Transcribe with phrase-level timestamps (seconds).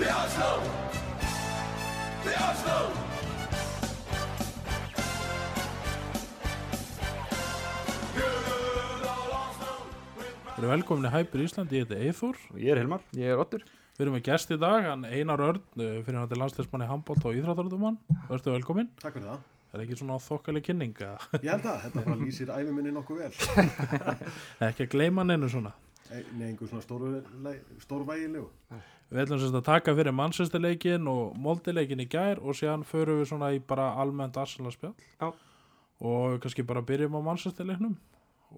[0.00, 0.06] Við
[10.56, 13.04] erum velkomin í Hæpur Íslandi, ég heiti Eithor Ég er Hilmar.
[13.12, 16.32] Ég er Ottur Við erum með gest í dag, hann Einar Örn uh, fyrir hann
[16.32, 19.44] til landsleismanni handbólt og íþróttaröðumann Verður velkomin, Takk fyrir það.
[19.68, 21.28] það er ekki svona þokkaleg kynning eða?
[21.44, 23.32] Ég held að þetta bara lýsir æfi minni nokkuð vel.
[24.70, 25.76] ekki að gleyma neinu svona
[26.10, 26.82] Nei, einhver svona
[27.84, 28.48] stórvægilegu.
[29.10, 33.30] Við ætlum sérst að taka fyrir mannsestarleikin og moldileikin í gær og síðan förum við
[33.30, 35.28] svona í bara almennt arsenalspjall Já.
[36.00, 37.96] og kannski bara byrjum á mannsestarleiknum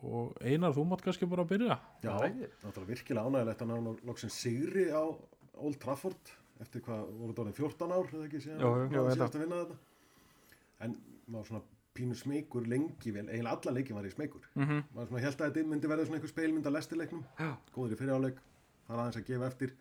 [0.00, 4.36] og Einar, þú mátt kannski bara byrja Já, náttúrulega virkilega ánægilegt að ná nú loksins
[4.44, 5.04] sigri á
[5.60, 6.32] Old Trafford
[6.62, 8.60] eftir hvað, voru þetta orðin 14 ár, eða ekki síðan?
[8.62, 9.78] Jú, jú, jú, jú, ég síðast að vinna þetta.
[10.86, 10.96] En
[11.32, 11.62] maður svona
[11.96, 14.48] pínu smeykur lengi vel, eiginlega allan leikin var í smeykur.
[14.54, 14.82] mm -hmm.
[14.94, 17.24] Maður svona held að þetta myndi verða svona einhver speilmynd að lestileiknum.
[17.38, 17.50] Já.
[17.74, 18.38] Góður í fyriráleik,
[18.86, 19.72] fara aðeins að gefa eftir,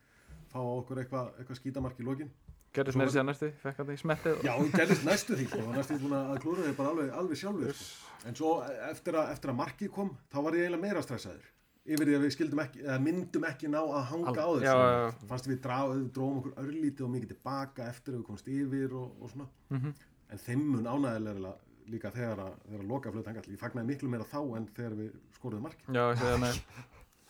[0.51, 2.31] fá á okkur eitthvað eitthva skítamark í lokin.
[2.73, 5.71] Gerðist meira var- síðan næstu Fekk hann það í smettið Já, gerðist næstu því, sko,
[5.76, 8.27] næstu því að klúra þig bara alveg, alveg sjálfur, sko.
[8.27, 8.51] En svo
[8.91, 11.49] eftir að, eftir að markið kom, þá var ég eiginlega meira stressaður.
[11.85, 14.63] Yfir því að við ekki, myndum ekki ná að hanga á þessu.
[14.63, 15.27] Já, já, já.
[15.27, 19.29] Fannst við dróðum okkur örlítið og mikið tilbaka eftir að við komst yfir og, og
[19.29, 19.48] svona.
[19.70, 19.93] Mhm.
[20.32, 21.55] En þeim mun ánægilega
[21.91, 23.51] líka þegar að, þegar að loka flut hangall.
[23.51, 25.93] Ég fagnaði miklu meira þá en þegar við skoruðum markið.
[25.96, 26.60] Já, ég það með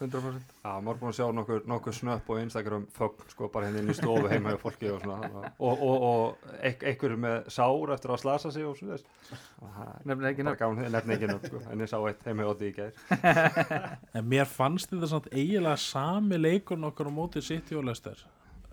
[0.01, 3.83] 100% Já, maður búin að sjá nokkur, nokkur snöpp og Instagram fögn sko bara hérna
[3.83, 5.29] inn í stofu heima hjá fólki og svona.
[5.61, 8.97] Og, og, og einhverju með sár eftir að slasa sig og svona
[10.09, 11.63] Nefnir ekki nefn gáðum nefn ekki nöfn sko.
[11.69, 12.97] En ég sá eitt heima hjá Oddi í gær.
[14.17, 18.25] En mér fannst þetta samt eiginlega sami leikurinn okkar á móti City og Leicester.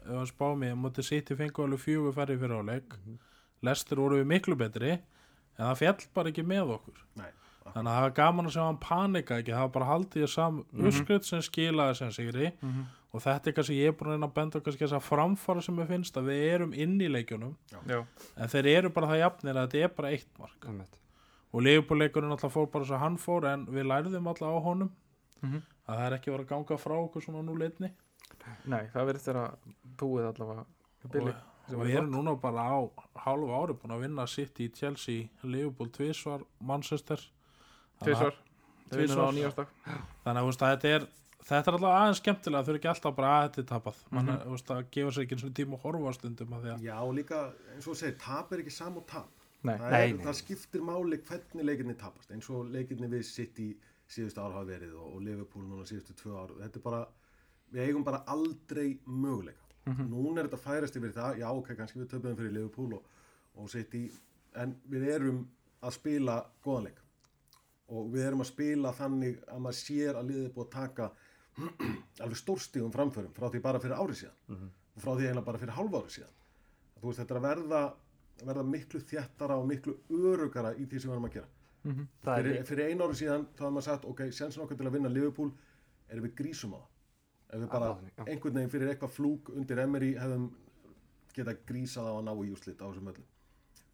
[0.08, 2.96] Ef að spá mig, á móti City fengu alveg fjögur færri fyrir áleik
[3.66, 4.96] Leicester voru við miklu betri
[5.58, 7.02] en það fjall bara ekki með okkur.
[7.18, 7.30] Nei.
[7.68, 10.28] þannig að það var gaman að sjá hann panika ekki, það var bara haldið í
[10.32, 12.52] sam mm sem skilaði sem sigri.
[13.08, 15.62] Og þetta er kannski ég er búin að reyna að benda kannski þess að framfara
[15.64, 17.54] sem ég finnst að við erum inn í leikjunum.
[17.88, 18.02] Já,
[18.36, 20.58] en þeir eru bara það jafnir að þetta er bara eitt mark.
[20.68, 20.98] Einmitt.
[21.52, 24.90] og leifbúleikurinn alltaf fór bara svo hann fór en við lærðum alltaf á honum.
[25.40, 25.62] Mhm.
[25.88, 27.90] að það er ekki verið að ganga frá okkur svona nú leitni
[28.68, 29.44] nei, það verðist þeirra
[30.00, 30.64] búið allavega.
[31.04, 31.28] Og,
[31.68, 32.78] sem við erum núna bara á
[33.24, 37.20] hálfu ári búin að vinna City, Chelsea, Liverpool tvísvar, Manchester.
[37.98, 38.34] Vinnum
[38.88, 39.28] Tvisvar.
[39.28, 39.72] á nýjástak
[40.24, 41.06] þannig að að þetta er
[41.48, 44.30] þetta er alltaf aðeins skemmtilega, þau eru ekki alltaf bara að þetta er tapað, mann
[44.32, 46.86] þú veist, að gefa sér ekki eins og tíma að horfa stundum að því að
[46.88, 47.40] Já, og líka,
[47.74, 49.30] eins og þú segir, tap er ekki sam og tap.
[49.58, 50.24] Nei, það, Nei, er, nei.
[50.24, 52.30] það skiptir máli hvernig leikinni tapast.
[52.34, 53.68] Eins og leikinni við sitt í
[54.08, 56.52] síðustu ár hafa verið og, og Liverpool núna síðustu tvö ár.
[56.62, 57.00] Þetta er bara,
[57.74, 62.10] við eigum bara aldrei möguleika núna er þetta færast yfir það, já ok, kannski við
[62.12, 63.04] töfum fyrir Liverpool og,
[63.56, 64.08] og sitt í
[64.58, 65.44] en við erum
[65.84, 67.04] að spila góðan leik.
[67.88, 71.10] Og við erum að spila þannig að maður sér að liðið er búið að taka
[72.24, 74.42] alveg stórstíðum framförum frá því bara fyrir árið síðan.
[74.96, 76.34] Og frá því eiginlega bara fyrir hálfa árið síðan.
[76.98, 77.82] Þú veist, þetta er að verða,
[78.42, 81.48] verða miklu þjættara og miklu örugara í því sem við erum að gera.
[82.24, 84.86] Það er fyrir, fyrir einu ári síðan þá hefði maður sagt ok, sensin okkar til
[84.88, 85.52] að vinna Liverpool
[86.10, 86.97] er við grísum á það
[87.48, 88.24] ef við bara já.
[88.26, 90.48] einhvern veginn fyrir eitthvað flúk undir Emery hefðum
[91.36, 93.28] geta grísað á að ná í úslit á þessum öllum.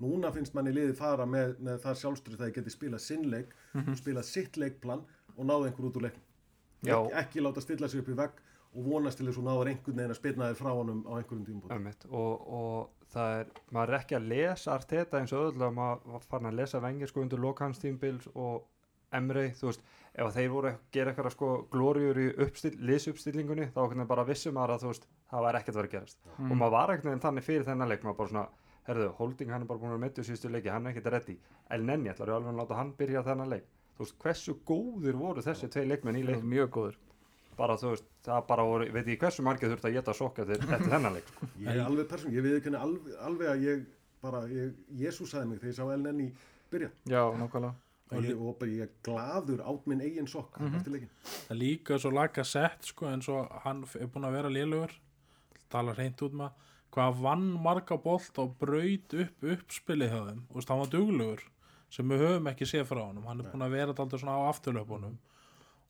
[0.04, 3.92] Núna finnst manni liðið fara með, með það sjálfstrið það geti spilað sinn leik og
[4.00, 5.04] spilað sitt leikplan
[5.36, 6.26] og náða einhver út úr leiknum.
[6.84, 8.42] Ek, ekki láta stilla sig upp í vegg
[8.74, 11.44] og vonast til þess að náður einhvern veginn að spilna þér frá honum á einhverjum
[11.46, 16.14] tímum og, og það er, maður er ekki að lesa Arteta eins og öðvöldlega maður
[16.14, 18.66] var farin að lesa vengir sko undir lokans tímbils og
[19.14, 23.70] Emre, þú veist, ef að þeir voru að gera eitthvað sko glóriur í uppstill, liðsuppstillingunni,
[23.74, 26.20] þá hvernig bara vissum maður að þú veist, það var ekkert að vera að gerast.
[26.38, 28.44] Og maður var ekkert veginn þannig fyrir þennan leik maður bara svona,
[28.88, 31.38] herðu, Holding hann er bara búin að vera meittu síðustu leiki, hann er ekkert reddi
[31.72, 33.66] en nenni, ætlar ég alveg að láta hann byrja þennan leik?
[33.94, 37.00] Þú veist, hversu góðir voru þessi tvei leikmenn í leik mjög góður
[37.58, 40.64] bara þú veist, það bara voru, veit ég hversu margir þurft að geta sokka eftir,
[40.66, 41.50] eftir þennan leik sko.
[41.62, 43.84] Ég er alveg persón, ég viðurkenni alveg, alveg að ég
[44.24, 46.28] bara, ég, Jésúsaði mig þegar ég sá í
[46.74, 46.90] byrja.
[47.06, 47.74] Já, nákvæmlega
[48.12, 52.12] og ég, og ég er gladur át minn eigin sokk eftir leikin það líka svo
[52.12, 54.92] laga sett sko, eins og hann er búin að vera lélugur.
[55.72, 60.42] Tala reynd út með hvað vann marga bolt og braut upp uppspilið hjá þeim.
[60.52, 61.46] Og hann var duglugur
[61.94, 63.26] sem við höfum ekki séð frá honum.
[63.26, 65.16] Hann er búin að vera alltaf svona á afturlöpunum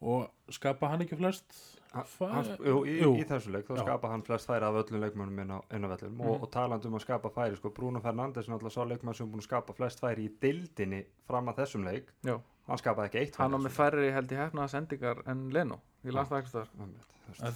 [0.01, 1.57] og skapa hann ekki flest
[1.95, 3.13] Hans, jú, í, Jú.
[3.23, 3.83] í þessu leik þá Já.
[3.85, 6.89] skapa hann flest færi af öllum leikmönnum inn á, inn á vellum og, og talandi
[6.91, 9.47] um að skapa færi sko, Bruno Fernandes er náttúrulega sá leikmann sem er búin að
[9.47, 12.11] skapa flest færi í dildinni fram að þessum leik.
[12.27, 12.35] Já,
[12.67, 13.63] hann skapaði ekki eitt hann á færi.
[13.69, 16.29] með færri held ég hefnaða sendingar en Leno Ég las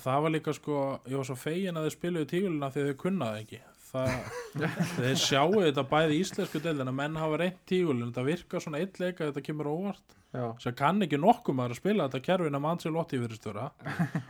[0.07, 0.77] það var líka sko,
[1.11, 3.59] ég var svo fegin að þið spiluðu tígulina því þau kunnaði ekki.
[3.89, 4.11] Það,
[4.99, 9.01] þeir sjáu þetta bæði í íslensku deildina, menn hafa reynt tígulina, þetta virkar svona eitt
[9.01, 10.17] leika, þetta kemur óvart.
[10.61, 13.71] Sem kann ekki nokkuð maður að spila þetta kerfin að Mansi Lotti fyrir störa.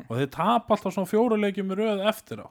[0.06, 2.48] og þeir tap alltaf svona fjóru leikjum í röð eftir á.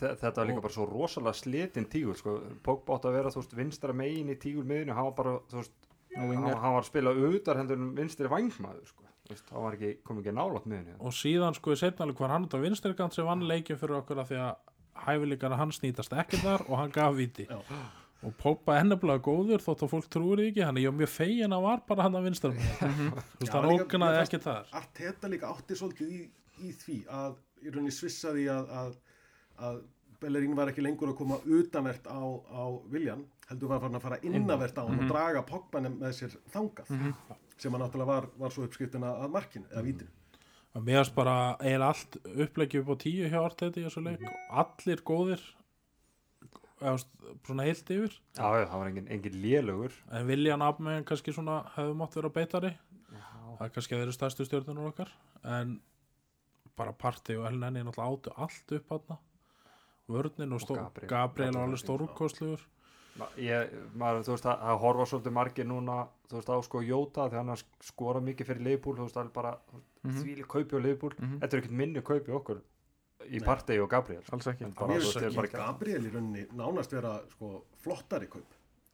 [0.00, 2.38] þetta var líka bara svo rosalega slitin tígur sko.
[2.64, 5.60] Pogba átt að vera þú veist vinstra megin í tígur miðinu hann var bara þú
[5.60, 5.76] veist
[6.16, 9.04] Og hann, var að spila auðar hendur en vinstri vangmaður sko.
[9.26, 13.12] Ekki, kom ekki nálátt miðinu og síðan sko í setnaleg var hann út á vinstrirkant
[13.12, 14.52] sem vann leikin fyrir okkur af því að
[15.04, 17.58] hæfileikana hans nýtast ekki þar og hann gaf viti Já.
[18.26, 20.64] og Pópa ennablaða góður þótt að fólk trúir ekki.
[20.66, 23.10] Hann er mjög fegin að var bara hann að vinstar þú
[23.42, 24.72] veist hann ógnaði ekki þar.
[24.80, 26.22] Arteta líka átti svolítið í,
[26.66, 28.96] í því að í rauninni svissaði að, að,
[29.68, 29.84] að
[30.20, 34.20] Bellerín var ekki lengur að koma utanvert á, á Viljan heldur var farin að fara
[34.26, 36.88] innavert á hann og draga Pogba með sér þangað
[37.60, 40.15] sem hann náttúrulega var, var svo uppskriftina að markinu eða vítinu
[40.76, 44.24] og mér varst bara eiginlega allt uppleggjum upp á tíu hjá Arteta í þessu leik.
[44.62, 45.44] Allir góðir.
[46.76, 46.98] Eða,
[47.46, 48.16] svona heilt yfir.
[48.36, 52.32] Já, já, það var engin, engin lélögur en Viljan Abmegan kannski svona hefði mátt vera
[52.34, 52.74] beitari.
[53.08, 55.14] Það er kannski að þeirra stærstu stjórnunum okkar.
[55.48, 55.78] En
[56.76, 59.22] bara parti og Elneni náttúrulega áttu allt upp hann
[60.06, 61.08] vörnin og, Og Gabriel.
[61.08, 62.66] Gabriel var alveg stórkostlugur
[63.16, 65.96] þú veist, það, það horfa svolítið margir núna,
[66.28, 69.32] þú veist, á sko Jóta því hann skora mikið fyrir Leifbúl þú veist, það er
[70.06, 70.22] bara Mhm.
[70.24, 71.38] því kaupi á Leifbúl Mhm.
[71.40, 72.60] þetta er ekkert minni kaupi okkur
[73.30, 73.40] í.
[73.44, 74.70] Partey og Gabriel alls ekki er
[75.56, 78.44] Gabriel í rauninni nánast vera sko, flottari kaup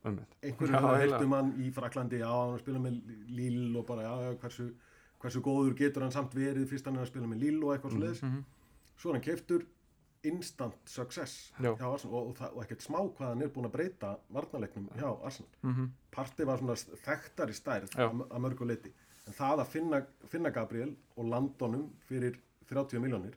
[0.04, 4.72] einhverju um hann í Fraklandi já, hann að spila með Lille og bara já, hversu,
[5.20, 7.92] hversu góður getur hann samt verið fyrst hann er að spila með Lille og eitthvað
[7.92, 8.22] mm -hmm.
[8.22, 8.44] Mhm.
[8.98, 9.62] svo er hann keiftur
[10.28, 11.72] instant success Já.
[11.76, 14.88] hjá Arsenal og, og, það, og ekkert smá hvað hann er búin að breyta varnalegnum
[14.98, 15.50] hjá Arsenal.
[15.62, 15.88] Mhm.
[16.14, 16.76] Parti var svona
[17.06, 18.06] þekktari stærð Já.
[18.08, 18.92] að, mörgu leiti
[19.26, 22.38] en það að finna, finna Gabriel og landonum fyrir
[22.70, 23.36] 30 miljónir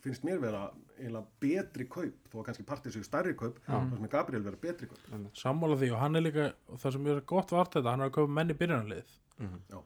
[0.00, 0.70] finnst mér vera
[1.00, 4.88] eiginlega betri kaup þó að kannski partið séu stærri kaup þá finnst Gabriel vera betri
[4.88, 5.28] kaup.
[5.36, 8.16] Sammála því og hann er líka það sem er gott vart þetta, hann er að
[8.16, 9.78] köpa menn í byrjunarlið Já.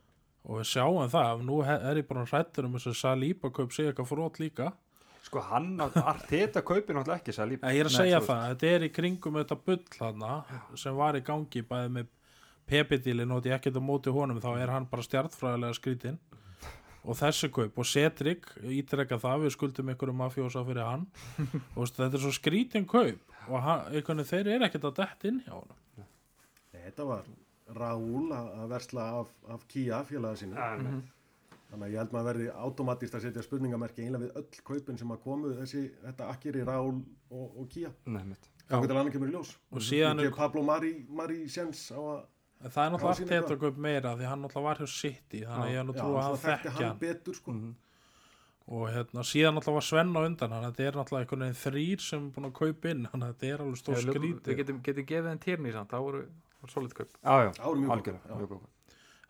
[0.44, 3.90] og við sjáum það, nú er ég bara hrættur um þess að Salíba kaup sig
[3.90, 4.72] eitthvað frót líka
[5.24, 7.32] sko hann, Arteta kaupi náttúrulega ekki
[7.64, 10.34] en ég er að segja það, þetta er í kringum þetta bull þarna
[10.80, 12.10] sem var í gangi bæði með
[12.68, 16.18] Pepidílin og þetta ég ekkert á móti honum þá er hann bara stjartfræðilega skrítinn.
[17.04, 21.02] Og þessi kaup og Cedric ítrekka það, við skuldum einhverju mafjósa fyrir hann.
[21.76, 23.20] Og þetta er svo skrítin kaup
[23.50, 27.26] og hann, einhvern veginn þeir eru ekkert að dett inn hjá hann Nei, Þetta var
[27.76, 30.56] Raúl að versla af, af Kia félaga sínu.
[30.56, 31.02] En-
[31.74, 35.10] þannig að ég held maður verði automatist að setja spurningamerki einlega við öll kaupin sem
[35.14, 37.00] að komu þessi, þetta akkeri Raúl
[37.30, 38.48] og, og Kia Nei, mitt.
[38.70, 39.50] þá getur hann kemur í ljós.
[39.74, 42.22] Og síðan er- gef Pablo Mari, Mari Sjens á að
[42.64, 44.88] en það er náttúrulega Já, allt sýnir þetta kaup meira því hann náttúrulega var hjá
[44.88, 47.52] City þannig að ég er já, trú að hann svona þekkti þekki hann betur sko.
[47.52, 47.74] Mhm.
[48.74, 52.00] og hérna, síðan náttúrulega var Svenn á undan hann þetta er náttúrulega einhvern veginn þrýr
[52.00, 54.48] sem er búin að kaupa inn þannig að þetta er alveg stór Já, við- skrítið
[54.48, 55.28] Við getum, getum gefið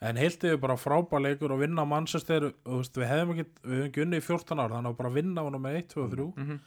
[0.02, 4.02] En heilt yfir bara frábæleikur og vinna Manchester, veist, við hefðum ekki, við hefðum ekki
[4.04, 6.26] unnið í 14 ár, þannig að bara vinna á nummer 1, 2 og 3.
[6.36, 6.58] Mhm.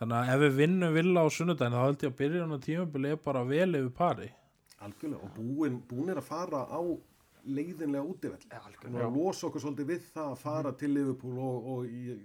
[0.00, 2.64] Þannig að ef við vinnum villa á sunnudaginn, þá held ég að byrja hann að
[2.66, 4.30] tímabili er bara vel yfir pari.
[4.84, 6.80] algjörlega og búin, búin er að fara á
[7.46, 9.06] leiðinlega útivell og algjörlega.
[9.06, 12.18] að losa okkur svolítið við það að fara til Liverpool og, og í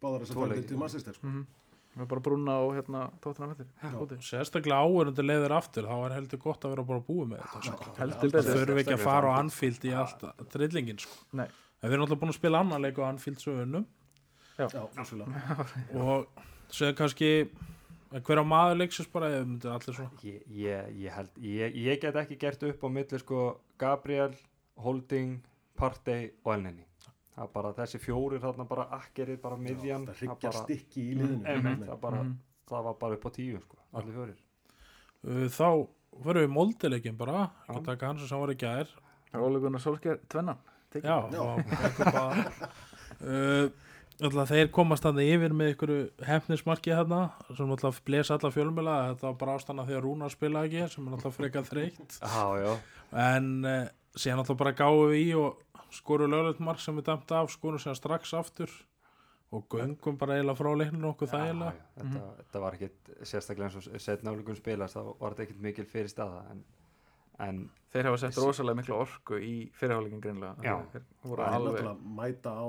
[0.00, 1.26] báðar þess að fara til Manchester sko.
[1.26, 1.42] Mhm.
[1.42, 1.57] Við
[1.98, 4.18] erum bara brúna á hérna tóttina vellir.
[4.24, 7.62] Sérstaklega áurundir leiðir aftur, þá er heldur gott að vera bara búið með þetta.
[7.68, 7.94] Sko.
[7.98, 9.78] Heldur Það betur þurfum ekki að fara á Anfield.
[9.78, 11.02] Anfield í allt trillingin.
[11.04, 11.22] Sko.
[11.38, 11.48] Nei,
[11.78, 13.06] En við erum alltaf búin að spila annan leik á
[14.58, 14.66] Já,
[14.96, 15.66] vissulega.
[16.02, 16.26] og
[16.74, 17.28] segja kannski
[18.10, 19.28] hver á maður leiksins bara,
[20.24, 23.44] ég, ég, ég held ég, ég get ekki gert upp á milli sko
[23.78, 24.34] Gabriel,
[24.82, 25.38] Holding
[25.78, 26.87] Partey og Elneny
[27.38, 31.14] það er bara þessi fjórir þarna bara akkerið bara miðjan það það bara, stikki í
[31.14, 31.86] liðinu.
[31.86, 32.34] það, bara, Mhm.
[32.68, 34.38] það var bara upp á tíu sko, allir fjórir.
[35.24, 35.88] Uh, Þá
[36.24, 37.74] fyrir við moldileikin bara, Já.
[37.78, 38.50] ekki taka hans sem var
[40.92, 41.04] tekið.
[41.04, 41.40] Já, Já.
[41.40, 42.70] og eitthvað bara
[43.22, 43.70] uh,
[44.24, 45.92] alltaf þeir komast þannig yfir með ykkur
[46.26, 47.20] hefnismarki þarna
[47.54, 50.88] sem alltaf bles alla fjölmjöla þetta var bara ástæðan af því að Rúnar spila ekki
[50.90, 52.18] sem er alltaf frekar þreytt.
[52.18, 52.72] Já, já,
[53.12, 55.60] en uh, síðan alltaf bara gáum við í og
[55.94, 58.72] skoru lögleitt mark sem við dæmt af skoru síðan strax aftur
[59.52, 61.72] og göngum bara eiginlega frá leikninu okkur þægilega.
[61.72, 65.86] já, þetta, þetta var ekkit sérstaklega eins og setnáleikum spilast þá var þetta ekkit mikil
[65.88, 66.64] fyrir staða en,
[67.46, 72.52] en Þeir hafa sett rosalega mikla orku í fyrirháleikin greinlega Það er alveg náttúrulega mæta
[72.52, 72.68] á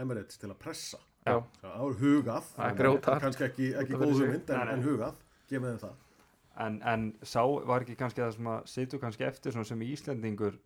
[0.00, 1.00] Emirates til að pressa.
[1.26, 2.46] Já, það er hugað.
[2.54, 4.30] Það er kannski ekki, ekki Út af góð fyrir sig.
[4.30, 5.18] hugmynd en, en hugað,
[5.50, 5.98] gefið þeim það.
[6.64, 10.56] En, en sá var ekki kannski það sem að situr kannski eftir sem Íslendingur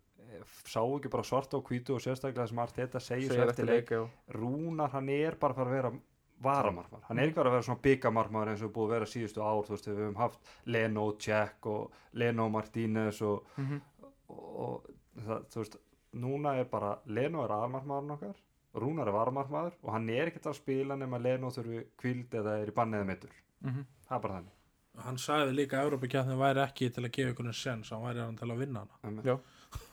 [0.65, 4.09] sá ekki bara svart á hvítu og sérstaklega sem Arteta segir svo eftir leik leik.
[4.35, 5.91] Rúnar hann er bara að að vera
[6.45, 9.41] varamarmar, hann er ekki bara að vera svona byggamarmar eins og búið að vera síðustu
[9.41, 13.81] ár þú veist, við höfum haft Leno Jack og Leno Martínez og, Mhm.
[14.29, 14.89] og, og
[15.25, 15.77] það, þú veist
[16.13, 18.35] núna er bara Leno er aðmarmarinn okkar
[18.75, 22.67] Rúnar er varamarmaður og hann er ekkert að spila nema Leno þurfi kvíld eða er
[22.67, 23.31] í banni eða meittur
[23.63, 23.85] Mhm.
[24.09, 24.51] það er bara þannig
[25.05, 28.35] hann sagði líka að Európa-kjarnin væri ekki til að gefa en sens, hann væri hann
[28.37, 28.87] til að vinna.
[29.23, 29.39] Já.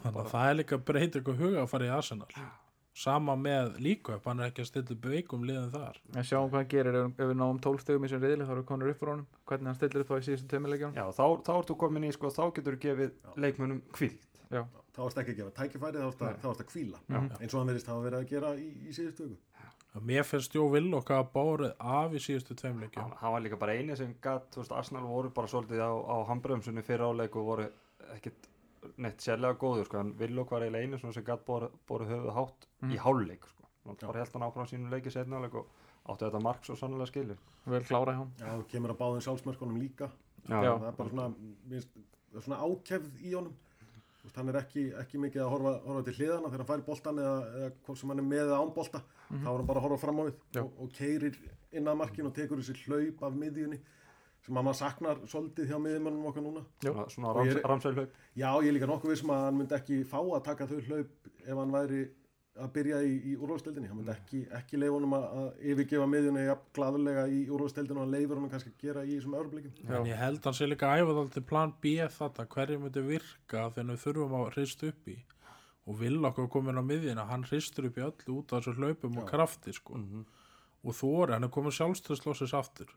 [0.02, 2.28] Þannig að það er líka breytir ykkur huga að fara í Arsenal.
[2.92, 6.00] Sama með líka upp, hann er ekki að stilla upp veikum liðin þar.
[6.12, 8.52] En sjáum hvað hann gerir ef, ef við náum 12 stegum í sem reyðli þá
[8.58, 9.30] við konur upp frá honum.
[9.48, 12.28] Hvernig hann stillir upp þá í síðustu tveimilegjum Já, þá, þá ertu komin í sko,
[12.36, 16.32] þá getur þú gefið leikmönnum kvíld þá varst ekki að gefa tækifæri þá varst að,
[16.50, 17.20] að kvíla Já.
[17.40, 19.40] eins og hann verðist hafa verið að gera í, í síðustu viku.
[20.08, 23.76] Mér finnst Jó Villok að bárið af í síðustu tveimleikjum hann, hann var líka bara
[23.76, 26.16] eini sem gatt, þú veist, Arsenal voru bara svolítið á, á
[28.98, 32.68] neitt sérlega góður, sko, hann Villok var eiginlega svona sem gatt boru, boru höfuð hátt
[32.90, 34.06] í háluleik, sko, hann Já.
[34.08, 35.68] bara held hann áfram sínum leiki setna áleik og
[36.10, 37.38] átti þetta mark svo sannlega skilur
[37.70, 40.08] vel klára hjá hann Já, þú kemur að báðum sjálfsmörkunum líka.
[40.48, 40.58] Já.
[40.58, 41.28] það er bara svona,
[41.70, 43.54] það er svona ákefð í honum.
[44.36, 47.38] Hann er ekki, ekki mikið að horfa, horfa til hliðana þegar hann fær boltan eða,
[47.58, 49.98] eða hvort sem hann er með eða án bolta þá er hann bara að horfa
[50.04, 50.60] fram á við Já.
[50.62, 51.38] og, og keirir
[51.74, 53.80] inn að markinu og tekur þessi hlaup af miðjunni
[54.42, 56.90] sem að maður saknar svolítið hjá miðjumannum okkar núna Já.
[56.90, 59.60] svona, svona Og ég rams, er- ramsveilhlaup Já, ég er líka nokkuð vissum að hann
[59.60, 62.02] myndi ekki fá að taka þau hlaup ef hann væri
[62.52, 66.42] að byrja í, í úrvalstildinni hann myndi ekki, ekki leifa honum að, að yfirgefa miðjunni
[66.44, 69.94] ja, glaðulega í úrvalstildinu og hann leifur honum kannski að gera í þessum örbleikum Já.
[70.00, 73.04] en ég held hann sé líka að æfa það til plan B þetta, hverju myndi
[73.06, 75.16] virka þegar við þurfum að hrist upp í
[75.88, 79.16] og Villok er komin á miðjina, hann hristur upp í öllu út af þessu hlaupum
[79.16, 79.30] og Já.
[79.32, 79.96] krafti sko.
[79.98, 80.26] Mhm.
[80.84, 82.92] og þóri, hann er komin sjálfstöðslósis aftur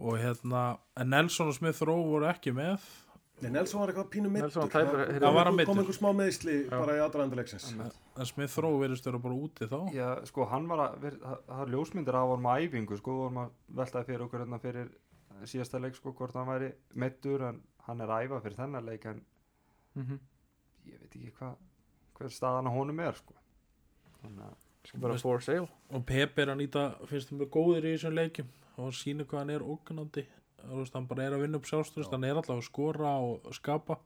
[0.00, 2.80] og hérna en Nelson og Smith Rowe voru ekki með.
[3.42, 7.00] Nei, Nelson var eitthvað pínu tæpur- Það- var hann kom einhver smá meðsli bara í
[7.02, 7.72] aðdraðanduleiksins
[8.16, 9.92] en Smith Rowe verðist vera bara úti þá.
[9.92, 13.50] Já, sko, hann var að, það er ljósmyndir af vorum að æfingu, sko, vorum að
[13.74, 14.88] veltaði fyrir okkur hérna fyrir
[15.44, 19.04] síðasta leik, sko, hvort hann væri meittur, en hann er að æfa fyrir þennan leik,
[19.06, 19.20] en
[19.96, 20.18] Mhm.
[20.86, 21.56] ég veit ekki hvað,
[22.18, 23.34] hver staðan á honum er, sko.
[24.24, 24.54] Þannig að,
[24.86, 28.46] Skal bara for sale og Pep er að nýta, finnst þeim góðir í þessum leikjum
[28.78, 30.26] og sína hvað hann er ógnandi.
[30.64, 33.98] Veist, hann bara er að vinna upp sjálfstöðust hann er alltaf að skora og skapa.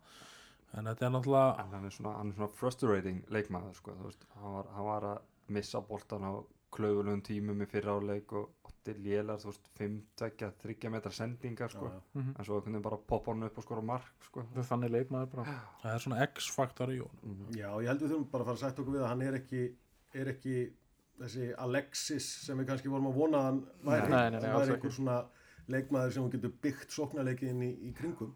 [0.76, 3.94] En þetta er náttúrulega en hann er svona, hann er svona frustrating leikmaður, sko,
[4.42, 6.32] hann var, hann var að missa boltan á
[6.76, 11.70] klaufulegum tímum í fyrra áleik og ótti lélar, þú veist, 5, 2, 3 metra sendingar,
[11.72, 12.34] sko, Mhm.
[12.38, 14.42] en svo veginn bara poppa hann upp og skora mark, sko.
[14.54, 15.44] Það þannig leikmaður bara.
[15.82, 17.22] Það er svona X-faktor í honum.
[17.24, 17.56] Mhm.
[17.56, 19.32] Já, ég held við þurfum bara að fara að sætta okkur við að hann er
[19.40, 19.74] ekki,
[20.14, 20.72] er ekki
[21.20, 24.60] þessi Alexis sem við kannski vorum að vona að hann væri, Nei, nei, nei, hann
[24.62, 25.16] væri einhver svona
[25.68, 28.34] leikmaður sem hún getur byggt sóknarleikin í, í kringum.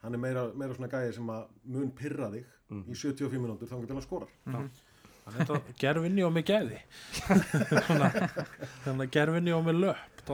[0.00, 2.84] Hann er meira, meira svona gæði sem að mun pyrra þig Mhm.
[2.86, 4.70] í 75 mínútur þá getur hann skorar hann
[5.26, 6.76] er þetta gerfinni og mig gæði.
[7.86, 8.10] Svona,
[8.84, 10.30] þannig að gerfinni og mig löp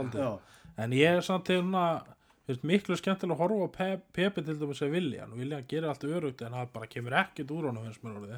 [0.77, 2.03] en ég er samt til svona
[2.47, 6.05] finnst miklu skemmtilega að horfa á Pep, Pepi til dæmis að Viljan Viljan gerir allt
[6.05, 8.37] örugt en það bara kemur ekkert úr honum finnst mér orðið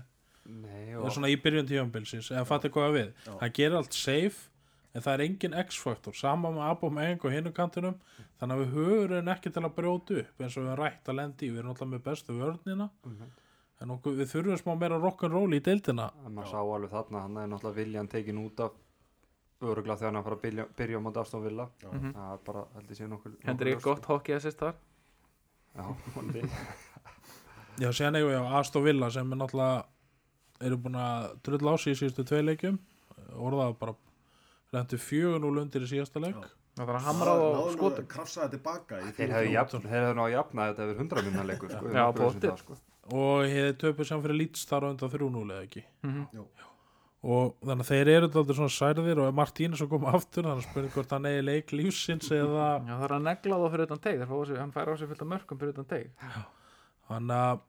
[0.49, 3.33] Nei, það og er svona í byrjun tífambilsins eða fattu hvað við, Já.
[3.41, 4.49] hann gerir allt safe
[4.95, 7.99] en það er engin X-faktor sama með Abom Eng og hinnum kantinum
[8.41, 11.19] þannig að við höfum ekki til að brjóta upp eins og við erum rætt að
[11.21, 13.29] lendi við erum alltaf með bestu vörnina Mhm.
[13.81, 17.37] en okkur, við þurfum smá meira rock'n'roll í deildina að maður sá alveg þarna hann
[17.37, 18.73] er náttúrulega viljan tekin út af
[19.61, 21.89] örugla þegar hann fara að byrja, byrja á móti Aston Villa Já.
[21.93, 22.13] Mhm.
[22.15, 24.75] það er bara held ég sé nokkur Hendur ég gott hockey assist þar
[25.77, 25.85] já.
[27.79, 29.85] Já, síðan eigum við á Aston Villa sem er náttúrulega
[30.61, 32.79] eru búin að drull á sig í síðustu tvei leikjum.
[33.39, 33.95] Orðað bara
[34.75, 36.37] rentu 4-0 undir í síðasta leik.
[36.37, 36.55] Já.
[36.79, 40.33] Það þarf að hamra á skotum að krafsa það tilbaka þeir hefðu hefðu ná að
[40.37, 42.77] jafna þetta yfir 100 minna leikur sko, Já, það, sko.
[43.19, 45.83] og hefði töpuð sem fyrir Leeds þar á undan 3-0 eða ekki?
[46.07, 46.27] Mhm.
[46.39, 46.45] Jú.
[47.29, 50.69] og þannig að þeir eru alltaf svona særðir og Martínez að koma aftur þannig að
[50.69, 54.03] spurning hvort hann eigi leik lífsins eða Já, það er að negla þá fyrir utan
[54.05, 54.23] teig
[54.63, 56.13] hann fær á sig fullt af mörgum fyrir utan teig.
[57.11, 57.65] Hann að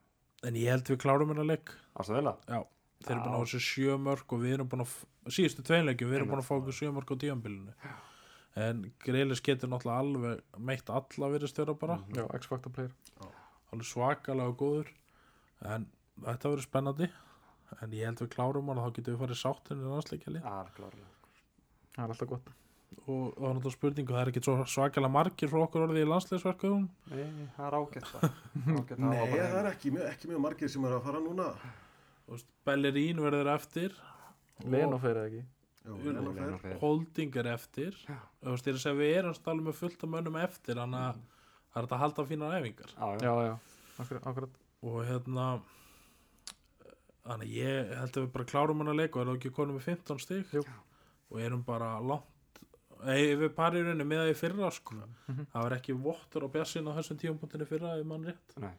[0.45, 1.73] en ég held við klárum hennar leik.
[2.45, 2.61] Já,
[3.05, 4.93] þeir eru búin að fá sér sjö mörg og við erum búin að
[5.35, 7.73] síðustu tveinleikjum, við erum búin að fá okkur sjö mörg á díambilinu
[8.59, 12.91] en Grelis getur náttúrulega alveg meitt alla verið störa bara Já, X-Factor player.
[13.71, 14.89] Alveg svakalega góður.
[15.63, 15.85] En
[16.25, 17.07] þetta verður spennandi.
[17.85, 20.41] En ég held við klárum hann og þá getum við farið sáttin í landsleikjali.
[20.41, 21.11] Já, klárlega.
[21.93, 22.49] Það er alltaf gott.
[23.05, 26.09] Og það var náttúrulega spurningu, það er ekki svo svakalega margir frá okkur orðið í
[26.09, 28.25] landsleisverkuðum Nei, það er ágætt það.
[28.73, 31.05] Ágætt að Nei, hafa bara það er ekki, mjög- ekki mjög margir sem eru að
[31.07, 31.47] fara núna
[32.65, 33.95] Bellerín verður eftir
[34.69, 35.41] Leno fyrir ekki
[35.89, 36.73] Jú, Jú, Leno Leno fer.
[36.73, 36.79] fer.
[36.81, 40.09] Holding er eftir og þú veist, ég er að við erum stálega með fullt af
[40.13, 41.21] mönnum eftir þannig að
[41.73, 43.21] það er að halda fínar æfingar Já, já.
[43.23, 43.53] Já, já,
[44.03, 44.59] akkurat, akkurat.
[44.83, 45.45] og hérna
[47.29, 49.77] þannig að ég held að við bara klárum hann að leika og erum ekki konum
[49.79, 50.63] með 15 stig Jú.
[51.29, 52.61] og erum bara langt
[52.99, 54.95] ef við parið rauninni með það í fyrra sko.
[54.99, 55.45] Mhm.
[55.53, 58.73] það var ekki vottur á bjassin á þessum tíumpunktinni fyrra ef mann rétt Nei.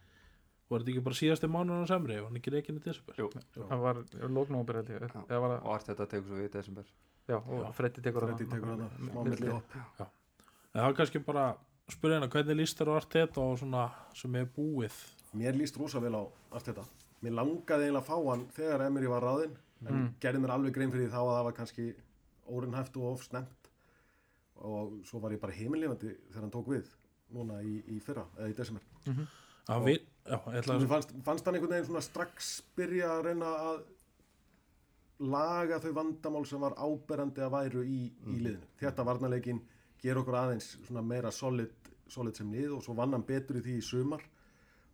[0.71, 3.81] Var þetta ekki bara síðasti mánuðan semri var hann ekki reikin í desember Jú, það
[3.85, 5.07] var lóknóber held ég
[5.65, 6.85] og allt þetta tekur svo við í desember
[7.31, 7.75] já, og.
[7.75, 9.31] Freddi tekur hana, smá milli.
[9.31, 9.75] milli hopp.
[10.01, 11.45] en það var kannski bara
[11.91, 13.85] spyrja hérna hvernig líst þér á allt þetta og svona
[14.15, 14.99] sem er búið
[15.35, 16.83] Mér líst rosa vel á allt þetta.
[17.23, 19.53] Mér langaði eiginlega að fá hann þegar Emery var ráðinn,
[19.87, 20.09] en Mm.
[20.21, 21.85] gerði mér alveg grein fyrir því þá að það var kannski
[22.51, 23.69] órinnhæft og of snemt.
[24.61, 26.89] Og svo var ég bara heimilifandi þegar hann tók við,
[27.33, 28.83] núna í, í fyrra, eða í desember.
[29.07, 30.01] að Og- við,
[30.31, 30.39] já,
[30.71, 33.81] að fannst, fannst hann einhvern veginn svona strax byrja að reyna að
[35.21, 38.69] laga þau vandamál sem var áberandi að væru í, í liðinu.
[38.81, 39.61] Þetta varnarleikin
[40.01, 41.75] ger okkur aðeins svona meira solid,
[42.09, 44.25] solid sem lið og svo vann hann betur í því í sumar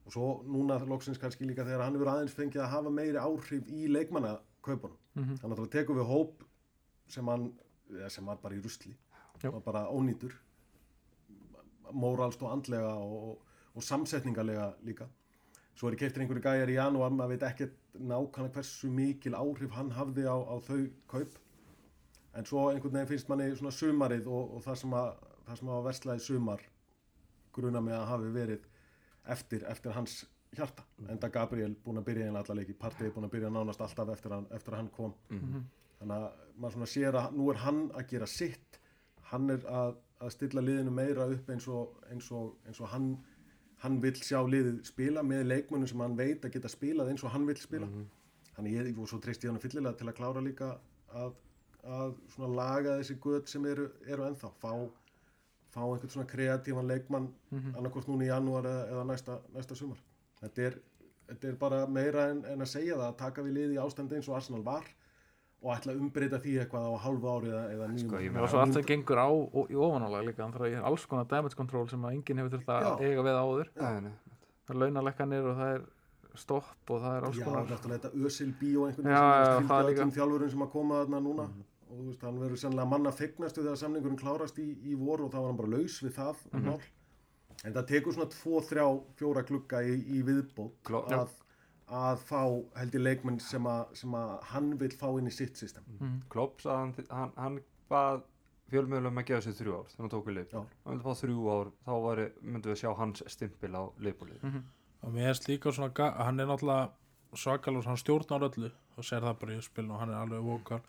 [0.06, 3.70] og svo núna loksins kannski líka þegar hann hefur aðeins fengið að hafa meiri áhrif
[3.70, 4.98] í leikmannakaupunum.
[5.14, 5.38] Mhm.
[5.42, 6.44] Þannig að það tekur við hóp
[7.10, 7.52] sem hann,
[8.10, 8.96] sem var bara í rusli,
[9.42, 10.34] var bara ónýtur,
[11.94, 13.38] móralst og andlega og,
[13.74, 15.06] og samsetningarlega líka
[15.76, 19.92] svo er keiftir einhverju gæjar í janúar maður veit ekkert nákvæmlega hversu mikil áhrif hann
[19.96, 20.80] hafði á, á þau
[21.12, 21.38] kaup.
[22.36, 25.10] En svo einhvern veginn finnst manni svona sumarið og, og það sem að
[25.46, 26.64] það sem að verslaði sumar
[27.56, 28.64] gruna með að hafi verið
[29.34, 30.16] eftir, eftir hans
[30.56, 30.84] hjarta.
[31.12, 34.34] Enda Gabriel búin að byrja einn alla leiki partið búin að byrja nánast alltaf eftir,
[34.34, 35.14] hann, eftir að hann kom.
[36.00, 38.80] Þannig að maður svona sér að nú er hann að gera sitt.
[39.30, 43.08] Hann er að, að stilla liðinu meira upp eins og, eins og, eins og hann
[43.84, 47.34] hann vill sjá liðið spila með leikmönnum sem hann veit að geta spilað eins og
[47.34, 47.88] hann vill spila.
[48.56, 50.70] Þannig ég, og svo treysti ég hann fyllilega til að klára líka
[51.12, 51.34] að,
[51.84, 54.52] að svona laga þessi göt sem eru, eru ennþá.
[54.62, 54.72] Fá,
[55.74, 57.28] fá einhvern svona kreatívan leikmann
[57.76, 60.00] annarkvort núna í janúar eða, eða næsta, næsta sumar.
[60.40, 60.78] Þetta er,
[61.28, 64.16] þetta er bara meira en, en að segja það að taka við liði í ástandi
[64.16, 64.88] eins og Arsenal var
[65.62, 68.58] og ætla að umbreyta því eitthvað á halvu ári eða, eða nýjum Sko, og svo
[68.60, 71.56] allt það gengur á og, í ofanálag líka þannig að það er alls konar damage
[71.58, 72.90] control sem að enginn hefur þurft að Já.
[73.08, 73.70] eiga við áður.
[73.80, 74.12] Nei, nei,
[74.66, 75.86] það er launalekkanir og það er
[76.36, 79.56] stopp og það er alls Já, konar náttúrulega þetta Ösil Bíó einhvern Já, já, veginn
[79.56, 80.00] sem það líka.
[80.04, 81.48] öllum þjálfurum sem að koma þarna núna.
[81.86, 85.30] Og þú veist, hann verður sannlega manna fegnastu þegar samningurinn klárast í, í vor og
[85.32, 86.64] þá var hann bara laus við það Mhm.
[86.66, 86.80] mál.
[87.64, 88.86] En það tekur svona 2, 3,
[89.16, 91.28] 4 klukka í, í viðbót Klá- að,
[91.88, 92.40] að fá
[92.78, 96.22] held ég leikmenn sem að, sem að hann vil fá inn í sitt system Mhm.
[96.28, 98.22] Klopp sagði hann, hann, hann bað
[98.70, 100.58] fjölmiðlum að gefa sér þrjú ár þegar hann tók við leif Já.
[100.58, 104.62] hann vildi fá þrjú ár, þá væri, myndum við sjá hans stimpil á leifbúlið Mhm.
[105.02, 106.90] og mér erst líka svona hann er náttúrulega
[107.34, 110.80] svakalur hann stjórnar öllu og sér það bara í spilinu og hann er alveg vokal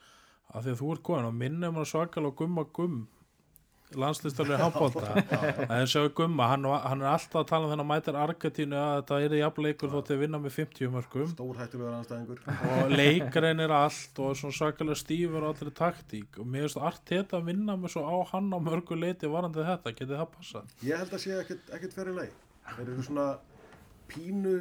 [0.54, 3.08] af því að þú ert komin og minnum hann svakalur gumma gumm
[3.96, 4.96] landslistarlega að
[5.70, 9.20] þess að gumma, hann, hann er alltaf að tala um þennan mætir Argentínu að þetta
[9.24, 14.58] er jafnleikur þótt að vinna með 50 mörgum og leikrein er allt og er svona
[14.60, 16.42] svakalega stífur og allri taktík.
[16.42, 19.64] Og mér finnst allt þetta að vinna með svo á hann á mörgu leiti varandi
[19.70, 20.76] þetta, getið það passað?
[20.84, 22.36] Ég held að sé ekkert, fyrir leið
[22.74, 23.30] þeir eru svona
[24.12, 24.58] pínu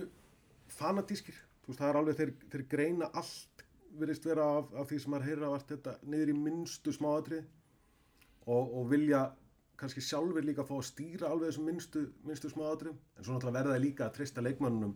[0.77, 1.43] fanatískir.
[1.65, 3.65] Þú veist það er alveg þeir, þeir greina allt
[3.97, 7.47] virðist vera af, af því sem maður heyra af allt þetta niður í minnstu smáatrið
[8.47, 9.25] og, og vilja
[9.77, 13.75] kannski sjálfur líka fá að stýra alveg þessum minnstu, minnstu smáatrið en svo náttúrulega verða
[13.77, 14.95] þeir líka að treysta leikmannunum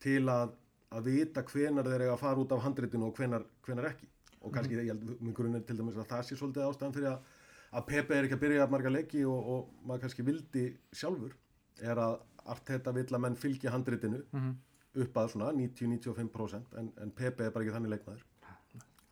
[0.00, 0.54] til að,
[0.96, 4.08] að vita hvenar þeir eiga að fara út af handritinu og hvenar, hvenar ekki.
[4.40, 7.10] Og kannski ég held minn grunn er til dæmis að það sé svolítið ástæðan fyrir
[7.10, 7.26] að,
[7.74, 10.64] að Pepe er ekki að byrja að marga leiki og, og maður kannski vildi
[10.94, 11.34] sjálfur
[11.82, 12.16] er að
[12.48, 14.54] Arteta vill að menn fylgja handritinu Mhm.
[15.02, 18.22] upp að svona 90-95% en, en Pepe er bara ekki þannig leikmaður.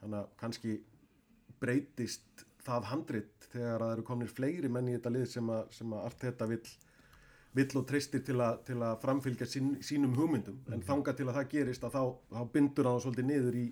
[0.01, 0.79] Þannig að kannski
[1.61, 5.65] breytist það handrit þegar að það eru komnir fleiri menn í þetta lið sem að,
[5.79, 6.67] sem að Arteta vill
[7.57, 8.37] vill og treystir til,
[8.69, 10.59] til að framfylgja sín, sínum hugmyndum.
[10.77, 12.03] En þanga til að það gerist að þá,
[12.37, 13.63] þá bindur hann svolítið niður í,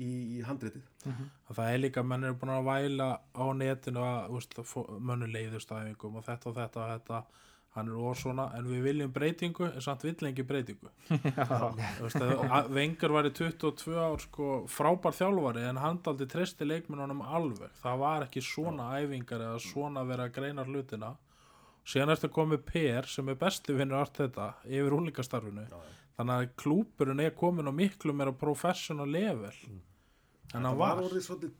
[0.00, 0.08] í,
[0.38, 0.86] í handritið.
[1.04, 4.70] Að það er líka, menn eru búin að væla á netinu að, þú veist, að
[4.70, 7.20] fó- mönnu leiðustæðingum og þetta og þetta og þetta
[7.72, 10.90] hann er ór svona, en við viljum breytingu en samt vill engi breytingu.
[12.76, 17.72] Vengar var í 22 ár sko frábær þjálfari en hann daldi treysti leikmennunum alveg.
[17.80, 21.14] Það var ekki svona æfingar eða svona vera að greina hlutina.
[21.88, 25.66] Síðan koma með Per sem er besti vinnur allt þetta yfir úlingastarfinu
[26.16, 29.52] þannig að klúpurinn er komin á miklu meira professional level.
[30.52, 31.04] En hann það var var.
[31.08, 31.58] orðið svolítið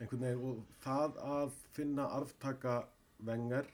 [0.00, 2.76] veginn og það að finna arftaka
[3.24, 3.70] vengar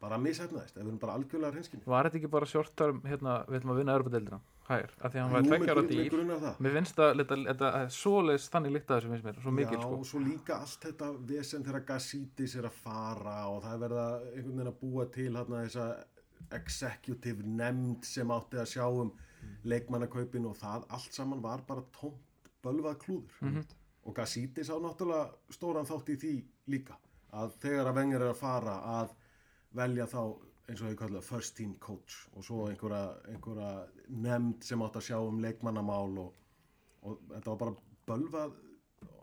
[0.00, 3.34] bara mishefnaðist, ef við erum bara algjörlega hreinskinni var þetta ekki bara short term hérna,
[3.48, 4.38] við ætlum að vinna Europadeildina
[4.70, 6.14] hær, af því að hann var Jú, tveggja ára mig dýr.
[6.40, 6.60] það.
[6.64, 9.76] Mér finnst það, þetta, þetta er svoleiðis þannig líkt að þessu finnst mér, svo mikil
[9.76, 9.98] Já, sko.
[9.98, 14.00] og svo líka allt þetta vesen þegar Gassítis er að fara og það er verið
[14.04, 15.88] að einhvern veginn að búa til hérna þessa
[16.60, 19.12] executive nefnd sem átti að sjá um
[19.68, 23.36] leikmannakaupin og það allt saman var bara tómt bölvað klúður.
[23.40, 23.64] Mhm.
[24.04, 26.34] og Gassítis á náttúrulega stóran þátt í því
[26.72, 26.94] líka
[27.36, 29.10] að þegar að vengir er að fara að
[29.76, 30.22] velja þá
[30.70, 33.70] eins og þau kallað first team coach og svo einhverja, einhverja
[34.08, 36.34] nefnd sem átt að sjá um leikmannamál og,
[37.02, 37.76] og þetta var bara
[38.10, 38.54] bölvað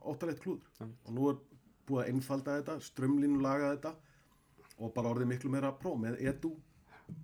[0.07, 0.89] óttalegt klúður.
[1.05, 1.39] Og nú er
[1.88, 3.93] búið að einfalda þetta strömlínu laga þetta
[4.77, 6.53] og bara orðið miklu meira pró með Edu,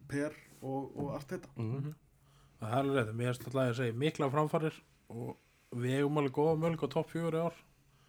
[0.08, 1.50] Per og, og allt þetta.
[2.62, 4.78] Það er alveg rétt, mér er alltaf að segja mikla framfarir
[5.12, 5.34] og
[5.76, 7.58] við eigum alveg góða mölg á topp í ár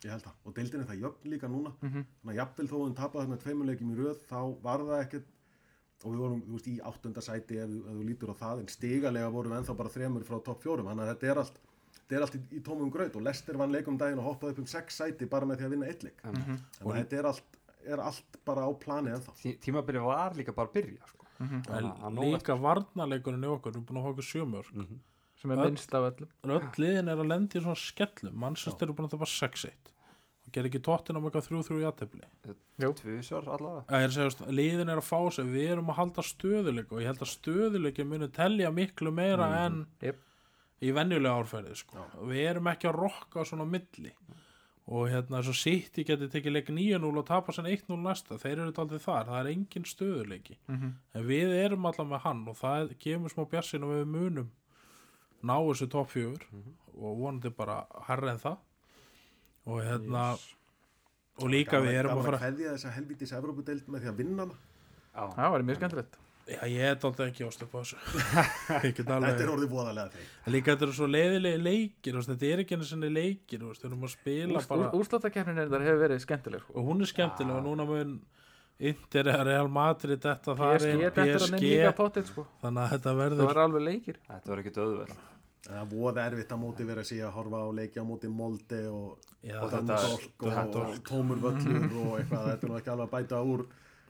[0.05, 0.35] Ég held það.
[0.45, 1.71] Og deildin er það jöfn líka núna.
[1.81, 5.31] Þannig að jafnvel þó hún tapaði þarna tveimuleikjum í röð, þá var það ekkert,
[6.05, 8.69] og við vorum, þú veist, í áttunda sæti ef, ef þú lítur á það, en
[8.69, 10.91] stigalega vorum við ennþá bara þremur frá topp fjórum.
[10.91, 11.61] Þannig að þetta er allt,
[11.97, 14.59] þetta er allt í, í tómum graut og Lester vann leikum daginn og hoppaði upp
[14.65, 16.21] um sex sæti bara með því að vinna eitt leik.
[16.21, 17.59] Þannig að þetta er allt,
[17.95, 19.33] er allt bara á plani ennþá.
[19.41, 21.25] Tí, tímabilið var líka bara að byrja sko.
[21.41, 25.01] en Þannig að nóg líka varnarleikurinn í okkur, við erum búin að okkur sjömörk Mhm.
[25.41, 28.87] sem er minnst af öllum en öll liðin er að lendi í svona skellum mannsestir
[28.87, 29.91] eru búin að tapa 6-1
[30.47, 32.23] og ger ekki tóttin á eitthvað 3-3 í aðtefli
[32.83, 32.91] Jú.
[32.99, 36.25] Tvisvar allavega Það er að segja, liðin er að fá sig, við erum að halda
[36.29, 40.19] stöðuleik og ég held að stöðuleiki muni telja miklu meira en Jep.
[40.85, 42.03] í venjulega árferði sko.
[42.29, 44.13] Við erum ekki að rokka svona milli
[44.85, 48.59] og hérna svo sitt í geti tekið leik 9-0 og tapa sem 1-0 næsta þeir
[48.67, 50.91] eru aldrei þar, það er engin stöðuleiki Mhm.
[51.15, 54.51] en við erum alltaf með hann og það gefur smá bjarsin og við munum
[55.43, 56.45] ná þessu topp fjögur
[57.01, 58.59] og vonandi bara herra en það
[59.65, 60.27] og hérna
[61.41, 64.45] og líka við erum að fara að kveðja þessa helvítis Evrópudeild með því að vinna
[64.45, 64.61] hana.
[65.15, 66.21] Já, það var mjög skemmtilegt.
[66.45, 67.97] Já, ég er alltaf ekki ástu på þessu.
[68.85, 70.27] Þetta er orðið voðalega þeir.
[70.53, 74.13] Líka þetta eru svo leiðilegi leikir Þetta er ekki einu sinni leikir Við erum að
[74.13, 76.77] spila bara úr, Úrslatakeppnin er þar hefur verið skemmtileg sko.
[76.77, 78.19] Og hún er skemmtileg og núna mun
[78.85, 82.45] Inter, Real Madrid, þetta það PSG þetta líka potið sko.
[82.61, 84.21] Þannig að þetta það verður var alveg leikir.
[84.29, 85.17] Þetta var ekki döðvel
[85.65, 88.29] Það er voða erfitt að móti vera að sé að horfa á leiki á móti
[88.29, 93.41] Molde og Já, Og tómur völlur og eitthvað, þetta er nú ekki alveg að bæta
[93.45, 93.65] úr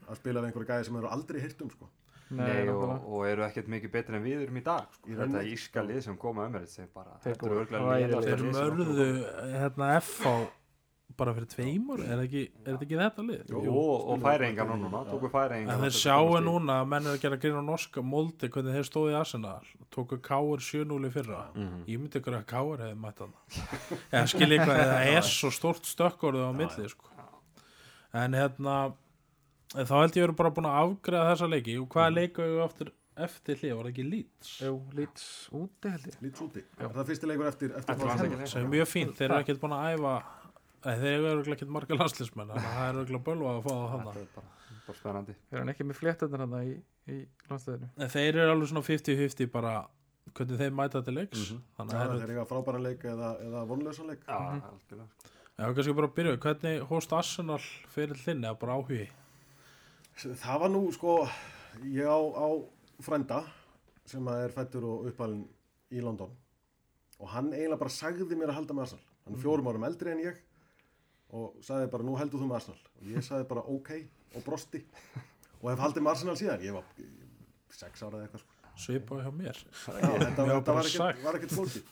[0.05, 1.87] að spila við einhverja gæði sem eru aldrei hirt um sko.
[2.35, 2.99] Nei, og, nákvæmlega.
[3.05, 5.03] og eru ekkert mikið betri en við erum í dag sko.
[5.05, 5.53] Í Þetta rauninni.
[5.55, 8.25] íska lið sem koma um bara, Þeir þetta eru voru örgulega hræðilegir.
[8.25, 9.09] Þeir mörðu
[9.59, 10.33] hérna F á
[11.15, 12.01] bara fyrir tveimur?
[12.03, 13.53] Er, ekki, er þetta ekki þetta lið?
[13.53, 17.21] Jú, og, og færingar núna, tóku færingar En þeir sjáu núna að menn er að
[17.23, 19.69] gera grín á norska moldi hvernig þeir stóðu í Arsenal.
[19.95, 21.45] Tóku Káur 7-0 í fyrra.
[21.55, 21.85] Mhm.
[21.87, 23.33] ég myndi ykkur að Káur hefði mætt hann
[24.11, 27.09] eða skilja eitthvað, eða er svo stort stökkorðu á milli sko.
[28.13, 28.75] en hérna
[29.75, 31.79] en þá held ég verið bara búin að afgreða þessa leiki.
[31.81, 32.91] Og hvaða leiku við eftir,
[33.25, 34.53] eftir hlið, var það ekki Leeds?
[34.63, 35.23] Jú, lít
[35.59, 36.17] úti held ég.
[36.23, 36.63] Lít úti.
[36.79, 39.75] Er það fyrsti leikur eftir, eftir Eftir sem er mjög fínt, þeir eru ekkert búin
[39.75, 40.15] að æfa
[40.85, 43.85] þeir eru örugglega ekkert marga landslismenn þannig að það er örugglega bölvað að fá það
[43.85, 44.49] Þetta hana er bara,
[44.87, 46.73] bara spennandi er hann ekki með fléttunar hann í,
[47.09, 47.17] í
[47.49, 49.73] landsliðinu en þeir eru alveg svona 50-50 bara
[50.35, 51.61] hvernig þeir mæta til leiks Mhm.
[51.77, 54.23] þannig Já, að það þeir eiga frábæran leik eða, eða vonlösan leik.
[54.25, 55.31] Já, algjörlega sko.
[55.55, 57.59] Já, kannski bara að byrja, hvernig hóst Arsenal
[57.93, 59.05] fyrir þinni að bara áhugi?
[60.15, 61.13] Það var nú sko,
[61.83, 62.47] ég á, á
[63.05, 63.41] frænda
[64.07, 65.45] sem er fættur og uppalinn
[65.91, 66.31] í London
[67.19, 69.05] og hann eiginlega bara sagði mér að halda með Arsenal.
[69.25, 70.41] Hann er fjórum árum eldri en ég
[71.35, 73.91] og sagði bara nú heldur þú með Arsenal og ég sagði bara ok
[74.35, 74.81] og brosti
[75.61, 76.65] og hef haldið með Arsenal síðan.
[76.65, 77.13] Ég var ég-
[77.75, 78.51] sex ára eða eitthvað sko.
[78.75, 79.59] Svipaði hjá mér.
[79.65, 81.83] Já, þetta, var þetta var ekkert, ekkert flókið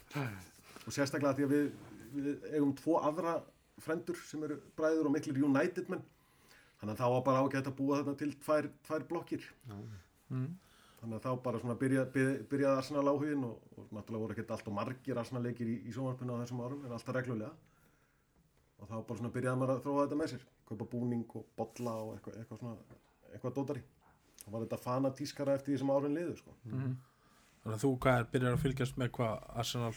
[0.83, 1.69] og sérstaklega því að við,
[2.13, 3.37] við eigum tvo aðra
[3.83, 6.03] frendur sem eru bræður og miklir United menn
[6.79, 10.47] þannig að þá var bara ágætt að búa þarna til tvær, tvær blokkir mm.
[10.99, 14.53] þannig að þá bara svona byrja, byrja, byrjaði Arsenal áhugin og, og náttúrulega voru ekkert
[14.55, 17.53] allt og margir Arsenal leikir í, í sjónvarpinu á þessum árum en alltaf reglulega
[18.83, 21.93] og þá bara svona byrjaði maður að þróa þetta með sér kaupa búning og bolla
[22.03, 22.99] og eitthvað, eitthvað svona
[23.31, 23.83] eitthvað dótari
[24.43, 26.57] þá var þetta fanatískara eftir því sem árin liður sko.
[26.67, 26.97] Mm.
[27.63, 29.93] Þannig að þú hvað er, byrjar að fylgjast með hvað Arsenal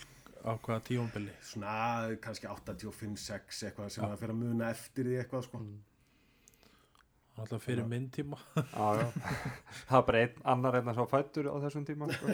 [0.46, 1.34] á hvaða tíumbili?
[1.42, 1.74] svona
[2.22, 5.62] kannski 85-6 eitthvað sem að fyrir að muna eftir því eitthvað sko.
[7.36, 8.38] Alltaf fyrir minn tíma.
[8.56, 9.08] Já, já.
[9.90, 12.32] Það er bara einn annar en að sá fættur á þessum tíma sko.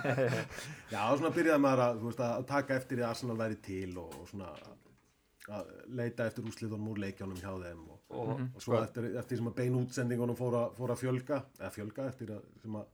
[0.92, 3.94] já, svona byrjaði maður að, þú veist, að taka eftir því að Arsenal væri til
[4.02, 4.50] og, og svona
[5.56, 9.50] að leita eftir úsliðunum úr leikjónum hjá þeim og, og, og svo eftir, eftir sem
[9.50, 12.86] að bein útsendingunum fór að, fór að fjölga eða fjölga eftir að, sem að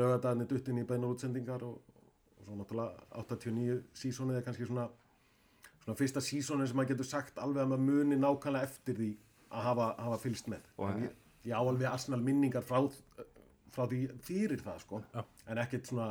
[0.00, 1.80] lögadagarnir duttin í beinar útsendingar og,
[2.38, 4.88] og svo náttúrulega 89 sísonið er kannski svona
[5.80, 9.10] svona fyrsta sísonið sem maður getur sagt alveg að maður muni nákvæmlega eftir því
[9.50, 10.66] að hafa, hafa fylgst með.
[10.78, 11.14] Og- En ég,
[11.48, 12.84] ég á alveg Arsenal minningar frá,
[13.74, 15.00] frá því fyrir það sko.
[15.14, 15.24] Já.
[15.50, 16.10] en ekkert svona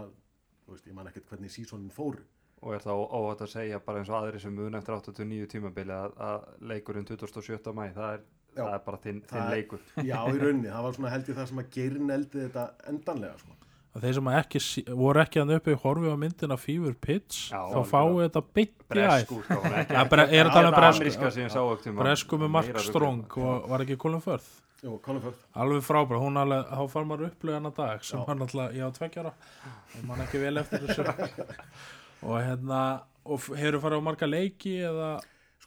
[0.66, 2.26] þú veist, ég man ekkert hvernig sísonin fóru
[2.62, 5.96] og er þá óvægt að segja bara eins og aðri sem mun eftir 89 tímabili
[5.96, 7.72] að, að leikurinn 27.
[7.74, 8.26] mæ það er,
[8.58, 8.64] Já.
[8.66, 9.80] það er bara þinn, Það þinn er- leikur
[10.12, 13.40] já, í rauninni, það var svona held ég það sem að geirin eldi þetta endanlega
[13.46, 13.56] sko
[13.90, 14.60] Að þeir sem ekki,
[15.00, 18.86] voru ekki hann uppi horfið á myndina Fever Pitch, Já, þá fáið þetta bytt í
[18.86, 18.90] æð.
[18.94, 23.82] bresku útgáfan, ekki Ja, bre- er að þetta bresku- Bresku með Mark Strong og var
[23.88, 24.52] ekki Colin Firth.
[24.80, 25.42] Firth.
[25.60, 28.26] alveg frábæra, hún alveg, þá far maður upplöðu hana dag sem Já.
[28.30, 31.04] hann alltaf, ég á tveggjara og mann ekki vel eftir þessu
[32.24, 32.82] og hérna,
[33.26, 35.12] og hefur farið á marga leiki eða,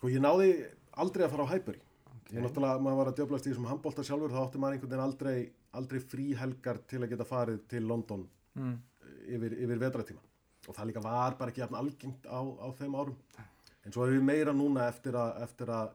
[0.03, 0.49] Sko, ég náði
[0.99, 1.79] aldrei að fara á Highbury.
[2.33, 5.05] Ég náttúrulega, maður var að djöblast í þessum handbólta sjálfur, þá átti maður einhvern veginn
[5.05, 5.37] aldrei,
[5.79, 8.25] aldrei fríhelgar til að geta farið til London
[8.59, 8.73] mm.
[9.37, 10.25] yfir, yfir vetratíma.
[10.67, 13.15] Og það líka var bara ekki algengt á, á þeim árum.
[13.87, 15.95] En svo hefur við meira núna eftir að, eftir að,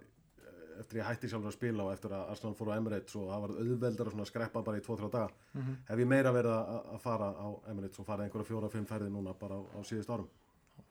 [0.80, 3.43] eftir ég hætti sjálfur að spila og eftir að Arsenal fór á Emirates og það
[3.43, 5.30] var auðveldar að skreppa bara í 2-3 daga,
[5.91, 9.36] hef ég meira verið að, að fara á Emirates og fara einhverja fjóra-fimm ferði núna
[9.36, 10.32] bara á, á síðust árum.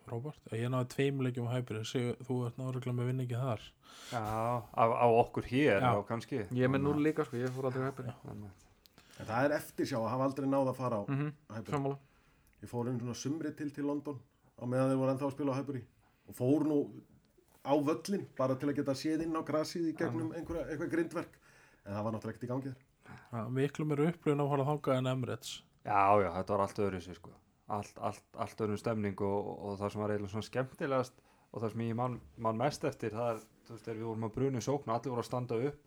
[0.07, 1.81] Róbert, ég náði tveim leikjum á hæpir,
[2.23, 3.65] þú ert náttúrulega með vinningi þar.
[4.13, 5.89] Já, á, á okkur hér, Já.
[5.97, 6.45] já, kannski.
[6.55, 7.91] Ég er með núl líka sko, ég fór aldrei
[9.17, 11.31] En það er eftir sjá að hafa aldrei náð að fara á mm.
[11.71, 11.99] Sammála.
[12.63, 14.19] Ég fór einu svona sumri til til London
[14.61, 15.83] á meðan þeir voru ennþá að spila á Highbury
[16.27, 16.79] og fór nú
[17.65, 21.41] á völlin bara til að geta séð inn á grasið í gegnum einhverja, eitthvað grindverk.
[21.87, 22.85] En það var náttúrulega ekkert í gangi þar.
[23.33, 25.57] Ja, miklu mér upplöðin að fara þangað en Emirates.
[25.87, 27.35] Já, já, þetta var allt öðru sér sko
[27.73, 31.17] allt, allt, allt öðrum stemning og, og það sem var eiginlega svona skemmtilegast
[31.53, 34.29] og það sem ég man, man mest eftir það er, þú veist, þegar við vorum
[34.29, 35.83] að bruna í sókn og allir voru að standa upp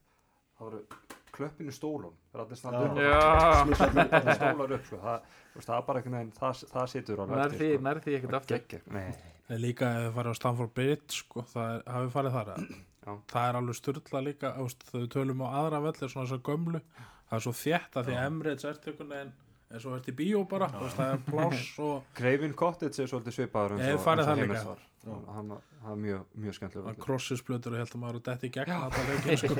[0.59, 0.81] það voru
[1.39, 2.99] klöppinu stólum það er allir standa upp.
[3.69, 4.99] Smittallir- allir stólar upp sko.
[5.05, 5.27] það,
[5.59, 7.83] það er bara einhvern veginn það, það situr nær því, sko.
[7.87, 8.57] nær því ekkert aftur.
[9.49, 12.51] En líka ef þið farið á Stamford Bridge sko, það er, hafið farið þar
[13.31, 14.51] það er alveg styrla líka
[14.93, 16.81] við tölum á aðra vellir svona þessar gömlu
[17.29, 19.31] það er svo þétt að því að Emirates ert einhvern veginn
[19.69, 23.12] eins og ert í bíó bara þú veist, það er pláss og Craven Cottage er
[23.12, 24.69] svolítið svipaður eins og, farið eins og Heimis líka.
[24.71, 24.86] var.
[25.05, 28.25] Hann- hann var- það er mjög, mjög skemmtilega það krossisblötur og held að maður er
[28.29, 29.60] dætt í gegn sko.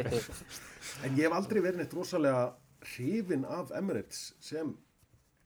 [1.06, 2.41] En ég hef aldrei verið neitt rosalega
[2.93, 4.74] hrifin af Emirates sem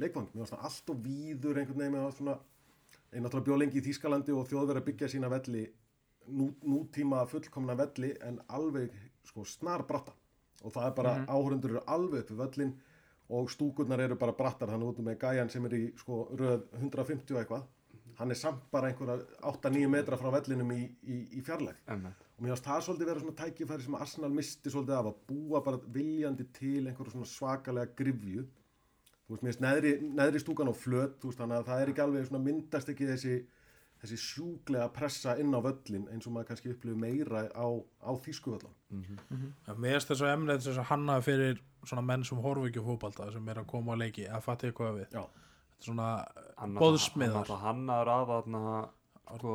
[0.02, 0.32] leikvang.
[0.34, 2.38] Mér varst það allt og víður einhvern veginn með svona
[3.14, 5.64] ég náttúrulega bjó lengi í Þýskalandi og þjóð verið að byggja sína velli
[6.34, 8.94] nú, nútíma fullkomna velli en alveg
[9.28, 10.16] sko snar bratta
[10.64, 12.74] og það er bara mm eru alveg upp við völlin
[13.30, 17.36] og stúkurnar eru bara brattar þannig út með gæjan sem er í sko röð 150
[17.36, 17.64] og eitthvað.
[18.20, 22.54] Hann er samt bara einhverja 8-9 metra frá vellinum í, í, í fjarlæg og mér
[22.54, 26.46] finnst það svolítið vera svona tækifæri sem Arsenal misti svolítið af að búa bara viljandi
[26.54, 31.32] til einhverju svona svakalega grifju þú veist, mér finnst neðri, neðri stúkan á flöt þú
[31.32, 33.36] veist, þannig að það er ekki alveg svona myndast ekki þessi,
[34.04, 37.68] þessi sjúklega pressa inn á völlin eins og maður kannski upplifir meira á,
[38.04, 42.42] á þýskuvöllan En mér finnst þess að Emirates þess að hannaði fyrir svona menn sem
[42.44, 45.08] horfa ekki á fótbalta sem er að koma á leiki að fatta ég hvað við.
[45.16, 46.10] Já, Þetta er svona
[46.60, 46.76] hann
[47.64, 48.62] hannaður þarna
[49.38, 49.54] sko,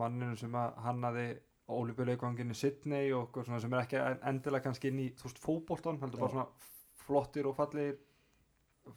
[0.00, 1.26] manninu sem að hannaði
[1.72, 6.00] ólífuleikvangin í Sydney og eitthvað svona sem er ekki en- endilega kannski inn í fótboltan,
[6.02, 6.34] heldur bara Já.
[6.34, 6.46] svona
[7.06, 7.96] flottir og fallegir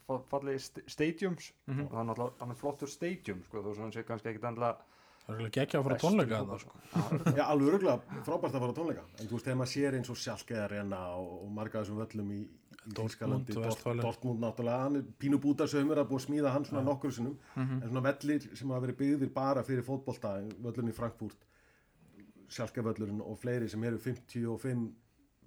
[0.08, 1.82] fa- fallegir st stadiums Mhm.
[1.86, 4.44] og það er náttúrulega hann er flottur stadium sko, þú veist hann sé kannski ekkit
[4.52, 4.78] endilega
[5.28, 7.36] Það er ekki ekki að fara tónleika fótbolta, þarna sko.
[7.36, 10.10] Já alveg örgulega frábært að fara á tónleika en þú veist, þegar maður sér eins
[10.10, 10.76] og sjálfgeðar
[11.18, 12.40] og, og marga af þessum völlum í,
[12.88, 13.50] í Dortmund.
[14.02, 17.84] Dortmund náttúrulega, hann er pínu bútasömmur að búið að smíða hann svona nokkur sinnum Mhm.
[17.84, 20.32] en svona vellir sem hafa verið byggðir bara fyrir fótbolta,
[20.64, 21.36] völlurinn í Frankfurt
[22.48, 24.94] sjálfgeföllurinn og fleiri sem eru 55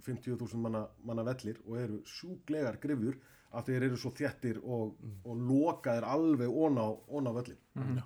[0.03, 3.17] 50.000 manna, manna vellir og eru sjúklegar grifjur
[3.53, 4.93] af því þeir eru svo þjettir og,
[5.27, 7.57] og lokaðir alveg ón á, völlin
[7.97, 8.05] Já.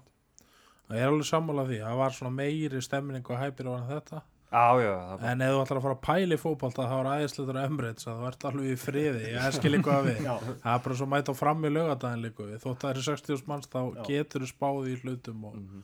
[0.89, 4.23] Það er alveg sammála því það var svona meiri stemning og hæpir á þetta.
[4.55, 4.91] Já, já,
[5.33, 8.19] en ef þú ætlar að fara að pæli fótbalta þá er æðisleitur að Emirates að
[8.21, 10.21] þú ert alveg í friði ég skil eitthvað við.
[10.29, 12.61] Já, það er bara svo mæta fram í lögadaginn líka við.
[12.63, 14.05] Þótt það eru 60.000 manns þá Já.
[14.13, 15.83] getur þú spáði í hlutum og Mhm.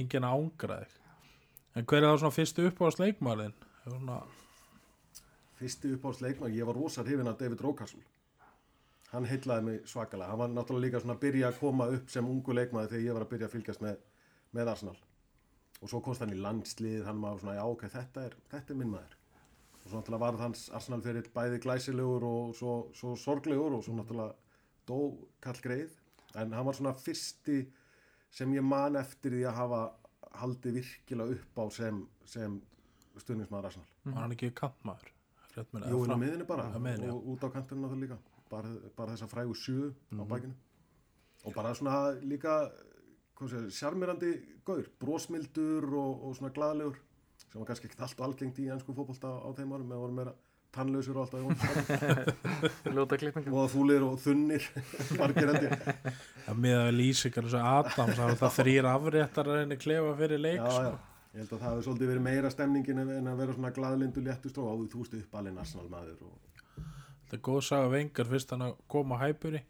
[0.00, 0.96] enginn ángra þig.
[1.76, 3.52] En hver er það svona fyrstu upp á sleikmælin
[3.84, 4.16] svona,
[5.60, 8.00] fyrsti uppáhalds leikmann, ég var rosa hrifin af David Rókarsson
[9.12, 12.30] hann heillaði mig svakalega, hann var náttúrulega líka svona að byrja að koma upp sem
[12.30, 14.00] ungu leikmaði þegar ég var að byrja að fylgjast með,
[14.56, 14.96] með Arsenal.
[15.76, 18.80] Og svo komst hann í landslið hann var svona, já ok, þetta er, þetta er
[18.80, 19.16] minn maður.
[19.76, 23.94] Og svo náttúrulega varð hans Arsenal fyrir bæði glæsilegur og svo, svo sorglegur og svo
[23.98, 24.34] náttúrulega
[24.88, 24.98] dó
[25.42, 25.94] kall greið
[26.36, 27.60] en hann var svona fyrsti
[28.34, 29.82] sem ég man eftir því að hafa
[30.36, 32.56] haldið virkilega upp á sem, sem
[33.16, 33.92] stuðningsmaður Arsenal.
[34.08, 34.50] Var hann ekki
[35.72, 36.76] með Jú, inn á miðinni bara Á
[37.14, 40.28] og út á kantunum náttúrulega líka bara, bara þessa frægu sjö á Mhm.
[40.28, 40.54] bækinu
[41.44, 42.70] og bara svona líka
[43.70, 44.32] sjarmirandi
[44.64, 46.96] gaur, brósmildur og, og svona glaðlegur
[47.36, 50.12] sem var kannski ekkert allt og algengt í ennsku fótbolta á þeim árum, með voru
[50.16, 50.32] meira
[50.72, 51.40] tannlausur og alltaf
[53.52, 54.62] og fúlir og þunnir
[55.20, 55.60] margir að
[56.60, 60.66] miða við lýsingar eins og Adams það þrýr afréttar að reyna klefa fyrir leik já,
[60.70, 60.82] sko.
[60.82, 60.92] já.
[61.36, 64.20] ég held að það hefur svolítið verið meira stemningin en en að vera svona glaðlindu
[64.26, 66.34] léttust og áður þú veist uppalinn Arsenal maður og
[67.26, 69.62] þetta er góð saga vengar fyrst hann að koma á hæpuri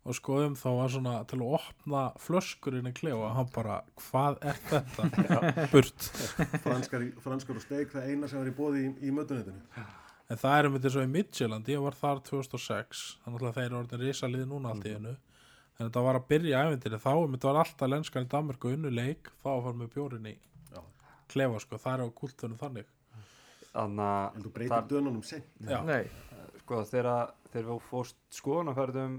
[0.00, 4.38] og skoðum þá var svona til að opna flöskurinn í klefa og hann bara, hvað
[4.48, 5.08] er þetta?
[5.72, 6.06] Burt.
[6.64, 9.60] Franskar, franskar og steik það eina sem var í bóði í, í mötunetinu.
[10.30, 13.66] En það er um þetta svo í Midtjylland ég var þar 2006 þannig að þeir
[13.66, 15.16] eru orðin risalið núna allt í einu.
[15.76, 18.78] En þetta var að byrja æfintir þá um þetta var alltaf lenskan í Danmark og
[18.78, 20.34] unnu leik þá að fara með bjórin í
[21.30, 22.88] klefa sko, það er á kultunum þannig.
[23.70, 25.50] Þannig En þú að breytir dönunum seint.
[25.62, 25.78] Já.
[25.86, 26.02] Nei,
[26.70, 29.14] sko þegar þegar við fórst skoðanaferðum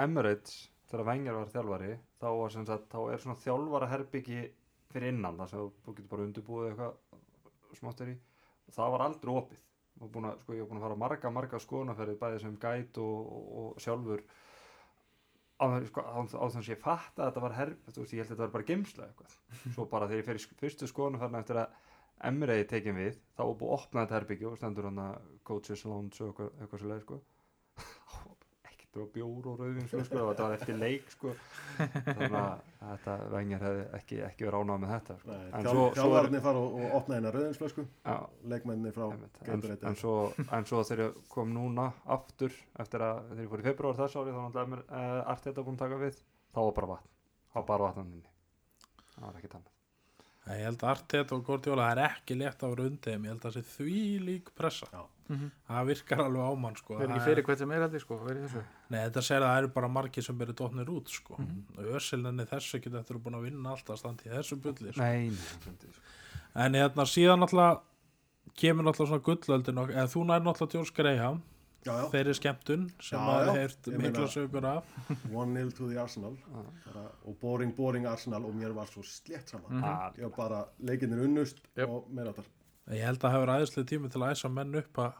[0.00, 0.54] Emirates
[0.88, 1.90] þegar Wenger var þjálfari
[2.22, 4.44] þá, var sagt, þá er svona þjálfara herbyggi
[4.94, 8.16] fyrir innan þar sem þú- getur bara undirbúið eitthvað smáttur í.
[8.72, 9.60] Það var aldrei opið.
[10.00, 10.08] Að,
[10.40, 13.82] sko, ég var búin að fara marga marga skoðanaferði bæði sem gæt og, og, og
[13.84, 14.22] sjálfur.
[15.60, 18.32] Á þess sko, þess að ég fatt að þetta var herb veist, ég held að
[18.32, 19.36] þetta var bara geimsla eitthvað.
[19.76, 21.76] Svo bara þegar ég fer í fyrstu skoðanaferðina eftir að
[22.28, 25.84] Emirates tekin við þá var búið að opna þetta herbyggju og stendur hann að coaches
[25.88, 27.18] lounge og eitthvað, eitthvað svo leið sko.
[28.68, 31.34] Ekkert bara bjór og rauðin sko, sko, þetta var eftir leik sko.
[31.78, 35.30] Þannig að þetta vengir hefði ekki, ekki verið ánað með þetta sko.
[35.30, 38.18] Nei, en þjál, svo, svo er, þjálfarnir fara og, og opna hérna rauðinsflösku, já,
[38.54, 39.80] leikmenni frá en, Gatorade.
[39.90, 43.68] en, svo, en svo þegar ég kom núna aftur eftir að þegar ég fór í
[43.70, 46.22] februar þess ári þá mér uh, Arteta búin að taka við.
[46.54, 47.12] Þá var bara vatn,
[47.50, 48.30] þá var bara vatn inni
[49.14, 49.73] það var ekkert annað
[50.44, 53.32] Ég held að Arteta og Gordiola það er ekki létt að vera undir þeim, ég
[53.32, 54.88] held að það sé því lík pressa.
[54.92, 55.02] Já.
[55.28, 55.50] Mhm.
[55.68, 56.98] Það virkar alveg á mann sko.
[56.98, 58.62] Það ekki er- fyrir hvert sem er ég sko.
[58.90, 61.36] Nei, þetta segir að það eru bara margir sem byrju dotnir út sko.
[61.38, 61.94] Mm -hmm.
[61.96, 65.00] Össilninni þessu ekki þetta eru búin að vinna alltaf standi í þessu bulli sko.
[65.02, 65.94] nei, nei,
[66.54, 67.80] En hérna síðan náttúrulega
[68.54, 71.42] kemur náttúrulega svona gullöldin og, en þú nær George Graham
[71.84, 74.86] Já, já, þeirri skemmtun sem maður heirt mikla sögur af
[75.28, 76.36] 1-0 to the Arsenal
[76.86, 79.68] bara, og boring, boring Arsenal og mér var svo slétt saman.
[79.68, 79.82] Mhm.
[79.84, 80.16] mm.
[80.18, 81.88] Ég var bara leikinnir unnust Jöp.
[81.88, 82.48] og meira þar.
[82.92, 85.12] Ég held að það hefur aðeinslega tími til að æsa menn upp að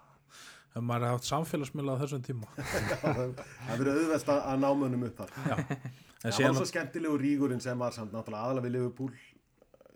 [0.74, 2.48] ef maður hefði haft samfélagsmiðla á þessum tíma
[3.05, 5.37] Það verið auðvelt að að ná mönnum upp þar.
[5.44, 5.57] Já,
[6.24, 9.12] en Það var svo skemmtilegu rígurinn sem var samt náttúrulega aðalega við Liverpool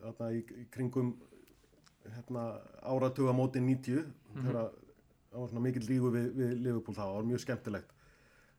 [0.03, 1.15] þarna í, í kringum
[2.15, 2.45] hérna,
[2.85, 4.05] áratuga móti 90
[4.37, 4.71] þegar
[5.33, 7.93] það var svona mikill rígur við, við Liverpool þá, það var mjög skemmtilegt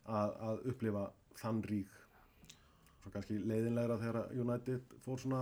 [0.09, 1.05] að, að upplifa
[1.39, 1.97] þann ríg
[2.99, 5.41] svo kannski leiðinlegra þegar United fór svona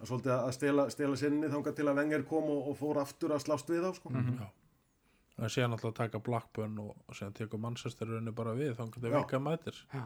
[0.00, 3.34] að svolítið að stela, stela sinni þangað til að Wenger kom og, og fór aftur
[3.36, 4.12] að slást við þá sko.
[4.16, 4.46] Já.
[5.40, 9.02] en síðan náttúrulega taka Blackburn og, og síðan tekur Manchester rauninu bara við þá kannski
[9.10, 9.16] Já.
[9.18, 9.82] vika mætir.
[9.92, 10.04] Já.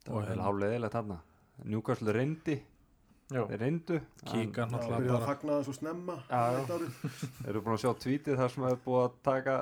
[0.00, 1.18] Það Og var vel hérna- háleðilegt þarna.
[1.70, 2.56] Newcastle reyndi,
[3.30, 3.98] þeir reyndu.
[4.00, 5.26] En- kíka Það náttúrulega bara.
[5.30, 6.16] fagna það svo snemma
[7.48, 9.58] eru búin að sjá tvítið þar sem hefur búið að taka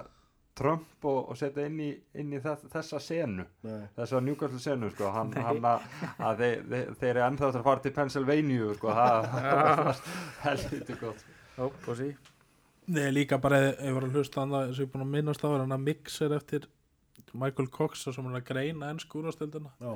[0.58, 3.44] Trump og, og setja inn í, inn í þess, þessa senu.
[3.62, 3.84] Nei.
[3.94, 5.84] þessa Newcastle senu sko, hann, hann að,
[6.18, 10.00] að þeir, þeir, þeir eru ennþá eftir að fara til Pennsylvania sko, það það var
[10.48, 11.22] helviti gott.
[11.62, 12.08] Og sí.
[12.88, 15.42] Nei, líka bara ef ég var að hlusta að sem ég er búin að minnast
[15.44, 16.66] á er hann að mixer eftir
[17.38, 19.92] Michael Cox sem er að greina ennsku úrvastildina Já.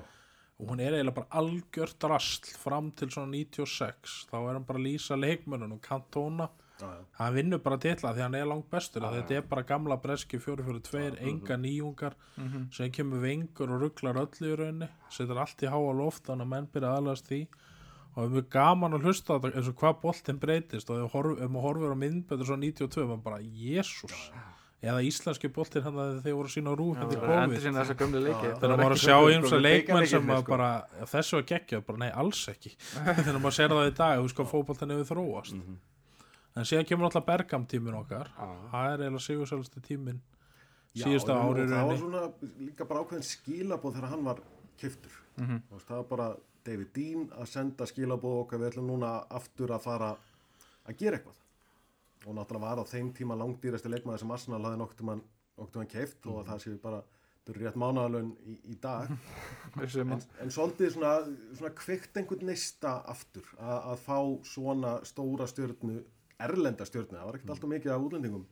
[0.60, 4.78] Og hún er eiginlega bara algjört rastl fram til svona 96 þá er hann bara
[4.78, 6.48] að lýsa leikmönnun og Cantona
[6.80, 7.04] Já, já.
[7.18, 9.02] hann vinnur bara titla því hann er langt bestur.
[9.06, 12.72] Að þetta er bara gamla breski 442 enga nýjungar Mhm.
[12.74, 14.88] sem kemur vengur og rugglar öllu í rauninni.
[15.10, 17.46] Setur allt í háa loft þannig að menn byrja aðlast því.
[18.14, 20.90] Og það er mjög gaman að hlusta þetta eins og hvað boltinn breytist.
[20.90, 24.30] Og ef, maður horfir á myndbætur svo 92 maður bara, jésús
[24.82, 27.22] eða íslenski boltinn hann að þeir voru að sína á rú Já, þetta er endur
[27.22, 30.50] COVID þannig að maður að sjá og leikmenn sem að sko.
[30.52, 30.70] bara,
[31.12, 32.72] þessu var geggjað, bara nei, alls ekki.
[33.06, 35.54] Þannig að maður sér það í dag, þú sko fótboltin hefur þróast.
[35.60, 35.76] Mhm.
[36.56, 38.28] en síðan kemur alltaf Bergam tímin okkar.
[38.36, 40.18] Það er eiginlega sigursælstu tímin
[40.92, 42.24] síðustu og ári í það var svona
[42.60, 44.42] líka bara ákveðin skilabóð þegar hann var
[44.82, 45.62] kiftur Mhm.
[45.86, 46.26] það var bara
[46.64, 50.10] David Dean að senda skilabóð okkar við ætlum núna aftur að fara
[50.86, 51.38] að gera eitthvað
[52.26, 55.24] og náttúrulega var á þeim tíma langdýrasti leikmaður sem Arsenal hafði nokkuð mann,
[55.58, 57.02] mann keift og það séu bara
[57.42, 59.10] þetta eru rétt mánaðalun í, í dag.
[59.82, 60.10] En,
[60.44, 61.12] en svolítið svona,
[61.56, 66.02] svona kvikt einhvern neista aftur að, að fá svona stóra stjörnu
[66.42, 68.44] erlenda stjörnu, það var ekkert alltaf mikið af útlendingum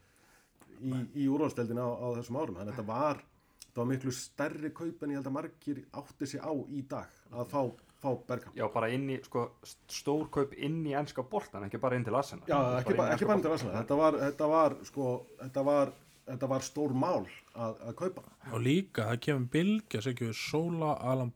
[0.80, 3.20] í, í úrvalsteldina á, á þessum árum, þannig að þetta var
[3.66, 7.20] þetta var miklu stærri kaup en ég held að margir átti sig á í dag
[7.30, 7.61] að fá,
[8.00, 8.56] fá Bergkamp.
[8.56, 9.46] Já, bara inn í, sko,
[9.90, 12.46] stórkaup inn í ennska boltan, ekki bara inn til Arsenal.
[12.48, 15.10] Já, ekki, ba inn bara til Arsenal, þetta var, þetta var sko,
[15.42, 15.92] þetta var,
[16.30, 18.24] þetta var stór mál að, að kaupa.
[18.50, 21.32] Og líka það kemur Bilge sem kemur Sola, Alan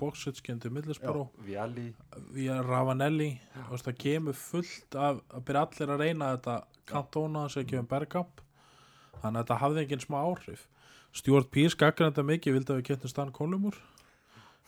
[0.63, 1.49] til Middlesbrough, boltan.
[1.49, 1.89] Viali,
[2.33, 3.33] við Ravanelli.
[3.75, 8.41] Það kemur fullt af að byrja allir að reyna þetta Cantona sem kemur Bergkamp.
[9.21, 10.69] Þannig að þetta hafði engin smá áhrif.
[11.47, 13.77] Pearce gaggrinda þetta mikið vildi að við kemtum Stan Kolumur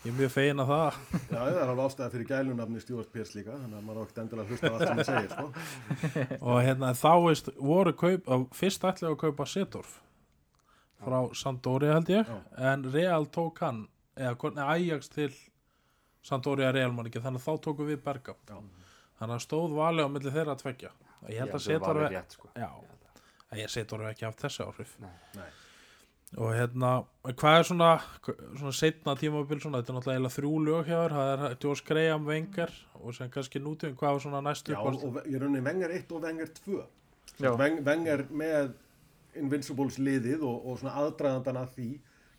[0.04, 3.38] ég er mjög fegin að það Já, það er alveg ástæða fyrir gælunafni Stuart Pearce
[3.38, 5.46] líka þannig að maður á ekkert endilega að hlusta á allt sem það segir sko.
[6.50, 9.94] og hérna þá veist voru kaup, fyrst ætlaði að kaupa Setorf
[11.02, 12.38] frá Sampdoria held ég Já.
[12.72, 13.84] en Real tók hann
[14.16, 15.30] eða Ajax til
[16.26, 20.08] Sampdoria Real mann ekki þannig að þá tóku við Bergam þannig að stóð vali á
[20.12, 20.92] milli þeirra að tvekja
[21.32, 22.68] ég held að Setorf sko já,
[23.52, 25.14] að ég seti orðið ekki haft þessi áhrif Nei.
[25.36, 25.48] Nei.
[26.36, 26.90] Og hérna,
[27.24, 27.90] hvað er svona
[28.58, 32.26] svona setna tímabil svona, þetta er náttúrulega þrjú lög hjá þér, það er Josh Graham
[32.28, 35.90] Wenger og sem kannski nútíðum, hvað var svona næstu Já, og og ég raunin Wenger
[35.96, 36.82] 1 og Wenger 2
[37.40, 37.50] Já.
[37.56, 38.72] Wen- Wenger með
[39.36, 41.88] Invincibles liðið og, og svona aðdraðandan að því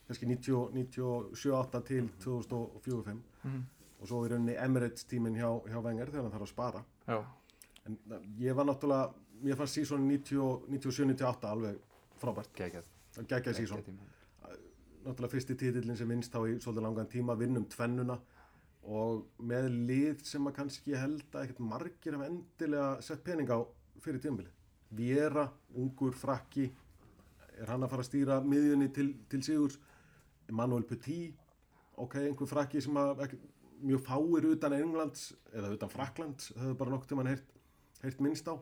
[0.07, 0.25] kannski
[0.95, 3.61] 97-8 til 2004-05 Mhm.
[4.01, 6.83] og svo í rauninni Emirates tíminn hjá, hjá Wenger þegar hann þarf að spara.
[7.07, 7.23] Já,
[7.87, 11.77] en na, ég var náttúrulega mér fannst sísón 97-98 alveg
[12.21, 12.51] frábært,
[13.26, 13.57] Geggjað.
[13.57, 13.84] sísón
[15.07, 18.18] náttúrulega fyrsti titillin sem vinst þá í svolítið langan tíma, vinnum tvennuna
[18.88, 23.59] og með lið sem að kannski held að ekkert margir hafa endilega sett pening á
[24.03, 24.51] fyrir tímabili
[24.97, 26.70] Viera, ungur, frakki
[27.57, 29.80] er hann að fara að stýra miðjunni til, til sigurs?
[30.47, 31.36] Emmanuel Petit
[31.97, 33.39] ok, einhver frakki sem að ekki,
[33.88, 37.51] mjög fáir utan Englands eða utan Fraklands höfðu bara nokkuð mann heyrt,
[38.03, 38.55] heyrt minnst á.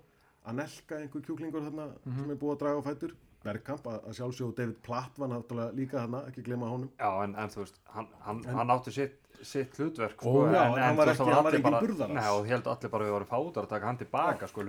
[0.45, 3.15] Anelka, einhver kjúklingur þarna sem er búið að draga á fætur
[3.45, 7.35] Bergkamp, að, að sjálfsögðu David Platt var náttúrulega líka þarna, ekki glema honum Já, en,
[7.37, 10.79] en þú veist, hann, hann, En- hann átti sitt, sitt hlutverk sko, Ó, já, en,
[10.81, 12.15] hann þú var veist, ekki- það hann var allir engin bara- burðarás.
[12.17, 14.63] Nei, og held allir bara við varum fátar að taka hann tilbaka sko,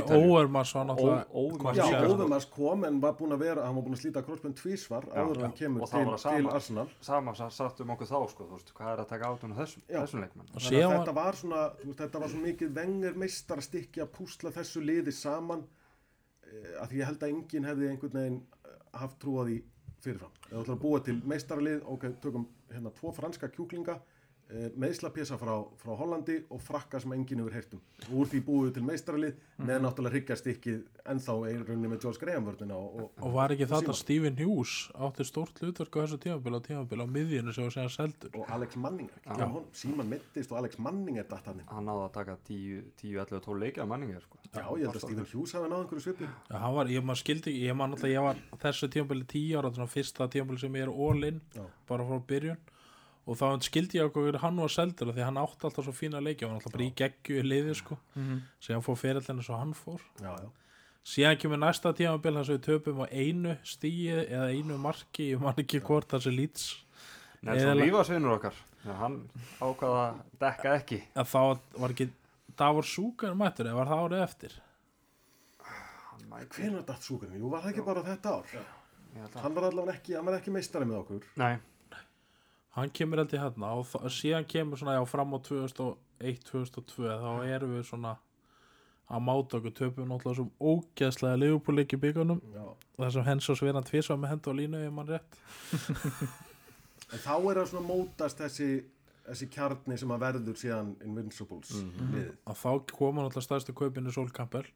[0.00, 0.30] Ítalíu.
[0.30, 1.24] Óermars var náttúrulega
[1.80, 5.08] Já, Óðumars kom en var búin að vera, hann var búin að slíta krossbund tvísvar
[5.08, 6.46] Já, áður en hann kemur til, til.
[6.54, 6.86] Arsenal.
[7.00, 9.56] Sama sa- satt um okkur þá, sko, þú veist, hvað er að taka átun á
[9.64, 9.82] þessum,
[10.86, 13.62] var, þetta var svona, þú veist, þetta var svo mikið vengar meistar
[14.04, 15.64] að púsla þessu liði saman
[16.80, 19.58] að því ég held að enginn hefði einhvern veginn eh, haft trú á því
[20.00, 20.38] fyrirfram.
[20.40, 23.98] Ef þú ætlar að búa til meistaralið, ok, tökum hérna tvo franska kjúklinga,
[24.80, 27.82] meðslapjesa frá, frá Hollandi og frakka sem enginn hefur heyrt um.
[28.08, 30.80] Og úr því búið til meistaralið með náttúrulega hryggjastykkið
[31.12, 33.98] ennþá einu rauninni með George Graham vörnina og, og, og var ekki þetta Símon.
[34.00, 34.74] Stephen Hughes
[35.06, 38.52] átti stórt hlutverk á þessu tímabili á tímabili á miðjunu sem var segja seldur og
[38.56, 39.36] Alex Manninger Já.
[39.44, 39.46] Já.
[39.82, 43.60] Síman mittist og Alex Manninger datt hann Hann náði að taka 10, 10 11, 12
[43.64, 44.40] leikja manningar, sko.
[44.50, 47.22] Já, ég held að Stephen Hughes hafi náð einhverju svipu Já, hann var, ég maður
[47.22, 50.78] skildi ekki, ég man alltaf ég var þessu tímabili tíu ára, svona fyrsta tímabili sem
[50.80, 51.64] ég er all in, Já.
[51.90, 52.60] bara frá byrjun
[53.30, 55.92] og þá skildi ég okkur hann var seldur af því að hann átti alltaf svo
[55.94, 57.98] fína leiki og hann alltaf bara í geggju í liði sko.
[58.18, 58.40] Mhm.
[58.66, 60.00] síðan fór fyrirlinu svo hann fór.
[60.20, 60.48] Já, já.
[61.10, 65.40] Síðan kemur næsta tímabil þar sem við töpum á einu stíi eða einu marki, ég
[65.40, 66.66] man ekki hvort þessi lýts
[67.42, 68.54] Nelson Eðala- Lífasvinur okkar,
[68.84, 69.14] ja, hann
[69.60, 70.98] ákvaða að dekka ekki.
[71.16, 72.10] að þá var ekki
[72.60, 74.52] Davor Súkar mættur eða var það árið eftir?
[76.10, 77.38] Hann mæti, Hvenær datt súkurinn?
[77.40, 78.52] Jú, var það ekki bara þetta ár?
[78.54, 81.22] að, Hann var allavega ekki, hann var ekki meistari með okkur.
[81.40, 81.56] Nei,
[82.76, 87.88] hann kemur í hérna og síðan kemur svona já fram á 2001-2002 þá erum við
[87.88, 88.16] svona
[89.10, 92.38] að máta okkur töpum náttúrulega sem ógeðslega liðupúleik í byggunum
[92.98, 95.40] þar sem hens og sveran tvisvar með hendu á línu ef mann rétt.
[97.10, 98.66] En þá er það svona mótast þessi
[99.24, 104.30] þessi kjarni sem að verður síðan Invincibles liðið, og þá koma náttúrulega stærstu kaupinu Sol
[104.34, 104.66] Campbell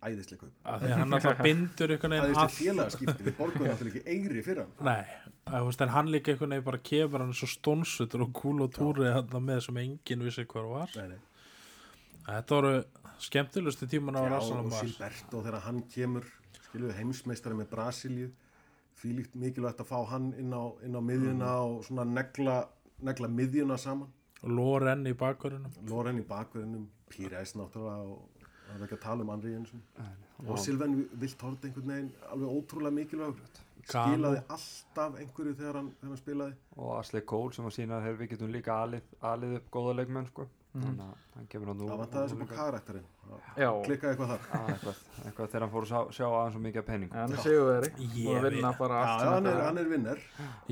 [0.00, 0.52] æðislega kaup.
[0.64, 2.58] Því að hann alltaf bindur einhvern veginn æðislega allt.
[2.58, 4.72] félagaskipti, við borgum náttúrulega ekki eigri fyrir hann.
[4.86, 8.72] Nei, veist, en hann líka einhvern veginn bara kemur hann svo stónsutur og kúl og
[8.76, 10.94] túri hann með sem enginn vissi hver var.
[10.96, 11.20] Nei, nei.
[12.30, 12.74] Þetta voru
[13.20, 16.28] skemmtilegustu tíman á Arsenal og Silberto þegar hann kemur
[16.96, 18.30] heimsmeistari með Brasilíu
[19.00, 22.62] því líkt mikilvægt að fá hann inn á, inn á miðjuna og svona negla,
[23.04, 24.10] negla miðjuna saman.
[24.40, 28.39] Og Loren í bakverðinum Loren í bakverðinum, Píræs náttúrulega og
[28.70, 29.82] það er ekki að tala um Andri Jensson.
[30.46, 33.66] Og Silvan vilt horta einhvern veginn alveg ótrúlega mikilvægur.
[33.90, 34.14] Kano.
[34.14, 36.56] skilaði alltaf einhverju þegar hann, þegar hann spilaði.
[36.76, 39.94] Og Asli Cole sem að sína að þeir við getum líka alið, alið upp góða
[40.00, 40.46] leikmenn, sko.
[40.70, 41.86] Þannig að hann kemur hann nú.
[41.90, 43.06] það vantaði þessu på karakterinn.
[43.24, 44.44] Það Já, klikkaði eitthvað þar.
[44.44, 47.10] Já, eitthvað, eitthvað þegar hann fór að sjá, sjá aðeins svo mikið af pening.
[47.16, 47.40] hann er
[49.00, 50.22] að sem hann er, hann er vinner.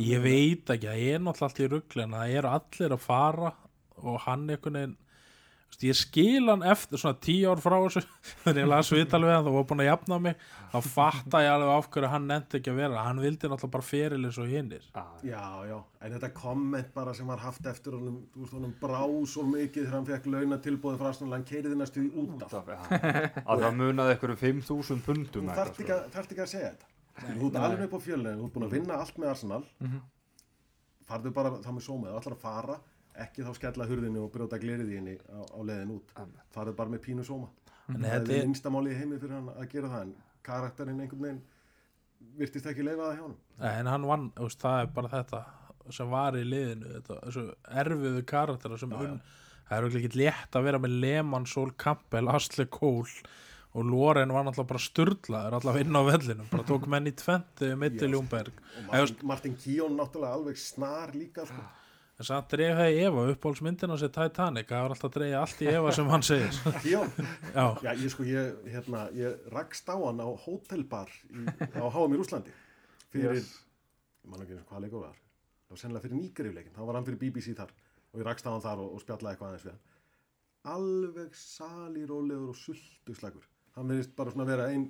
[0.04, 3.52] Ég veit ekki, það er náttúrulega allt í rugglin það eru allir að fara
[3.98, 4.96] og hann einhvern veginn
[5.78, 8.00] ég skil hann eftir svona tíu ár frá þessu.
[8.42, 10.40] Þegar ég las vital við hann þá var búin að jafna mig.
[10.72, 13.04] Þá fatta ég alveg af hverju hann nefndi ekki að vera.
[13.06, 15.04] Hann vildi náttúrulega bara feril eins og hinnir Já,
[15.68, 19.00] Já, en þetta komment bara sem var haft eftir honum, þú veist, honum brá
[19.30, 22.52] svo mikið þegar hann fekk launatilbóði frá Arsenal, hann keiriði næstu í út af.
[22.52, 26.92] það, já, að það munaði eitthvað 5.000 pundum Þú eitthvað, þarft ekki, að- segja þetta.
[27.38, 29.62] Þú ert alveg upp á fjölinu, þú ert búin að vinna allt með Arsenal,
[31.08, 32.76] farðu bara þá með sómið, þú ætlar að fara,
[33.24, 36.12] ekki þá skella hurðinu og brjóta glerið í henni á, á leiðin út.
[36.54, 37.48] Farðu bara með pínu sóma.
[37.88, 40.14] en Það þetta er er, minnsta máli í heimi fyrir hann að gera það, en
[40.48, 41.40] karakterinn einhvern veginn
[42.38, 43.36] virtist ekki leifa það hjá hann.
[43.78, 45.42] en hann vann þú veist, það er bara þetta
[45.96, 47.44] sem var í liðinu þetta, þessu
[47.82, 49.20] erfiðu karaktera sem unn
[49.68, 53.24] það er ekki létt að vera með Lehmann, Sol Campbell, Asle Cole
[53.76, 57.72] og Loren var náttúrulega bara sturlaður allavega inn á vellinu, bara tók menn í tventi
[57.78, 61.64] mitt til Ljúmberg Og Martin, Martin Kíón náttúrulega alveg snar líka, sko.
[62.18, 65.60] En samt dreif það í Eva uppbólsmyndina sér Titanic, það var alltaf að dreigja allt
[65.62, 66.56] í Eva sem hann segir.
[66.92, 67.00] Já,
[67.54, 71.44] já, ég sko, ég, hérna, ég rakst á hann á hótelbar í,
[71.78, 72.54] á HM í Rúslandi
[73.14, 73.52] fyrir, Yes.
[74.24, 75.14] ég man ekki eins og hvað leikur var.
[75.68, 77.70] Það var sennilega fyrir nýgreifleikin, þá var hann fyrir BBC þar
[78.08, 79.84] og ég rakst á hann þar og, og spjallaði eitthvað aðeins við hann.
[80.74, 83.46] Alveg salirólegur og sultuslagur
[83.78, 84.88] hann verðist bara svona vera ein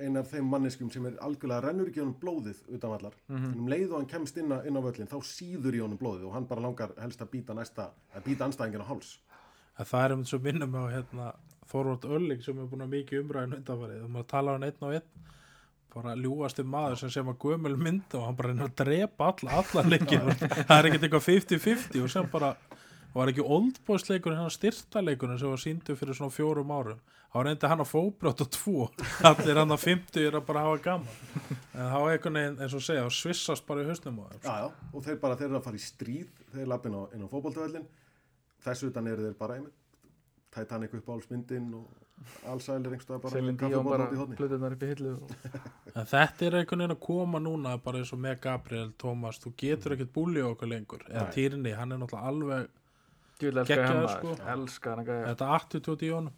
[0.00, 3.52] ein af þeim manneskum sem er algjörlega rennur ekki honum blóðið utan allar Mhm.
[3.52, 5.98] en um leið og hann kemst inn á, inn á völlin þá síður í honum
[5.98, 9.18] blóðið og hann bara langar helst að býta næsta, að býta anstæðingin á háls.
[9.78, 11.32] En það er um þess að minnum á hérna,
[11.70, 14.92] Þorvald Ölling sem er búin að mikið umræðin undanfarið, þú maður tala hann einn og
[14.92, 15.08] einn.
[15.94, 19.50] Bara ljúasti maður sem sem að gömul mynd og hann bara reynir að drepa alla,
[19.62, 22.56] alla leikir það er ekkert eitthvað 50-50 og sem bara
[23.14, 27.02] var ekki oldbóðsleikurinn hann styrtaleikurinn sem var síndu fyrir svona fjórum árum?
[27.34, 28.88] Þá reyndi hann að fóbrjóta tvo.
[29.28, 31.16] Allir hann að 50 er að bara hafa gaman.
[31.74, 34.54] En þá einhvern veginn eins og segja þá svissast bara í hausnum á þeim já,
[34.62, 36.40] já, og þeir bara þeir eru að fara í stríð.
[36.52, 37.88] Þeir lappa inn á, inn á fótboltavellin
[38.64, 39.80] þessu utan eru þeir bara einmitt
[40.54, 42.02] Titanic upp álsmyndin og
[42.48, 44.06] allsælir einhverstað bara Selin Díón bara
[44.38, 45.32] plötunar upp í hillu og...
[45.98, 49.52] En þetta er einhvern veginn að koma núna bara eins og með Gabriel, Thomas, þú
[49.58, 51.26] getur ekkert búli okkur lengur, eða.
[51.34, 52.72] Týrni hann er náttúrulega alveg,
[55.28, 56.34] þetta attitút í honum.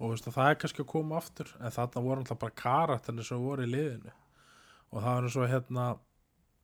[0.00, 3.42] Og veistu, það er kannski að koma aftur en þarna voru náttúrulega bara karakterni sem
[3.42, 4.14] voru í liðinu.
[4.90, 5.88] Og það var eins og hérna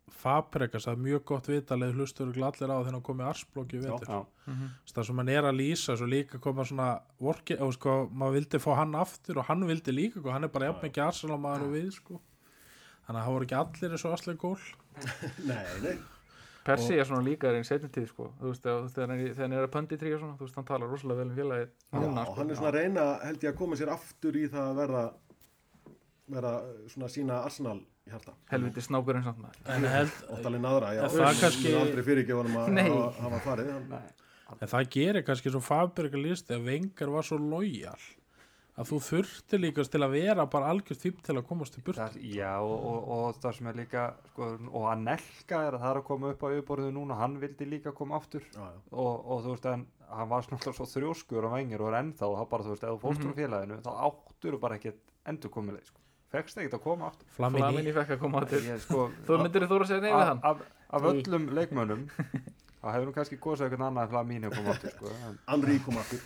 [0.06, 3.82] Fabregas, það er mjög gott vitaleg hlustur og allir á hann komið arsblokki Já.
[3.82, 4.06] vitur,
[4.46, 4.58] Já,
[4.94, 8.60] það sem hann er að lýsa svo líka koma svona vorki, og sko, maður vildi
[8.62, 11.66] fá hann aftur og hann vildi líka, sko, hann er bara jafn ekki arsenal maður
[11.66, 12.20] og við, sko.
[13.08, 14.62] Þannig að það voru ekki allir eins og Asli Gól
[15.50, 15.96] nei, nei,
[16.66, 18.26] Persi er svona líka í setjum tíð sko.
[18.40, 20.56] Þú veist, þegar þegar hann er þegar hann er að pönditrí og svona Þú veist,
[20.58, 22.34] hann talar rosalega vel um félagið já, núna, og sko.
[22.40, 25.04] hann er svona að reyna held ég að koma sér aftur í það að verða
[26.36, 26.52] verða
[26.90, 27.78] svona sína Arsenal
[28.10, 28.34] hjarta.
[28.50, 28.82] Helviti
[29.26, 29.58] samt maður.
[29.76, 33.72] En held, Óttalinn aðra, já, það ég kannski- aldrei fyrirgefa honum að hafa, farið.
[34.62, 37.98] En það gerir kannski svo Fabregas listi að Vengar var svo lojal
[38.76, 41.96] að þú þurfti líka til að vera bara algjörð típ til að komast til burt
[41.96, 45.84] það, já og, og, og það sem er líka sko, og að Nelka er að
[45.84, 48.44] það er að koma upp á yfirborðinu núna, hann vildi líka koma aftur.
[48.52, 51.88] Já, já, og, og þú veist en hann var svona svo þrjóskur og vengir og
[51.92, 54.76] er ennþá og það bara þú veist, ef þú fórst úr félaginu þá áttur bara
[54.78, 56.02] ekkert endur komileg sko.
[56.36, 57.32] fegst ekkert að koma aftur.
[57.32, 60.20] Flamini, Flamini fekk að koma til ég, sko, Þú myndir þú að segja nei við
[60.20, 60.44] af, hann?
[60.44, 60.62] af,
[60.98, 62.04] af öllum leikmönnum
[62.76, 65.14] þá hefur hún kannski góðs eitthvað annað en Flamini að koma aftur sko.
[65.48, 66.20] Henri kom aftur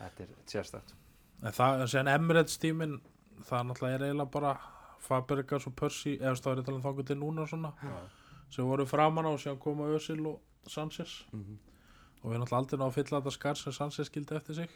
[0.00, 0.94] þetta er sérstætt
[1.42, 2.98] en það, sen Emirates tímin
[3.48, 4.54] það náttúrulega er eiginlega bara
[5.00, 7.94] Fabregas og Percy, eða er talað þangur til núna svona, Já.
[8.52, 11.58] sem voru framan á og síðan koma Özil og Sanchez Mhm.
[12.22, 14.68] og við náttúrulega aldrei ná að fylla þetta skar sem Sanchez skildi eftir sig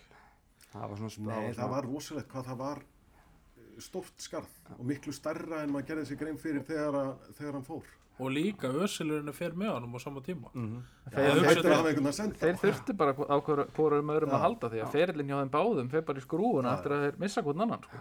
[0.73, 4.49] það var svona Nei, svona- það var rosalegt hvað það var eh, stórt skarð
[4.79, 7.85] og miklu stærra en maður gerði sig grein fyrir þegar, að, þegar hann fór
[8.19, 10.83] og líka Özilurinn er fyrir með honum á sama tíma Mhm.
[11.11, 14.35] Já, Þeir- senda Þeir þurftu bara á hvora um öðrum Já.
[14.37, 16.75] að halda því að ferillin hjá þeim báðum fer bara í skrúuna Já.
[16.79, 17.97] eftir að þeir missa hvern annan sko.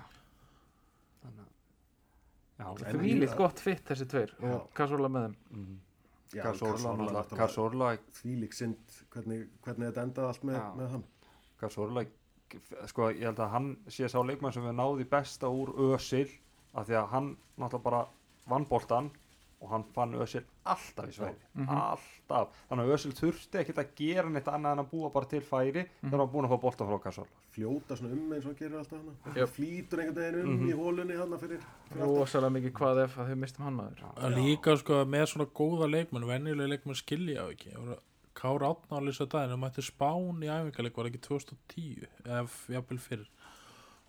[1.24, 4.68] þannig að já, En Því lít líka- gott fitt þessi tveir og Já.
[4.76, 5.78] Kassóla með þeim mhm.
[6.34, 8.78] Já, Cazorla Cazorla náttúrulega- náttúrulega Cazorla þvílík synd
[9.11, 10.74] hvernig, hvernig þetta endaði allt með, Já.
[10.78, 11.03] með hann
[11.59, 12.05] Cazorla
[12.88, 16.30] sko ég held að hann sé sá leikmann sem við náði besta úr Ösil
[16.76, 18.07] af því að hann náttúrulega bara
[18.47, 19.11] vann boltan
[19.64, 21.70] og hann fann Ösil alltaf í svæði Mhm.
[21.70, 25.41] alltaf, þannig að Ösil þurfti ekkert að gera neitt annað en að búa bara til
[25.41, 26.09] færi Mhm.
[26.09, 28.55] þegar hann var búin að fá boltan frá Cazorla fljóta svona um eins og hann
[28.59, 29.49] gerir alltaf hann Jöp.
[29.55, 30.70] flýtur einhvern veginn um Mhm.
[30.70, 34.03] í hólunni hann fyrir, fyrir rosalega mikið hvað ef að þau mistum hann maður.
[34.18, 37.97] Að líka sko með svona góða leikmenn venjulega leikmenn skilja á ekki.
[38.36, 42.49] Kára átna á lýsa daginn um að þetta spán í æfingarleik var ekki 2010 eða
[42.68, 43.28] jafnvel fyrir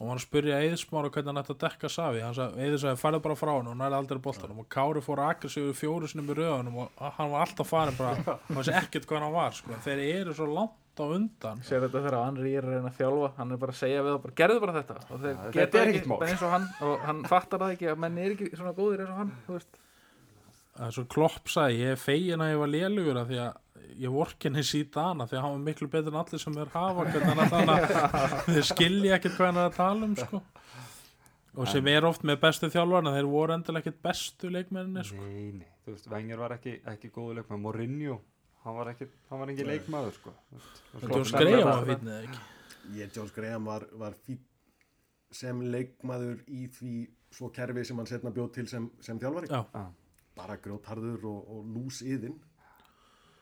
[0.02, 3.20] og hann spurði Eðsmára hvernig hann ætti að dekka Savi hann sagði, Eður sagði, farið
[3.26, 6.08] bara frá hann og næri aldrei boltanum og Kári fór að akra sig yfir fjóru
[6.10, 8.16] sinni með röðunum og hann var alltaf farin bara,
[8.48, 9.78] hann vissi ekkert hvað hann var sko.
[9.86, 13.30] þeir eru svo langt á undan Sér þetta þegar Henry er að reyna að þjálfa
[13.38, 15.84] hann er bara að segja við það, bara, gerðu bara þetta og þeir Já, geta
[15.86, 16.18] ekki, mál.
[16.18, 19.02] bara eins og hann og hann fattar það ekki að menn er ekki svona góðir
[19.06, 19.80] eins og hann þú veist.
[20.74, 23.60] Það er svo klopp sagði, ég er fegin að ég var lélugur af því að
[24.04, 27.38] ég vorkinni síðana því að hann var miklu betur en allir sem er hafa hvernig
[27.38, 30.40] hann þannig að þeir skilja ekkert hvað hann er að tala um sko.
[31.54, 35.20] og sem er oft með bestu þjálfarna þeir voru endilega ekkert bestu leikmenninni sko.
[35.22, 38.18] nei, nei, þú veist, Wenger var ekki, ekki góðu leikmann, Mourinho
[38.64, 40.32] hann var ekki, hann var ekki leikmaður sko.
[41.04, 44.40] Svo- skreif á fínni eða ekki ég, Jones Graham var, var fín
[45.34, 46.94] sem leikmaður í því
[47.34, 49.84] svo kerfi sem hann setna bjóð til sem, sem þjálfari já, Já.
[50.36, 52.34] Bara grjótharður og, og lús yðin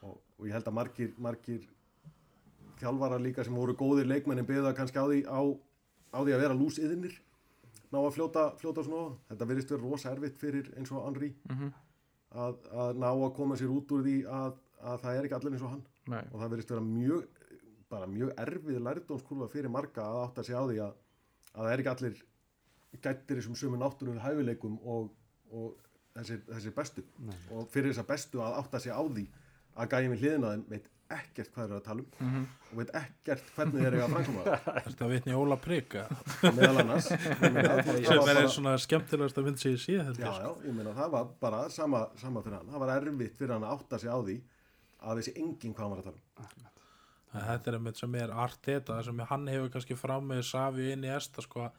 [0.03, 1.69] og, og ég held að margir, margir
[2.83, 5.41] þjálfarar líka sem voru góðir leikmennin byggða kannski á því, á,
[6.13, 7.15] á því að vera lús yðinir
[7.93, 11.73] ná að fljóta, fljóta svona þetta verðist vera rosa erfitt fyrir eins og Henry Mhm.
[12.33, 15.53] að, að ná að koma sér út úr því að, að það er ekki allir
[15.57, 16.23] eins og hann Nei.
[16.33, 17.27] og það verðist vera mjög
[17.93, 20.95] bara mjög erfið lærdómskurfa fyrir marga að átta sig á því að,
[21.53, 22.23] að það er ekki allir
[23.05, 25.11] gættir þessum sömu náttúrulega hæfileikum og,
[25.53, 25.77] og
[26.17, 27.37] þessir, þessir bestu Nei.
[27.51, 29.27] og fyrir þessa bestu að átta sig á því
[29.77, 32.45] að gæjum við hliðina þeim veit ekkert hvað þeir eru að tala um Mhm.
[32.73, 35.97] og veit ekkert hvernig þeir eru að framkoma það Þetta vitni Óla Prygg
[36.57, 40.41] meðal annars sem er svona skemmtilegast að finna sig í síðan Já, sko.
[40.41, 43.67] já, ég meina það var bara sama, sama fyrir hann, það var erfitt fyrir hann
[43.69, 44.37] að átta sig á því
[45.03, 46.69] að þessi enginn hvað hann var að tala um
[47.33, 51.05] En Þetta er einmitt sem er Arteta sem hann hefur kannski fram með Savi inn
[51.05, 51.71] í Esta sko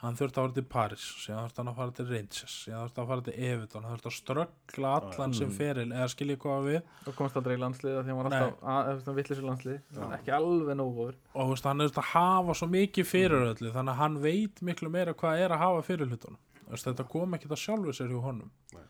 [0.00, 3.00] hann þurfti að fara til Paris síðan þurfti hann að fara til Rangers síðan þurfti
[3.02, 6.78] að fara til Everton hann þurfti að ströggla allan sem feril eða skilja hvað við.
[7.10, 10.34] Og komst aldrei í landsliða því hann var alltaf að, að vittlis í landslið ekki
[10.38, 14.20] alveg nógur og veist, hann er að hafa svo mikið fyrir öllu þannig að hann
[14.24, 16.40] veit miklu meira hvað er að hafa fyrir hlutunum.
[16.64, 18.50] Þú veist, þetta kom ekki að sjálfu sér hjá honum.
[18.72, 18.86] Nei.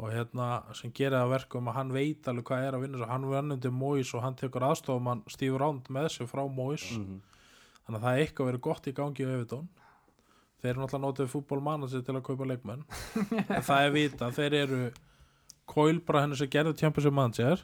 [0.00, 0.46] og hérna
[0.78, 3.72] sem gerir það að verkum að hann veit alveg hvað er að vinna hann undir
[3.74, 7.18] Móis og hann tekur aðstofum Steve Round með sig frá Móis Mhm.
[7.84, 8.20] þannig að það
[10.60, 12.86] þeir eru náttúrulega notið fútbolmanager til að kaupa leikmenn.
[13.56, 14.80] En það er vita, þeir eru
[15.70, 17.62] Kóilbra henni sem gerði Champions Manager.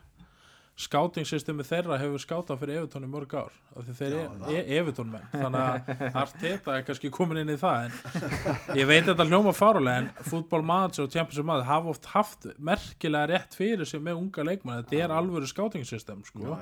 [0.77, 4.65] Scouting systemi þeirra hefur skátað fyrir Evertón í mörg ár af því þeir eru e
[4.77, 5.25] Evertón menn.
[5.33, 10.03] Þannig að Arteta er kannski komin inn í það en ég veit þetta hljóma fárulega
[10.03, 14.85] en fútbolmanager og Champions Manager hafa oft haft merkilega rétt fyrir sig með unga leikmenn.
[14.85, 16.59] Þetta er alvöru scouting system sko.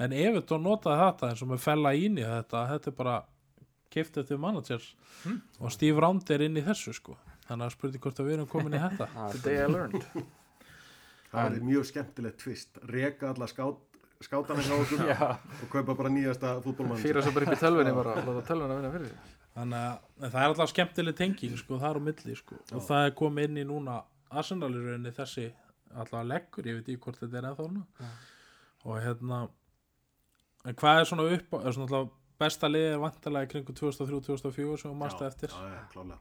[0.00, 3.18] En Evertón notaði þetta eins og með fella ín í þetta, þetta er bara
[3.92, 4.84] kiftið til manager
[5.60, 7.16] og Steve Round er inn í þessu sko.
[7.48, 9.08] Þannig að spurði hvort að við erum komin í þetta.
[9.16, 10.06] Það the day I learned
[11.32, 13.78] það er mjög skemmtilegt tvist reka alla skát,
[15.12, 15.38] Já.
[15.62, 19.14] og kaupa bara nýjasta fútbolmann fýra svo bara upp í tölvunni bara að fyrir
[19.52, 22.58] Þannig að en það er alltaf skemmtileg tenging sko, það er á milli sko.
[22.72, 23.98] og það er komið inn í núna
[24.32, 25.48] Arsenal-rauninni þessi
[25.92, 27.84] alltaf leggur, ég veit ekki hvort þetta er núna.
[28.00, 28.12] Já.
[28.84, 29.40] og hérna
[30.64, 34.90] en hvað er svona upp er svona alltaf besta liðið vantarlega í kringum 2003-2004 sem
[34.92, 35.54] við mástu eftir.
[35.54, 36.18] já,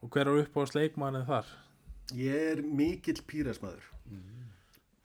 [0.00, 1.50] og hver er upp á sleikmannin þar?
[2.16, 3.84] ég er mikill píresmaður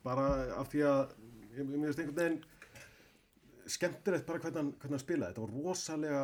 [0.06, 0.26] bara
[0.60, 1.02] af því að
[1.58, 2.42] ég, veist einhvern veginn
[3.66, 5.34] skemmtilegt bara hvernig hann, hvernig hann spilaði.
[5.34, 6.24] Þetta var rosalega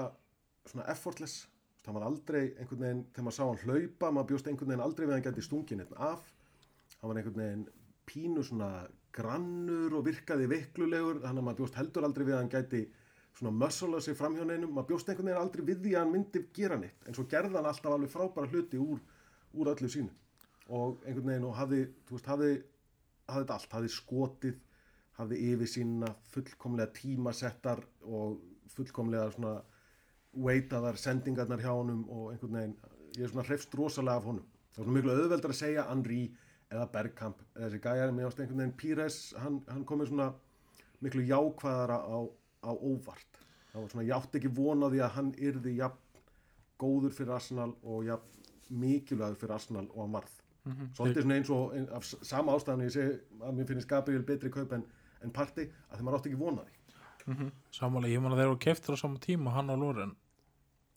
[0.69, 1.47] svona effortless.
[1.81, 5.05] Það var aldrei einhvern veginn þegar maður sá hann hlaupa, maður bjóst einhvern veginn aldrei
[5.05, 6.27] við að hann gæti stungin einn af.
[6.99, 7.63] Hann var einhvern veginn
[8.11, 8.69] pínu svona
[9.15, 12.83] grannur og virkaði veiklulegur þannig að maður bjóst heldur aldrei við að hann gæti
[13.37, 16.11] svona mössala sig fram hjá neinum maður bjóst einhvern veginn aldrei við því að hann
[16.15, 18.99] myndi gera neitt en svo gerði hann alltaf alveg frábæra hluti úr,
[19.53, 20.11] úr öllu sínu
[20.67, 21.85] og einhvern veginn og hafði,
[22.27, 22.51] hafði
[23.31, 24.59] þetta allt, hafði skotið
[25.21, 28.39] hafði yfir sína fullkomlega tímasettar og
[28.75, 29.57] fullkomlega svona
[30.31, 32.77] veitaðar sendingarnar hjá honum og einhvern veginn,
[33.17, 34.45] ég er svona hrefst rosalega af honum.
[34.71, 36.21] Það var svona miklu auðveldar að segja Henry
[36.71, 40.29] eða Bergkamp þessi gæjar, mér ást einhvern veginn Pires hann, hann komið svona
[41.03, 42.17] miklu jákvæðara á,
[42.61, 43.41] á óvart.
[43.71, 46.23] Það var svona, ég átti ekki von á því að hann yrði jafn
[46.81, 50.37] góður fyrir Arsenal og jafn mikilvægur fyrir Arsenal og hann varð.
[50.95, 54.51] Svolítið svona eins og ein, af sama ástæðan ég segi að mér finnst Gabriel betri
[54.53, 54.83] kaup en,
[55.25, 56.77] en parti að þeim maður átti ekki vona því.
[57.73, 60.13] Samanlega, ég man að þeir voru keftur á sama tíma hann og Loren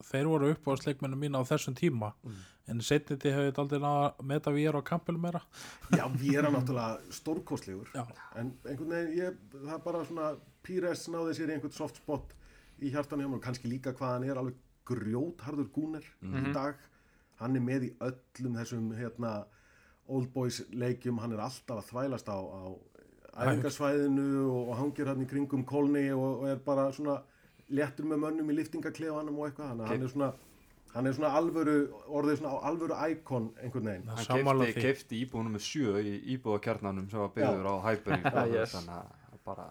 [0.05, 2.13] þeir voru upp á sleikmennu mína á þessum tíma.
[2.71, 5.43] En setni til hefur þetta aldrei náða að meta við er á kampel meira.
[5.93, 7.91] Já, við erum náttúrulega stórkostlegur.
[7.93, 8.05] Já.
[8.41, 10.31] en einhvern veginn, ég, það er bara svona
[10.65, 12.33] Pires náði sér í einhvern soft spot
[12.81, 16.81] í hjartan hjá mér og kannski líka hvað hann er alveg grjótharður gúner í dag.
[17.41, 19.35] Hann er með í öllum þessum hérna
[20.09, 22.63] old boys leikjum, hann er alltaf að þvælast á, á
[23.45, 27.21] æfingarsvæðinu og, og hangir hann í kringum kólni og, og er bara svona
[27.71, 30.33] léttur með mönnum í liftingaklefanum og eitthvað, þannig að hann er svona
[30.95, 35.95] hann er svona alvöru, orðið svona alvöru íkon einhvern veginn hann kefti, íbúðunum með sjö
[36.07, 38.75] í íbúðakjarnanum sem var byggður á hæpurinn Ah, yes.
[38.77, 39.67] þannig að bara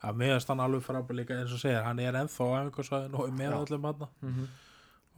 [0.00, 3.32] að meðast hann alveg frábæð líka eins og segir, hann er ennþá á einhversvæðin og
[3.36, 3.56] með Já.
[3.58, 4.46] allir manna Mhm.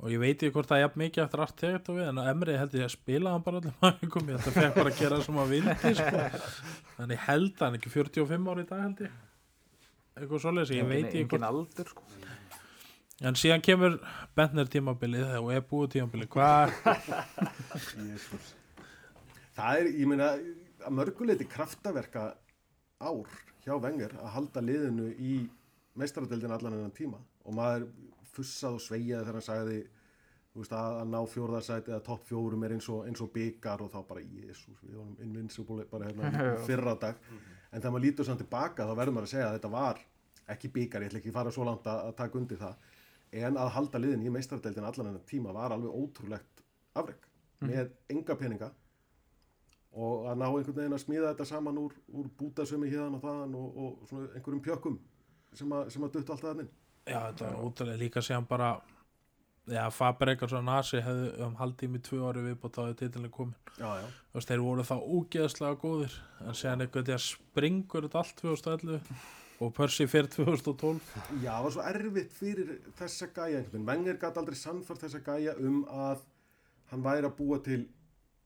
[0.02, 2.18] og ég veit ekki hvort það er jafn mikið eftir allt tegert og við, en
[2.32, 5.36] Emri held ég að spila hann bara allir held að fekk bara að gera sem
[5.44, 6.22] að vildi sko.
[6.96, 9.12] þannig ég held hann ekki 45 ári í dag held ég
[10.16, 12.06] eitthvað svoleiðis, ég veit ekki hvort engin aldur sko.
[13.22, 13.98] en síðan kemur
[14.36, 16.74] Bentner tímabilið og er búið tímabilið hvað
[18.12, 18.52] Jesus.
[19.52, 20.30] Það er, ég meina,
[20.82, 22.30] að mörguleiti kraftaverka
[23.02, 25.34] ár hjá Wenger að halda liðinu í
[25.98, 27.88] meistaradeldin allan enn tíma og maður
[28.32, 29.80] fussað og sveijaði þegar hann sagði
[30.56, 33.92] veist, að, að ná fjórðarsæti eða topp fjórum er eins og, eins og byggar og
[33.92, 37.20] þá bara, jésús, við vorum invincible bara hérna fyrra dag
[37.72, 40.02] en þegar maður lítur samt tilbaka þá verður maður að segja að þetta var
[40.52, 42.88] ekki byggar, ég ætla ekki að fara svo langt að, að taka undir það.
[43.42, 46.64] En að halda liðin í meistaradeldin allan enn tíma var alveg ótrúlegt
[46.98, 47.28] afreg
[47.62, 48.68] með enga peninga.
[49.92, 53.56] Og að ná einhvern veginn að smíða þetta saman úr, úr bútasömi hérna og þaðan
[53.60, 55.00] og, og einhverjum pjökkum
[55.56, 56.70] sem að, sem að dutta alltaf þannig
[57.02, 58.68] Já, þetta var ótrúlega líka síðan bara
[59.70, 63.54] Já, Fabregas og Nasi hefðu um haldið mig tvö ári viðbútt á því titilin komin
[63.76, 68.22] já, já, Þú veist, þeir voru þá ógeðslega góðir en síðan einhvern veginn springur þetta
[68.24, 69.12] allt 2011
[69.62, 74.58] og Percy fyrir 2012 já, það var svo erfitt fyrir þessa gæja Wenger gæti aldrei
[74.58, 76.26] sannfært þessa gæja um að
[76.90, 77.84] hann væri að búa til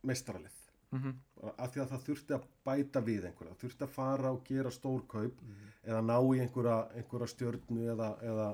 [0.07, 0.53] meistaralið.
[0.95, 1.17] Mhm.
[1.59, 5.03] af því að það þurfti að bæta við einhverja, þurfti að fara og gera stór
[5.11, 5.41] kaup
[5.85, 8.47] eða ná í einhverja, einhverja stjörnu eða, eða,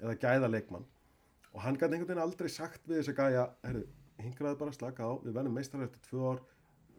[0.00, 0.86] eða gæða leikmann
[1.54, 3.84] og hann gæti einhvern veginn aldrei sagt við þessa gæja, herru,
[4.20, 6.42] hingraði bara slaka á, við verðum meistar eftir tvö ár.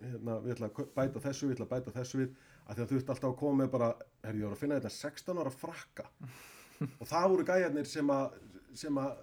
[0.02, 2.32] Hérna, við ætla að bæta þessu, við ætla að bæta þessu við.
[2.66, 3.89] Af því að þú ert alltaf að koma með bara
[4.26, 6.08] herru, ég var að finna þetta 16 ára frakka.
[7.02, 8.39] Og það voru gæjarnir sem að
[8.82, 9.20] sem að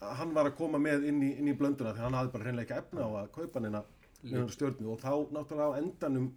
[0.00, 2.46] að hann var að koma með inn í, inn í blönduna því hann hafði bara
[2.46, 3.82] hreinlega ekki efna á að kaupa neina
[4.54, 4.86] stjörnu.
[4.94, 6.30] Og þá náttúrulega á endanum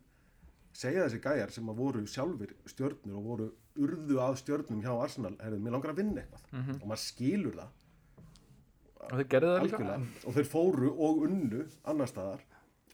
[0.76, 3.48] segja þessi gæjar sem að voru sjálfur stjörnur og voru
[3.84, 6.50] urðu að stjörnum hjá Arsenal, herrðu, mér langar að vinna eitthvað.
[6.82, 7.80] Og maður skilur það
[9.10, 9.97] og þeir gerðu það líka.
[10.30, 12.45] Og þeir fóru og unnu annar staðar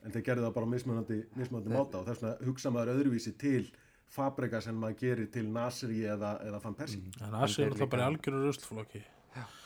[0.06, 2.02] en þeir gerðu það bara mismunandi, mismunandi máta.
[2.02, 3.70] Og þess vegna hugsa maður öðruvísi til
[4.10, 7.02] Fabregas en maður gerir til Nasri eða, eða Van Persie.
[7.22, 9.02] En Nasi er náttúrulega bara í algjöru ruslflokki.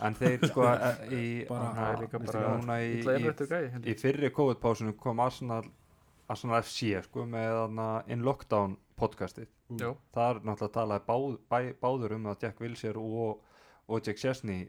[0.04, 0.66] En þeir sko
[1.16, 5.64] í, Bara- það bara í, í, í fyrri COVID-pásunum kom Arsenal,
[6.28, 9.48] Arsenal FC sko, með þarna In Lockdown podcastið.
[9.80, 9.90] Já.
[10.14, 13.40] þar náttúrulega talaði báð, bæ, báður um að Jack Wilshere og,
[13.90, 14.68] og Jack Chesney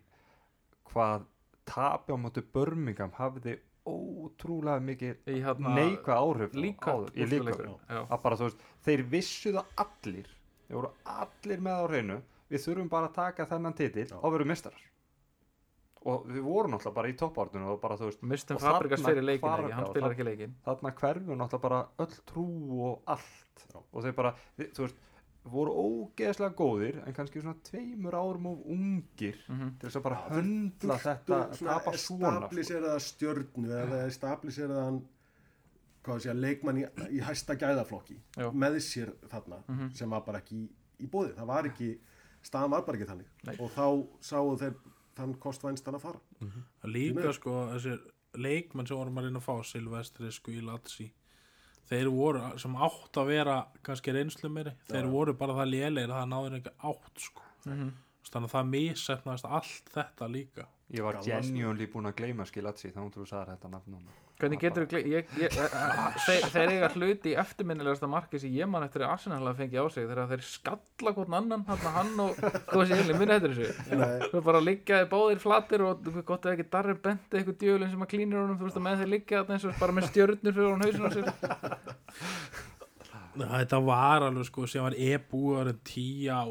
[0.88, 1.26] hvað
[1.68, 7.76] tapi á mótu Birmingham hafði ótrúlega mikið hérna neikvæð áhrif líka á, í líka úrslitaleikurinn.
[7.88, 8.00] Já.
[8.08, 10.30] að bara þú veist, þeir vissu það allir
[10.64, 14.16] þeir voru allir með á hreinu við þurfum bara að taka þennan titil Já.
[14.20, 14.84] og verum mistarar
[16.04, 19.48] og við vorum náttúrulega bara í toppártunum og bara þú veist, mistum þarna fyrir leikin
[19.52, 22.46] ekki, hann spilar ekki leikin þarna hverfur náttúrulega bara öll trú
[22.88, 23.78] og allt Já.
[23.80, 25.00] og þeir bara, þú veist
[25.44, 29.74] voru ógeðslega góðir en kannski svona tveimur árum of ungir Mhm.
[29.78, 32.46] til þess að bara höndla þetta að tapa svona sko.
[32.46, 34.06] establiseraða stjörnu eða
[36.32, 38.50] að leikmann í, í hæsta gæðaflokki Já.
[38.52, 39.94] með sér þarna Mhm.
[39.94, 40.68] sem var bara ekki í,
[41.00, 41.98] í bóði það var ekki,
[42.42, 43.56] staðan var bara ekki þannig Nei.
[43.60, 44.74] og þá sáu þeir
[45.16, 46.20] þann kostvænstan að fara
[46.84, 47.32] líka miður.
[47.34, 48.00] sko þessir
[48.36, 51.12] leikmenn sem vorum að reyna að fá Silvestri, Skuilatsi
[51.90, 56.20] þeir voru sem átt að vera kannski reynslu meiri, þeir voru bara það lélegir að
[56.20, 57.42] það náður ekki átt sko.
[57.66, 57.92] Mhm.
[58.34, 60.64] þannig að það missetnaðist allt þetta líka.
[60.90, 64.84] Ég var genuinely búin að gleyma skilatsi þá þú sagði þetta nafn núna Hvernig getur
[64.84, 65.54] þú ég, ég,
[66.26, 69.80] þeir, þeir eiga hluti í eftirminnilegasta marki sem ég man eftir að Arsenal að fengi
[69.80, 73.54] á sig þegar þeir skalla hvort annan hann, hann og hvað sé eiginlega minna eftir
[73.54, 73.96] þessu.
[74.02, 74.28] Nei.
[74.34, 78.04] þú bara liggjaði báðir flatir og þú gott ef ekki Darri Benti eitthvað djöfulinn sem
[78.04, 80.58] að klínir honum þú veist að með þeir liggja þarna eins og bara með stjörnur
[80.58, 81.26] fyrir hann hausin á sér.
[83.34, 86.46] Þetta var alveg sko sem var e-búar en tíja á,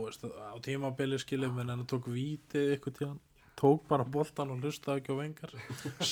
[0.65, 3.21] tímabili skilum en hann tók vítið ykkur tíðan
[3.59, 5.53] tók bara boltan og hlustaði ekki á vengar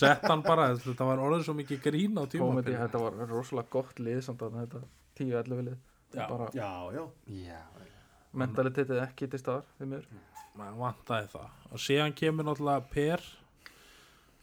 [0.02, 3.74] sett hann bara, þetta var orðið svo mikið grín á Komedi, tímabili þetta var rosalega
[3.74, 4.84] gott lið samt að þetta
[5.22, 5.80] 10-11 lið.
[6.12, 6.26] Já.
[6.28, 7.60] bara já, já, já,
[8.36, 9.90] mentalitetið ekki til staðar því
[10.60, 11.54] maður vantaði það.
[11.72, 13.24] Og síðan kemur náttúrulega Per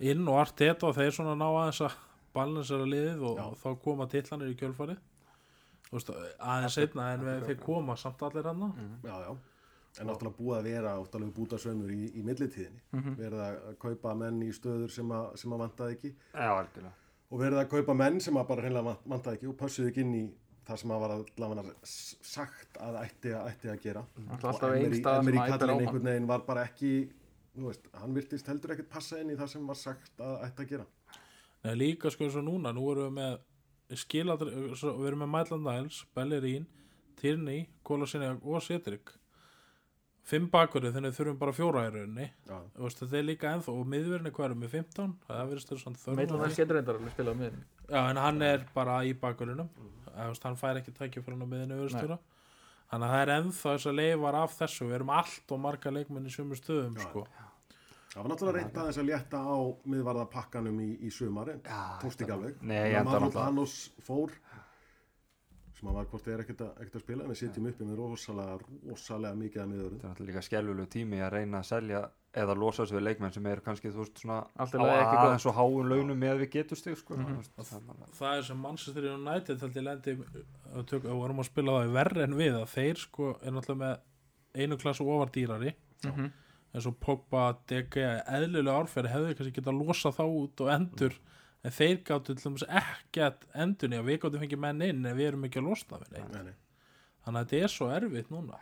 [0.08, 1.98] inn og Arteta og þeir svona ná aðeins að
[2.36, 4.56] balansera liðið og, og þá koma tillanir í
[5.92, 8.66] veist, aðeins einna en við, þeir koma samt allir hann
[9.04, 9.30] já, já
[10.00, 12.80] en náttúrulega búið að vera óttalega bútasömmur í, í millitíðinni.
[12.92, 13.16] Mhm.
[13.18, 16.12] verið að kaupa menn í stöður sem að, sem að vantaði ekki.
[16.34, 16.92] Já,
[17.30, 20.00] og verið að kaupa menn sem að bara hreinlega vant- vantaði ekki og pössuðu ekki
[20.06, 20.24] inn í
[20.68, 24.02] það sem að var allavega sagt að ætti að, ætti að gera.
[24.30, 25.86] Alltaf og ein Emery, staða sem Emery æpir á kallinn mann.
[25.86, 26.90] einhvern veginn var bara ekki
[27.58, 30.68] veist, hann virtist heldur ekkert passa inn í það sem var sagt að ætti að
[30.68, 30.86] gera.
[31.64, 35.32] Nei, líka sko eins og núna, nú erum við með skiladri, svo, við erum með
[35.32, 36.66] Maitland Niles, Bellerín,
[37.18, 39.10] Tierney, Kólasinni og Cedric
[40.28, 42.26] fimm bakurinn þannig þurfum bara fjóra í rauninni.
[42.48, 45.38] Já, Þú veist, þetta er líka ennþá og miðverðinni hvað erum við 15 það
[45.72, 46.18] þess að það
[47.16, 49.70] spilað með Já, en hann er bara í bakurinnum
[50.28, 52.18] veist, hann fær ekki tækja fyrir hann á öðrustjóra
[52.88, 55.92] þannig að það er ennþá þess að leifar af þessu, við erum allt og marga
[55.92, 57.04] leikmenn í sumu stöðum Já.
[57.08, 57.24] sko.
[58.12, 59.56] það var náttúrulega reynt aðeins að létta á
[59.92, 61.60] miðvarða pakkanum í, í sumar en
[62.02, 62.62] tókst ekki alveg.
[63.36, 63.74] Panos
[64.06, 64.32] fór
[65.78, 68.00] sem að var hvort þeir ekkert að, ekkert að spila en við sitjum uppi með
[68.00, 68.56] rosalega,
[68.88, 72.00] rosalega mikið að miðurum þetta er líka skelvulegu tími að reyna að selja
[72.42, 76.18] eða losa sig við leikmenn sem eru kannski þú veist svona aðeins og háun launum
[76.18, 77.16] með við getur stig sko.
[77.16, 78.10] mm -hmm.
[78.18, 80.16] það er sem Manchester United ég lendi
[80.74, 83.96] að vorum að spila það verri en við að þeir sko er náttúrulega með
[84.54, 85.74] einu klassu ofar dýrari.
[86.04, 86.30] Mhm.
[86.74, 87.96] eins og Pogba, DG
[88.28, 91.14] eðlilega árferði hefðu kannski geta losa þá út og endur
[91.64, 95.26] en þeir gáttu til dæmis ekkert endunni að við gáttum fengið menn inn en við
[95.32, 96.32] erum ekki að losna við neitt.
[96.32, 96.54] Nei, nei.
[97.24, 98.58] þannig að þetta er svo erfitt núna.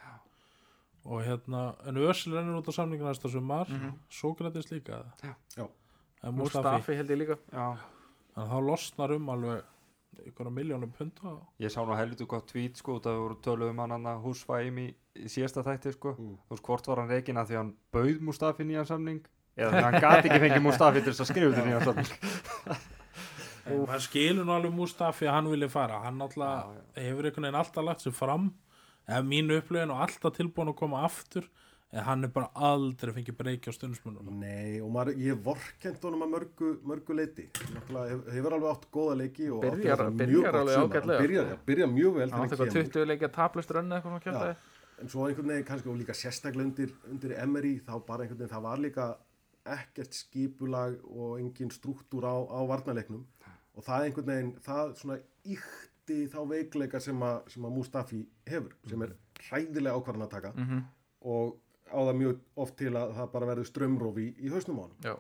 [1.07, 3.68] Og hérna en Ösil rennur út á samningu næsta sumar.
[3.70, 3.99] Mm Mhm.
[4.11, 5.05] Sókratis líka
[6.24, 7.36] en Mustafi, held ég líka.
[7.53, 7.76] Já,
[8.34, 9.62] þannig að þá losnar um alveg
[10.26, 13.78] ykkur á miljónum punta ég sá nú helviti gott tvít sko, það voru töluð um
[13.78, 14.94] hann hann að húsfæim í,
[15.28, 16.38] síðasta þætti sko, Mm.
[16.49, 19.20] þú veist hvort var hann reikin að því hann bauð Mustafi nýjan samning
[19.57, 22.11] eða því hann gati ekki fengið Mustafi til þess að skrifa til nýjan samning
[23.66, 26.00] en maður skilur nú alveg Mustafi að hann vilja fara.
[26.04, 28.50] Hann Já, alltaf hefur einhvern veginn alltaf lagt sér fram
[29.09, 31.48] eða mínu upplögin og alltaf tilbúin að koma aftur
[31.96, 36.24] en hann er bara aldrei fengið breyki á stundismunum Nei, og maður, ég vorkend honum
[36.26, 41.61] að mörgu, mörgu leiti hefur alveg átt góða leiki Byrjar- byrjar alveg ágætlega, byrjar, sko.
[41.70, 44.57] byrjar mjög vel hann átti þegar eitthvað 20 leikja taplust rönni eitthvað svona kjöldaði
[44.96, 48.54] en svo einhvern veginn kannski og líka sérstaklega undir, undir Emery þá bara einhvern veginn
[48.57, 49.07] það var líka
[49.74, 53.24] ekkert skipulag og engin struktúr á, á varnaleiknum
[53.76, 58.76] og það einhvern veginn það svona ykti þá veikleika sem, a, sem að Mustafi hefur
[58.88, 59.14] sem er
[59.48, 60.52] hræðilega ákvarðan að taka.
[60.56, 60.84] Mhm.
[61.26, 61.56] og
[61.90, 65.14] á það mjög oft til að það bara verður strömmróf í, í hausnum á Já.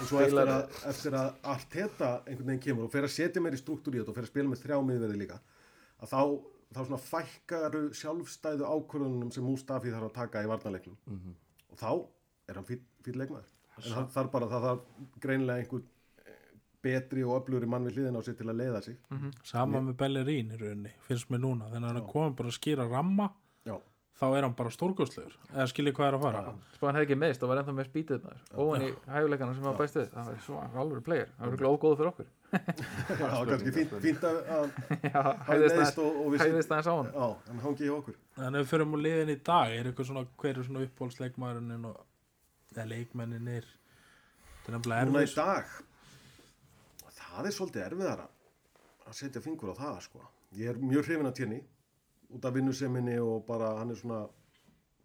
[0.00, 3.56] en svo eftir að, eftir að Arteta einhvern veginn kemur og fer að setja meir
[3.56, 5.38] í struktúr í þetta og fer að spila með þrjá miðverði líka
[6.00, 6.20] að þá,
[6.76, 10.96] þá svona fækkaru sjálfstæðu ákvörðunum sem Mustafi þarf að taka í varnaleiknum
[11.72, 11.90] og þá
[12.48, 13.52] er hann fyrir leikmaður
[13.82, 14.84] en hann þarf bara, það þarf
[15.24, 15.82] greinilega einhver
[16.26, 16.36] eh,
[16.84, 19.00] betri og öflugri mann við hliðina á sig til að leiða sig.
[19.46, 22.12] Sama með Bellerín í rauninni finnst mér núna, þannig að hann er Já.
[22.12, 23.26] komin bara að skýra ramma
[23.66, 23.76] já,
[24.20, 25.34] þá er hann bara stórkostlegur.
[25.52, 26.44] Eða skiljið hvað er að fara.
[26.44, 26.52] Já.
[26.76, 27.92] Spá hann hefði ekki meðist og var ennþá með
[28.24, 30.08] maður Óan í hæfuleikana sem var bæst við.
[30.14, 30.54] Það var svo
[30.84, 31.28] alveg player.
[31.38, 32.32] Það var glóð góð fyrir okkur.
[32.54, 34.36] Það var kannski fínt, fínt að,
[35.02, 38.16] Já, hafa hæðist neðist og, og við aðeins á hann já, hann hangi hjá okkur.
[38.38, 38.86] En ef við fyrir
[42.78, 43.66] eða leikmenninir
[44.64, 44.72] er
[45.10, 45.64] Núna í erfis dag
[47.18, 48.26] það er svolítið erfiðara
[49.04, 50.22] að setja fingur á það sko.
[50.56, 51.60] ég er mjög hrifin að tjerni
[52.34, 54.22] út af vinnuseminni og bara hann er svona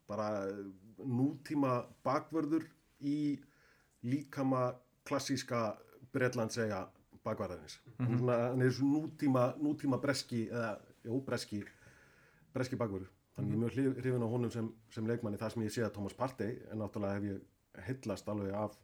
[0.09, 0.61] bara eh,
[1.05, 1.73] nútíma
[2.05, 2.65] bakvörður
[3.05, 3.39] í
[4.03, 4.69] líkama
[5.05, 5.77] klassíska
[6.13, 6.87] Bretlandsega
[7.23, 7.75] bakvarðarins.
[7.99, 10.71] Hann, er svona, hann er svona nútíma, nútíma breski eða,
[11.05, 11.59] jú, breski
[12.55, 13.11] breski bakvörður.
[13.35, 15.83] Þannig ég er mjög hrif- hrifin á honum sem, sem leikmanni það sem ég sé
[15.85, 17.43] að Thomas Partey en náttúrulega hef ég
[17.87, 18.77] heillast alveg af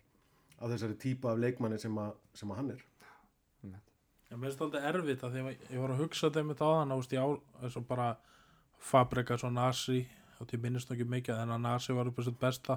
[0.56, 2.84] af þessari típa af leikmanni sem, að, sem að hann er.
[4.36, 6.94] Mér finnst alltaf erfitt að því að ég var að hugsa þeim þetta á þann
[6.96, 8.08] ást í ár eins og bara
[8.84, 10.00] Fabregas og Nasi
[10.44, 12.76] og ég minnist ekki mikið en að Nasi var upp á sitt besta.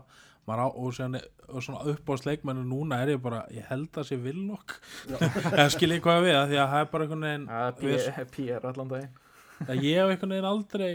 [0.48, 1.18] Á, og, síðan,
[1.50, 4.76] og svona uppbólsleikmennu núna er ég bara, ég held að sé villokk
[5.58, 7.48] en skil ég hvað við að því að það er bara einhvern veginn
[7.82, 9.18] við- PR allan daginn.
[9.66, 10.92] Að ég hef einhvern veginn aldrei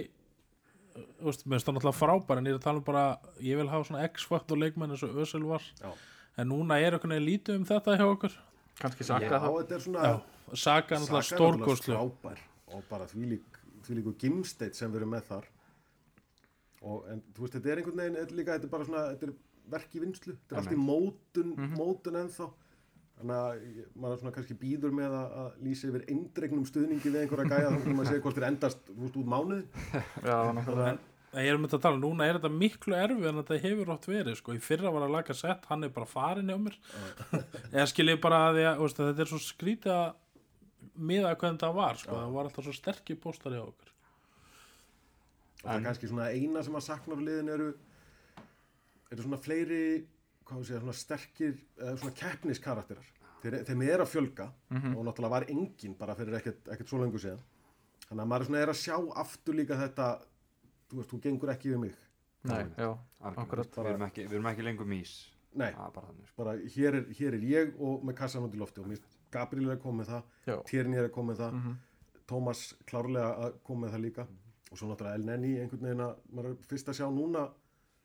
[1.23, 3.03] veist, mér finnst það náttúrulega frábær en ég er að tala um bara,
[3.41, 5.65] ég vil hafa svona X-faktor leikmenn eins og Ösel var.
[5.81, 5.91] Já.
[6.37, 8.37] en núna er einhvern veginn lítið um þetta hjá okkur.
[8.79, 10.13] Kannski saka það þetta er svona Já,
[10.53, 15.49] Saka er náttúrulega frábær og bara þvílík, þvílíku gimsteit sem við erum með þar.
[16.83, 19.03] Og en þú veist, þetta er einhvern veginn þetta er líka, þetta er bara svona,
[19.13, 19.35] þetta er
[19.73, 22.49] verk í vinslu þetta er allt í mótun, mótun ennþá
[23.19, 27.21] þannig að ég- maður svona kannski býður með að, að lýsa yfir eindregnum stuðningi við
[27.23, 29.65] einhverja gæja þannig að maður segja hvort þeir endast veist, út mánuði.
[30.29, 30.93] Já, náttúrulega
[31.33, 34.03] ég er um þetta að tala, núna er þetta miklu erfið en þetta hefur rátt
[34.05, 36.75] verið, sko, í fyrra var að laga sett, hann er bara farin hjá mér.
[37.71, 41.63] Eða skil ég bara að, þú veist, að þetta er svo skrítið að miða hvernig
[41.63, 43.89] það var, sko, það var alltaf svo sterkir póstar hjá okkur.
[45.63, 47.71] Og það er kannski svona eina sem að sakna af liðin eru
[49.13, 49.81] eru svona fleiri
[50.53, 51.57] hvað segja, svona sterkir
[51.97, 53.09] svona keppniskarakterar.
[53.43, 54.45] Þeir, þeim er að fjölga
[54.95, 57.41] og náttúrulega var engin bara fyrir ekkert, ekkert svo lengur síðan.
[58.07, 60.07] Þannig að maður svona er að sjá aftur líka þetta
[60.89, 61.95] þú veist, þú gengur ekki við mig.
[62.43, 62.89] Nei, já,
[63.23, 65.13] Akkurat, við, erum ekki, við erum ekki lengur mís.
[65.55, 66.35] Nei, er bara þannig sko.
[66.43, 69.69] bara hér er, hér er ég og með kassan út í lofti og mér Gabriel
[69.69, 71.75] er að koma með það Tjerni er að koma með það Mhm.
[72.27, 74.25] Tómas klárlega að koma með það líka.
[74.71, 77.43] Og svo náttúrulega El Nenni einhvern veginn að maður fyrst að sjá núna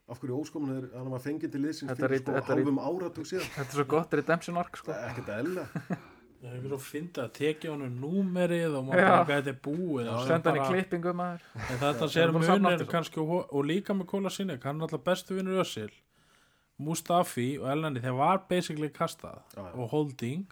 [0.08, 3.50] af hverju óskomun er hann var fengið til liðsins fyrir sko hálfum áratug síðan?
[3.56, 4.92] Þetta er svo gott redemption arc, sko.
[4.92, 5.98] Það er ekkert eðlilega.
[6.38, 10.60] Það er svo fyndið að tekja honum númerið og maður bara er búið Senda hann
[10.60, 11.48] í klippingu, maður.
[11.64, 14.86] En þetta sér er að munir kannski og, og líka með Kóla Sinek, hann er
[14.86, 15.90] alltaf bestu vinnur Össil
[16.78, 20.46] Mustafi og Elnani þeir var basically kastað og Holding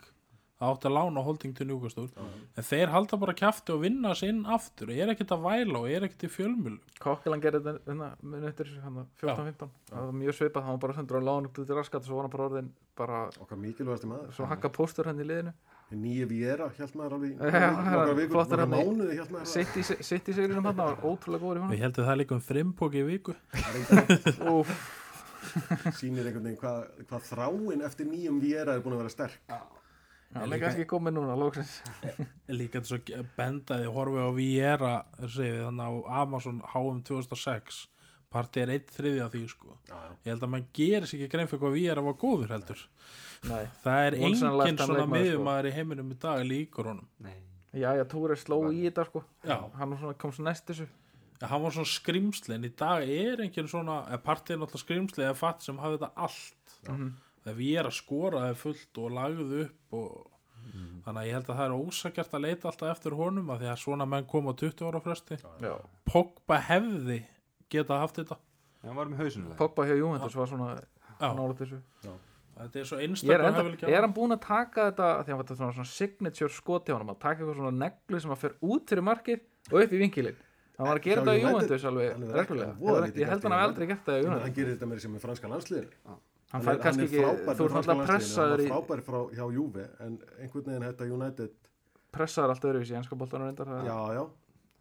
[0.57, 2.11] það átti að lána Holding til njúkastúr
[2.57, 4.89] en þeir halda bara kjafti og vinna sinn aftur.
[4.89, 8.71] Og er ekkert að væla og er ekkert í fjölmjöl Kokkelan gerði þetta hérna eftir
[8.85, 12.09] hann 14-15 það var mjög svipað, hann var bara sendur á lánu til raskat og
[12.09, 14.33] svo var hann bara orðin bara okkar mikilvægasti maður.
[14.33, 15.53] svo hakka póstur hann í liðinu.
[15.93, 18.81] Nýja Viera hjælt maður alveg í nokkrar hann í-
[19.47, 19.85] sitt í,
[20.33, 23.07] í sigrinum hann, það var ótrúlega góður í við heldum það líka um frimpóki í
[23.07, 23.37] viku.
[24.51, 24.73] Úf,
[26.01, 29.39] sýnir einhvern veginn hvað, hvað þráin eftir nýjum Viera er búin að vera sterk
[30.41, 31.81] hann er kannski komið núna lóksins
[32.61, 37.87] líka þess að bendaði horfi á Viera þannig á Amazon HM 2006
[38.33, 39.77] partí er einn þriði af því sko.
[39.89, 40.13] Já, já.
[40.27, 42.85] ég held að maður gerir sér ekki grein fyrir hvað Viera var góður heldur.
[43.47, 43.65] Nei.
[43.85, 45.27] það er Once in a engin lifetime svona leikmaður, sko.
[45.27, 47.09] miðumæður í heiminum í dag líkur honum.
[47.23, 47.37] Nei.
[47.77, 49.23] já, já, Túri sló í þetta sko.
[49.47, 49.57] Já.
[49.79, 50.89] hann var svona, kom svo næst þessu.
[51.37, 55.27] Ja, hann var svona skrimsli en í dag er engin svona partí er náttúrulega skrimsli
[55.27, 56.77] eða fatt sem hafði þetta allt
[57.47, 57.53] Mhm.
[57.53, 60.33] þegar Viera skoraði fullt og lagði upp og
[61.07, 63.69] þannig að ég held að það er ósakjart að leita alltaf eftir honum að því
[63.71, 65.37] að svona menn koma á 20 ára fresti.
[65.63, 65.75] Já.
[66.11, 67.21] Pogba hefði
[67.71, 68.37] geta haft þetta.
[68.83, 69.57] Já, hann var með hausinu það.
[69.61, 70.81] Pogba hjá Juventus var svona
[71.21, 71.79] nála þessu.
[72.57, 75.37] Þetta er svo Ég er, enda, hefði er hann búinn að taka þetta því hann
[75.37, 78.39] var þetta svona, svona signature skoti á hann að taka eitthvað svona neglu sem að
[78.39, 79.41] fer út fyrir markið
[79.73, 80.37] og upp í vinkilinn.
[80.79, 82.73] Hann var að gera þetta á United, Juventus alveg reglulega.
[82.81, 83.69] Ég- ég held í hann hafi United.
[83.69, 84.43] aldrei gert það í Ég United.
[84.47, 85.21] Hann gerir þetta með sem með
[86.47, 89.87] landsliðin hann fær kannski ekki, þú ert náttúrulega pressaður í hann frábær frá, hjá Juve
[90.01, 91.51] en einhvern veginn þetta United
[92.17, 94.27] pressaður allt öðruvísi í ennska boltanum reyndar það- já, já,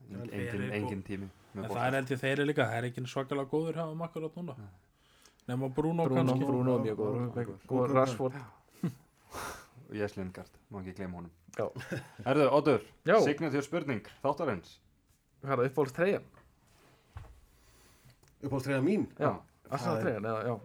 [0.05, 1.29] Engin, engin tími.
[1.55, 3.85] með en það er held ég þeir eru líka það er ekki svakalega góður hjá
[3.91, 4.55] um akkurat núna
[5.47, 7.95] nema Bruno, Bruno, kannski Bruno er mjög góður og.
[7.95, 8.33] Rashford
[9.85, 11.31] Og Jess Lingard, má ekki gleyma honum.
[12.51, 13.19] Oddur, Já.
[13.21, 14.79] signatur spurning, þáttarins.
[15.43, 16.23] hvað er það uppbólst treyjan
[18.43, 19.29] uppáhaldstræða mín já,
[19.97, 20.59] er- treyjan já, já.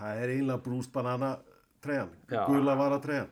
[0.00, 1.34] Það er einlega brúst banana
[1.84, 2.10] treyjan,
[2.48, 3.30] gula vara treyjan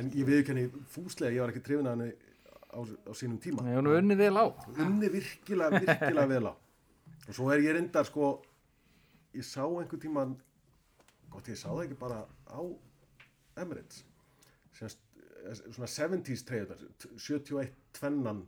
[0.00, 2.12] en ég viðkenni fúslega, ég var ekki trefin að henni
[2.72, 3.62] á, á sínum tíma.
[3.64, 4.44] Nei, hún er unnið vel á.
[4.82, 6.54] Unni virkilega, virkilega vel á.
[7.26, 8.30] Og svo er ég reyndar sko
[9.36, 10.26] ég sá einhver tíma
[11.32, 12.60] gott ég sá það ekki bara á
[13.60, 14.04] Emirates
[14.76, 15.00] semst,
[15.44, 16.84] eh, svona 70s treyðunar
[17.20, 18.44] 71 tvennan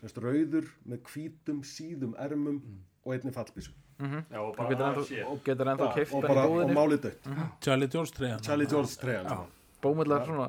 [0.00, 2.60] semst rauður með hvítum síðum ermum
[3.04, 7.00] og einni fallbísu Já, og Þú getur ennþá- og getur ennþá keift og, og málið
[7.06, 7.30] dött.
[7.64, 9.46] Charlie George treyjan Charlie George treyjan sko.
[9.82, 10.46] bómullar svona.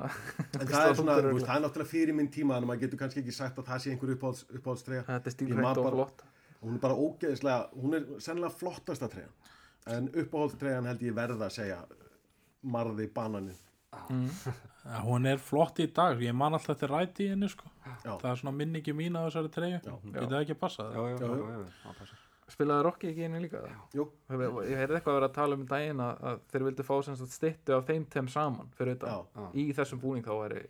[0.60, 3.00] En það er svona, veist, það er náttúrulega fyrir minn tíma þannig að maður getur
[3.02, 6.22] kannski ekki sagt að það sé einhver uppáhalds, uppáhaldstreyja þetta er stílrænt og bara- flott.
[6.60, 9.34] Hún er bara ógeðislega, hún er sennilega flottasta treyjan
[9.96, 11.78] en uppáhaldstreyjan held ég verða að segja
[12.62, 13.56] marði bananin
[14.84, 17.66] Ja, hún er flott í dag, ég man alltaf þetta ræti í henni sko.
[18.04, 18.12] Já.
[18.20, 19.80] það er svona minningi mín á þessari treyju.
[19.82, 19.94] Já.
[20.14, 21.64] getur það ekki að passa Já, það já, já, Já, já, já.
[21.84, 22.19] já, já.
[22.54, 23.60] Spilaði Rocky ekki einu líka
[23.96, 24.06] Jú.
[24.30, 26.94] ég heyrði eitthvað að vera að tala um daginn að, að þeir vildi fá
[27.36, 29.46] stittu af þeim tem saman fyrir þetta Já, Já.
[29.54, 30.62] í þessum búning þá væri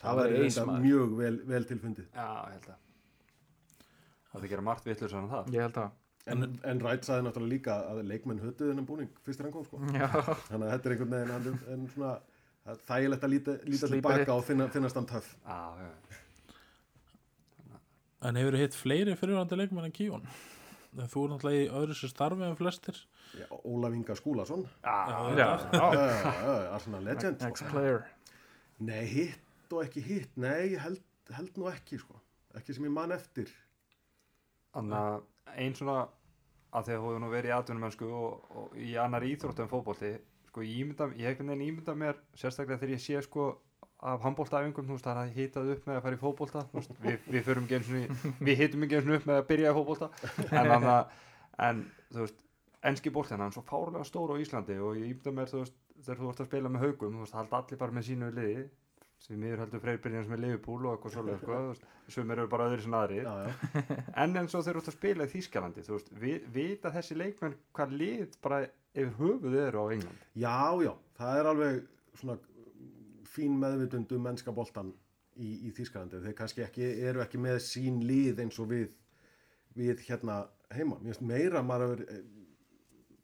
[0.00, 0.82] það væri maður.
[0.86, 2.82] mjög vel, vel tilfundið Já, ég held að.
[4.26, 5.54] Það er að gera margt vittlur svona það.
[5.56, 5.90] ég held að
[6.26, 9.64] en, en Wright saði náttúrulega líka að leikmenn höttuð þennan búning fyrst er hann kom
[9.68, 9.78] sko.
[9.94, 10.08] já,
[10.48, 12.14] þannig að þetta er einhvern veginn hann, en svona
[12.66, 16.18] það er þægilegt að líta, líta tilbaka og finna, finnast hann töff Já, já.
[18.26, 20.26] en hefur hitt fleiri fyrirvændi leikmenn en Kíón
[20.96, 23.00] þú er náttúrulega í öðru sér starfi en flestir.
[23.36, 24.64] Já, Ólaf Inga Skúlason.
[24.84, 24.96] Já,
[25.36, 25.48] já,
[26.72, 27.50] Arsenal Legend sko.
[27.50, 28.04] ex-player
[28.78, 30.32] Nei, hitt og ekki hitt.
[30.36, 32.20] Nei, ég held, held nú ekki sko.
[32.56, 33.50] ekki sem ég man eftir.
[34.72, 35.98] Þannig að einn svona
[36.76, 40.12] að þegar þú hefur nú verið í atvinnumennsku og, og í annar íþróttu en fótbolti
[40.48, 43.48] sko ég hef einhvern veginn ímynda mér sérstaklega þegar ég sé sko
[44.06, 46.96] af handbóltaæfingum, þú veist, það er að hitað upp með að fara í þú veist,
[47.02, 49.72] við, við förum ekki eins og við hitum ekki eins og upp með að byrja
[49.72, 50.08] í fótbolta.
[50.46, 51.14] En þannig að,
[51.66, 52.40] en þú veist,
[52.86, 55.78] enski bóltinn, hann er svo fárlega stór á Íslandi og ég ímynda mér, þú veist,
[55.98, 58.66] þegar þú ert að spila með haugum, þú veist, halda allir bara með sínu liði
[59.22, 62.66] sem miður heldur Freyrbyrjans með Liverpool og eitthvað svoleið, sko, þú veist, sumir eru bara
[62.68, 63.30] öðru sem já.
[64.22, 67.16] en eins og þeir eru út að spila í Þýskalandi þú veist, vi, vita þessi
[67.16, 68.60] leikmenn hvað lið bara
[68.92, 71.80] yfir höfuð eru á England já, já, það er alveg
[72.20, 72.38] svona
[73.36, 74.94] fín meðvitund um mennska boltan
[75.36, 78.88] í, í Þýskalandi þeir kannski ekki, eru ekki með sín lið eins og við
[79.76, 82.02] við hérna heima mér finnst meira að maður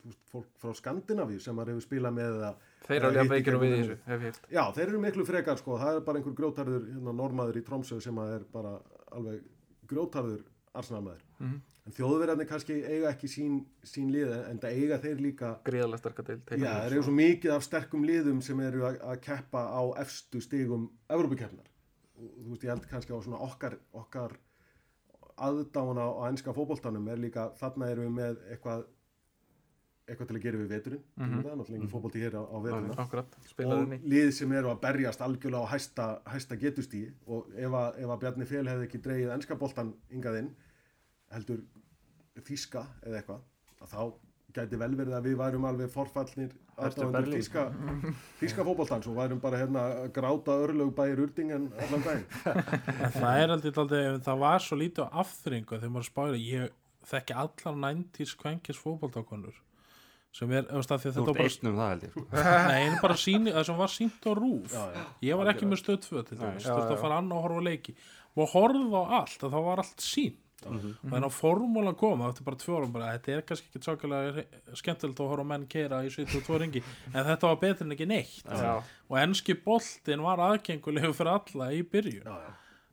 [0.03, 2.39] veist, fólk frá Skandinavíu sem maður hefur spilað með
[2.87, 4.49] þeir eru alveg veikir og við þessu hef ég heyrt.
[4.53, 8.01] Já, þeir eru miklu frekar sko, það er bara einhver grjótarður hérna, normaður í Tromsö
[8.03, 8.73] sem að er bara
[9.13, 9.45] alveg
[9.91, 10.43] grjótarður
[10.79, 11.23] arsenalmaður.
[11.39, 11.61] Mhm.
[11.87, 16.25] En þjóðverðarnir kannski eiga ekki sín, sín lið en það eiga þeir líka, gríðarlega sterkar
[16.29, 20.41] til já, þeir eru svo mikið af sterkum liðum sem eru að, keppa á efstu
[20.41, 21.67] stigum Evrópukeppnar.
[22.23, 24.37] Og þú veist, ég held kannski á svona okkar, okkar
[25.43, 28.85] aðdána á ennska fótboltanum er líka, þarna erum við með eitthvað
[30.11, 31.33] eitthvað til að gera við veturinn, mm Mhm.
[31.33, 31.43] -hmm.
[31.43, 32.91] það er náttúrulega engin fótbolti hér á, á veturinn
[33.67, 38.09] og lið sem eru að berjast algjörlega á hæsta, hæsta getustíi og ef að, ef
[38.11, 40.51] að Bjarni Fél hefði ekki dreigið ennska boltan yngað inn
[41.33, 41.63] heldur
[42.47, 43.41] þíska eða eitthvað
[43.83, 44.03] að þá
[44.53, 46.53] gæti vel verið að við værum alveg forfallnir
[46.83, 47.65] aðdáðandur þíska,
[48.41, 52.29] þíska fótboltans og værum bara hérna gráta örlög bæir urdingen allan daginn.
[52.53, 56.79] En það er aldrei, aldrei það var svo lítið á afþringu þegar maður spáir ég
[57.13, 59.61] þekki allar 90s kvenkis fótboltakonur
[60.33, 62.23] sem er, af því að þetta var ert bara um það held ég sko.
[62.73, 65.03] Nei, bara síni, það sem var sínt á rúf já, já.
[65.29, 67.69] Ég var ekki með stöð 2 til þess, þurfti að fara annað að horfa á
[67.69, 67.95] leiki.
[68.33, 70.41] Og horfa á allt, að það var allt sínt
[70.71, 70.95] Mhm.
[71.03, 74.45] og þannig að formúla koma eftir bara tvö árum bara, þetta er kannski ekki svakalega
[74.79, 76.83] skemmtilegt að horfa menn keira í 72 ringi
[77.15, 78.45] en þetta var betur en ekki neitt.
[78.47, 82.27] Já, og enski boltinn var aðgengulegu fyrir alla í byrjun.
[82.27, 82.53] Já, já.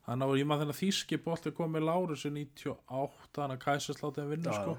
[0.10, 3.68] þannig að ég maður þennan þýski bolti kom með Lárus í 98, þannig
[4.24, 4.78] að vinna Já, sko.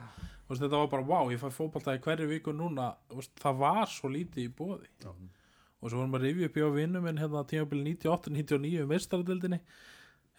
[0.51, 2.97] Veist, þetta var bara, wow, ég fæ fótbolta í hverju viku núna.
[3.15, 4.89] Veist, það var svo lítið í bóði
[5.81, 9.61] og svo vorum að rifja upp í á vinnu minn hérna tímabili 98-99 meistaradildinni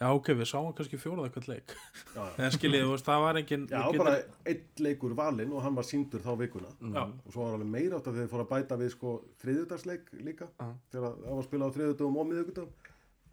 [0.02, 1.76] já ok, við sáum kannski fjóraða eitthvað leik.
[2.16, 2.34] Já, já.
[2.42, 4.16] en skiljið, þú veist, það var engin Já, við bara
[4.52, 6.74] einn leikur valinn og hann var síndur þá vikuna.
[6.82, 7.04] Já.
[7.06, 10.50] og svo var alveg meira átt að þeir fóru að bæta við sko þriðudagsleik líka.
[10.58, 10.68] Já.
[10.96, 12.92] þegar það var spilað á þriðudagum og miðugudagum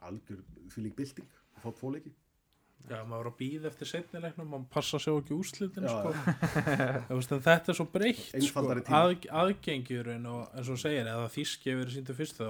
[0.08, 0.40] algjör
[0.78, 2.12] lík bylting og fótt tvo leiki.
[2.88, 6.12] Já, maður var að býða eftir setni leiknum maður passa sig á ekki úrslitin sko.
[7.12, 9.16] En þetta er svo breytt sko, að,
[10.54, 12.48] eins og þú segir, eða þíski hefur verið síndu fyrstu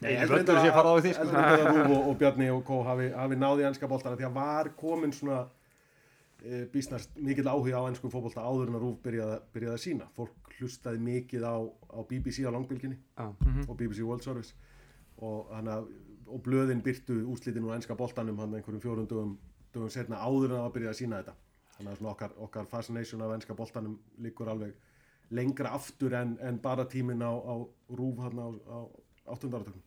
[0.00, 1.24] Nei, Ég völdur sé að fara á því sko.
[1.24, 4.26] Heldur þetta að Rúf og, og Bjarni og Kó hafi, hafi náði ennska boltana því
[4.28, 5.40] að var komin svona
[6.40, 10.08] e, býstnast mikill áhuga á ennskum fótbolta áður en að Rúf byrjaði, byrjaði að sína
[10.16, 13.28] fólk hlustaði mikið á, á BBC á langbylginni Já.
[13.66, 14.56] og BBC World Service.
[15.20, 15.80] Og, hana,
[16.30, 19.36] og blöðin byrtu úslitin og ennska boltanum hann einhverjum fjórum dögum,
[19.74, 21.36] dögum setna áður en að byrjaði að sína þetta.
[21.76, 24.76] Þannig að svona okkar, okkar fascination af ennska boltanum liggur alveg
[25.30, 27.54] lengra aftur en, en bara tíminn á, á
[27.94, 28.78] Rúf hann á, á
[29.30, 29.82] áttundarartökum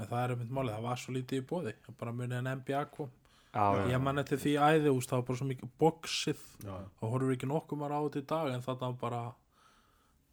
[0.00, 2.80] en það er einmitt málið, það var svo lítið í bóði bara munið en NBA
[2.94, 3.10] kom.
[3.50, 6.42] Já, ég man eftir því æði, úst, það var bara svo mikið boxið.
[6.64, 9.22] Já, og horfur ekki nokkuð maður á þetta í dag en var bara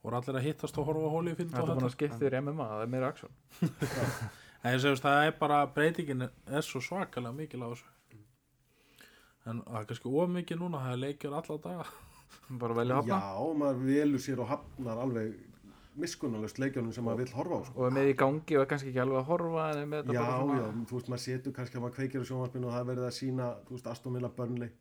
[0.04, 2.84] voru allir að hittast og horfa á Holyfield þetta og er skipta þér MMA, það
[2.84, 3.34] er meira aksjón
[4.62, 7.90] en ég segist það er bara breytingin er svo svakalega mikil á þessu.
[9.48, 11.90] En það er kannski ómikið núna það er leikjur alla daga
[12.62, 15.36] bara velja hafna Já, maður velur sér og hafnar alveg
[15.98, 17.80] miskunnalust leikjunum sem maður vill horfa á sko.
[17.80, 19.68] og er með í gangi og kannski ekki alveg að horfa
[20.14, 22.84] Já, svona já, þú veist, maður setur kannski að maður kveikir á sjónvarpinu og það
[22.84, 24.72] er verið að sína, þú veist, Aston Villa Burnley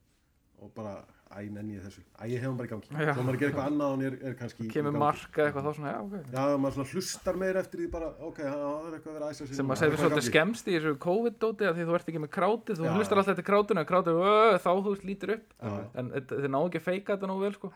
[0.60, 0.94] og bara,
[1.26, 2.02] æ, nenni ég þessu.
[2.20, 3.14] Æ, ég hefum bara í gangi, Já.
[3.16, 5.92] svo maður gerir eitthvað annað og hann er, er kannski kemur marka eitthvað þá svona,
[5.92, 6.14] já ok.
[6.36, 9.34] Já, maður svona hlustar meir eftir því bara, ok, það er eitthvað að vera að
[9.34, 12.08] æsa sig sem að það er svolítið eitthvað í þessu COVID-dóti að því þú ert
[12.12, 15.34] ekki með krátið, þú Já, hlustar alltaf eftir krátinu og krátinu, "Ö, þá þú lítur
[15.36, 15.46] upp.
[15.62, 17.72] Já, en þetta- þið ná ekki að feika þetta nógu vel sko.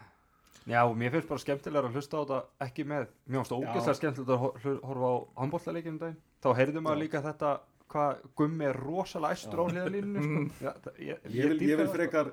[0.69, 3.99] Já, mér finnst bara skemmtilega að hlusta á þetta ekki með, mér finnst það ógeðslega
[4.01, 6.17] skemmtilegt að hor- horfa á handbóltaleikinu daginn.
[6.43, 10.65] Þá heyrðum maður líka þetta hvað gummi er rosalega æstur á hliðalínu sko.
[10.65, 12.31] Já, það- ég, Ég ég vil það, frekar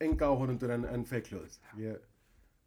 [0.00, 2.00] enga áhörundur en, en feikljóðið ég,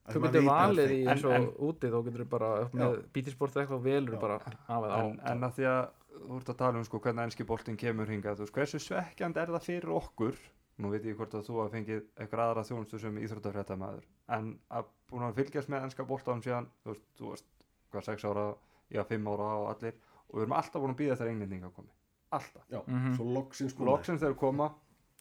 [0.05, 2.97] að þú að valið í En- eins og en- úti þá getur þú bara með
[3.15, 4.47] bítisport eða eitthvað velur bara af
[4.83, 5.83] eða á en, en að því að
[6.23, 9.37] þú ert að tala um sko, hvernig ennski boltinn kemur hingað þú veist, hversu svekkjand
[9.41, 10.37] er það fyrir okkur?
[10.81, 14.05] Nú veit ég hvort að þú hafa fengið eitthvað aðra þjónustu sem íþróttafréttamaður
[14.37, 17.49] en að búin að fylgjast með ennska boltanum síðan þú veist, þú veist,
[17.93, 18.45] hvað, 6 ára
[18.93, 19.93] já, 5 ára og allir
[20.29, 21.91] og við erum alltaf búin að býða þegar englendinga komi.
[22.33, 23.13] Alltaf, Já, Mhm.
[23.17, 24.71] svo loksins loksins þegar koma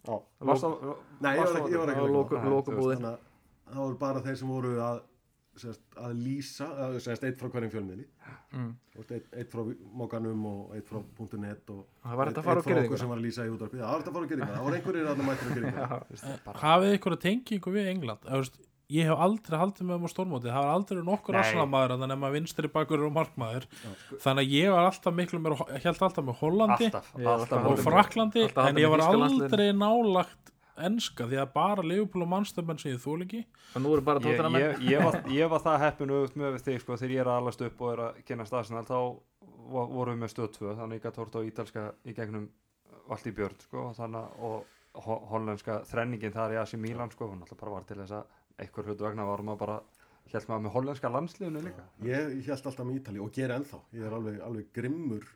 [0.02, 0.16] Já.
[0.48, 0.92] varst að,
[1.22, 2.02] Nei, ég var ekki, ég var ekki
[3.72, 4.98] Á að það voru bara þeir sem voru að,
[5.62, 8.04] sérst, að lýsa, að, sérst, eitt frá hverjum fjölmiðli.
[8.52, 8.72] Mm.
[9.00, 9.62] Eitt, eitt frá
[9.96, 10.98] Moganum og eitt frá
[11.40, 13.26] .net og það var eitt, þetta að fara á eitt frá okkur sem var að
[13.28, 13.84] lýsa í útvarpið.
[13.84, 16.60] Það var þetta að fara á gerðinguna, það voru einhverjir að það mættir á gerðinguna
[16.66, 18.30] hafið ykkur að tengingu við England
[18.92, 21.38] ég hef aldrei haldið með um á stórmóti það var aldrei nokkur
[22.02, 23.66] þannig að maður vinstri bakur og markmaður.
[24.22, 27.82] Þannig að ég var alltaf miklu mér held alltaf með Hollandi alltaf, alltaf og.
[27.86, 32.94] Fraklandi Alltaf en ég var aldrei nálagt enska því að bara Liverpool og mannstöfn sem
[32.94, 33.42] ég þól ekki.
[33.76, 34.38] Og nú eru bara ég,
[34.80, 37.28] ég, ég, var, ég var það heppin auðvitað með við þig sko, þegar ég er
[37.28, 38.96] að alast upp og er að kynna staðsynal þá
[39.76, 42.48] vo- vorum við með stöð 2 þannig ég gæti hort á ítalska í gegnum
[43.12, 44.56] allt í björn sko, þannig og
[44.92, 48.40] ho hollenska þrenningin þar í Asi Milan sko, hún alltaf bara var til þess að
[48.62, 49.76] einhver hlutu vegna varum að bara
[50.32, 51.86] held maður með hollenska landsliðinu líka.
[52.06, 53.80] Ég held alltaf með Ítali og ger ennþá.
[53.96, 55.26] Ég er alveg, alveg grimmur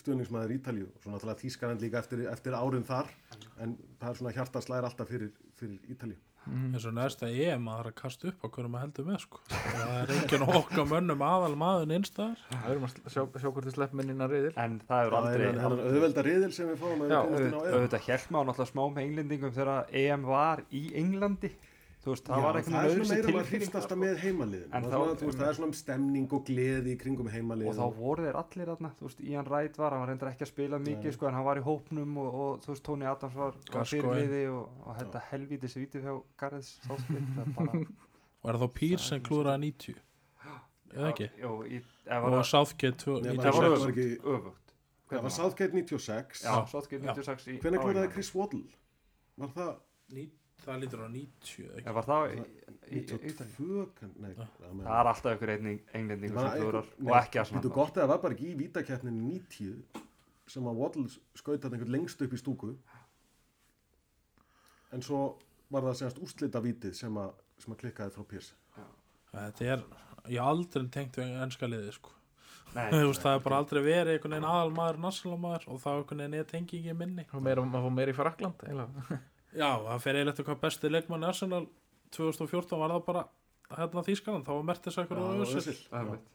[0.00, 3.10] stuðningsmaður Ítalíu og svo náttúrulega Þískaland líka eftir, eftir árin þar
[3.60, 5.80] en það er svona hjarta slæðir alltaf fyrir, fyrir
[6.40, 9.06] Ítalíu eins og næsta EM að það er að kasta upp á hverju maður heldur
[9.10, 9.40] með sko.
[9.50, 13.66] það er enginn okkar mönnum aðal maður einstæðar við erum að sl- sjá, sjá hvort
[13.68, 17.04] þið slepp minninar reyðil en það er Það er aldrei auðvelda riðil sem við fáum
[17.04, 21.52] að á auðvitað held maður náttúrulega smá með englendingum þegar EM var í Englandi
[22.08, 23.96] veist, það Já, var eitthvað það er svona meira maður alltaf sko.
[24.00, 27.70] með heimaliðin En það, þú veist, það er svona stemning og gleði í kringum heimaliðin
[27.70, 30.46] og þá voru þeir allir þarna, þú veist, Ian Wright var hann var reyndar ekki
[30.46, 33.36] að spila mikið, sko, en hann var í hópnum og, og þú veist, Tony Adams
[33.36, 33.58] var,
[33.92, 37.84] fyrirliði og, og þetta helvítis vítið hjá Gareth Southgate það bara,
[38.40, 40.00] og er þá Pír sem klúraði 90
[40.96, 41.30] eða ekki?
[41.44, 44.74] Jó, í, ef og Southgate það var 96 var öfugt,
[45.12, 47.12] það var Southgate 96 já, Southgate Já.
[47.12, 48.12] 96 í hvernig klúraði.
[48.16, 48.64] Chris Waddle?
[49.40, 49.74] Var það
[50.66, 51.94] það lítur á 90 ekki?
[51.98, 52.44] Var það í, í,
[52.90, 54.46] í, í, 92 kann- nei, Já.
[54.60, 58.58] það Það er alltaf einhver- og ekki að svona gott eða var bara ekki í
[58.60, 60.06] vítakeppninu 90
[60.50, 61.08] sem að Waddle
[61.38, 62.72] skaut hann einhvern lengst upp í stúku
[64.92, 65.20] en svo
[65.70, 68.56] var það semast úrslita vítið sem að, sem að klikkaði frá Pierce
[69.30, 69.84] þetta er,
[70.34, 72.10] ég aldrei tengt við ennska liði sko.
[72.74, 76.22] Nei, Þú veist, það er bara aldrei verið einhvern veginn aðalmaður nassálamaður og þá einhvern
[76.24, 78.66] veginn er tengingin minni og meira, maður fór meira í Frakland.
[79.54, 81.66] Já, það fer eiginlega hvað besti leikmann í Arsenal
[82.16, 83.26] 2014 var það bara
[83.76, 85.76] hérna Þýskaland, þá var Mertes Já, eitthvað það og Össil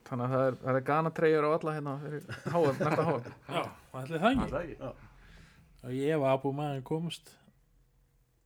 [0.07, 3.25] þannig að það er, það er gana treyjur á alla hérna fyrir HM, næsta HM
[3.55, 3.63] já,
[4.01, 4.51] ætli það ekki.
[4.51, 4.93] Það er ekki
[5.85, 7.33] og ég var Abu Maðin komist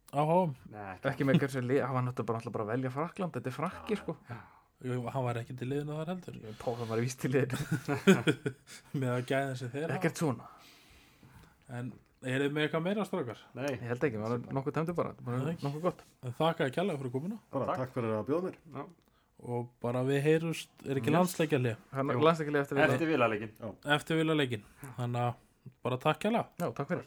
[0.10, 3.52] á háum Nei, ekki með hversu lið, hann var náttúrulega bara að velja Frakland, þetta
[3.52, 4.16] er frakki sko.
[4.80, 6.36] Hann var ekki til liðinu þar heldur.
[6.60, 7.60] Póðan var víst til liðinu,
[9.04, 9.98] með að gæðin sem þeir hafa.
[10.00, 10.50] ekkert svona.
[11.78, 11.92] En
[12.24, 13.44] er þið með eitthvað meira strákar?
[13.56, 16.02] Nei, ég held ekki, maður er nokkuð tæmdi bara, bara nokkuð gott.
[16.24, 17.38] En þakka að kjalla fyrir komuna.
[17.54, 17.78] Bara Takk.
[17.84, 18.58] takk fyrir að bjóða mér.
[18.76, 18.86] Já.
[19.40, 21.16] og bara við heyrust, er ekki Jú.
[22.20, 23.08] er landsleikilega eftir, eftir
[23.96, 24.64] eftir leikin
[24.98, 25.34] þannig að
[25.88, 27.06] bara takk kjalla já, takk fyrir.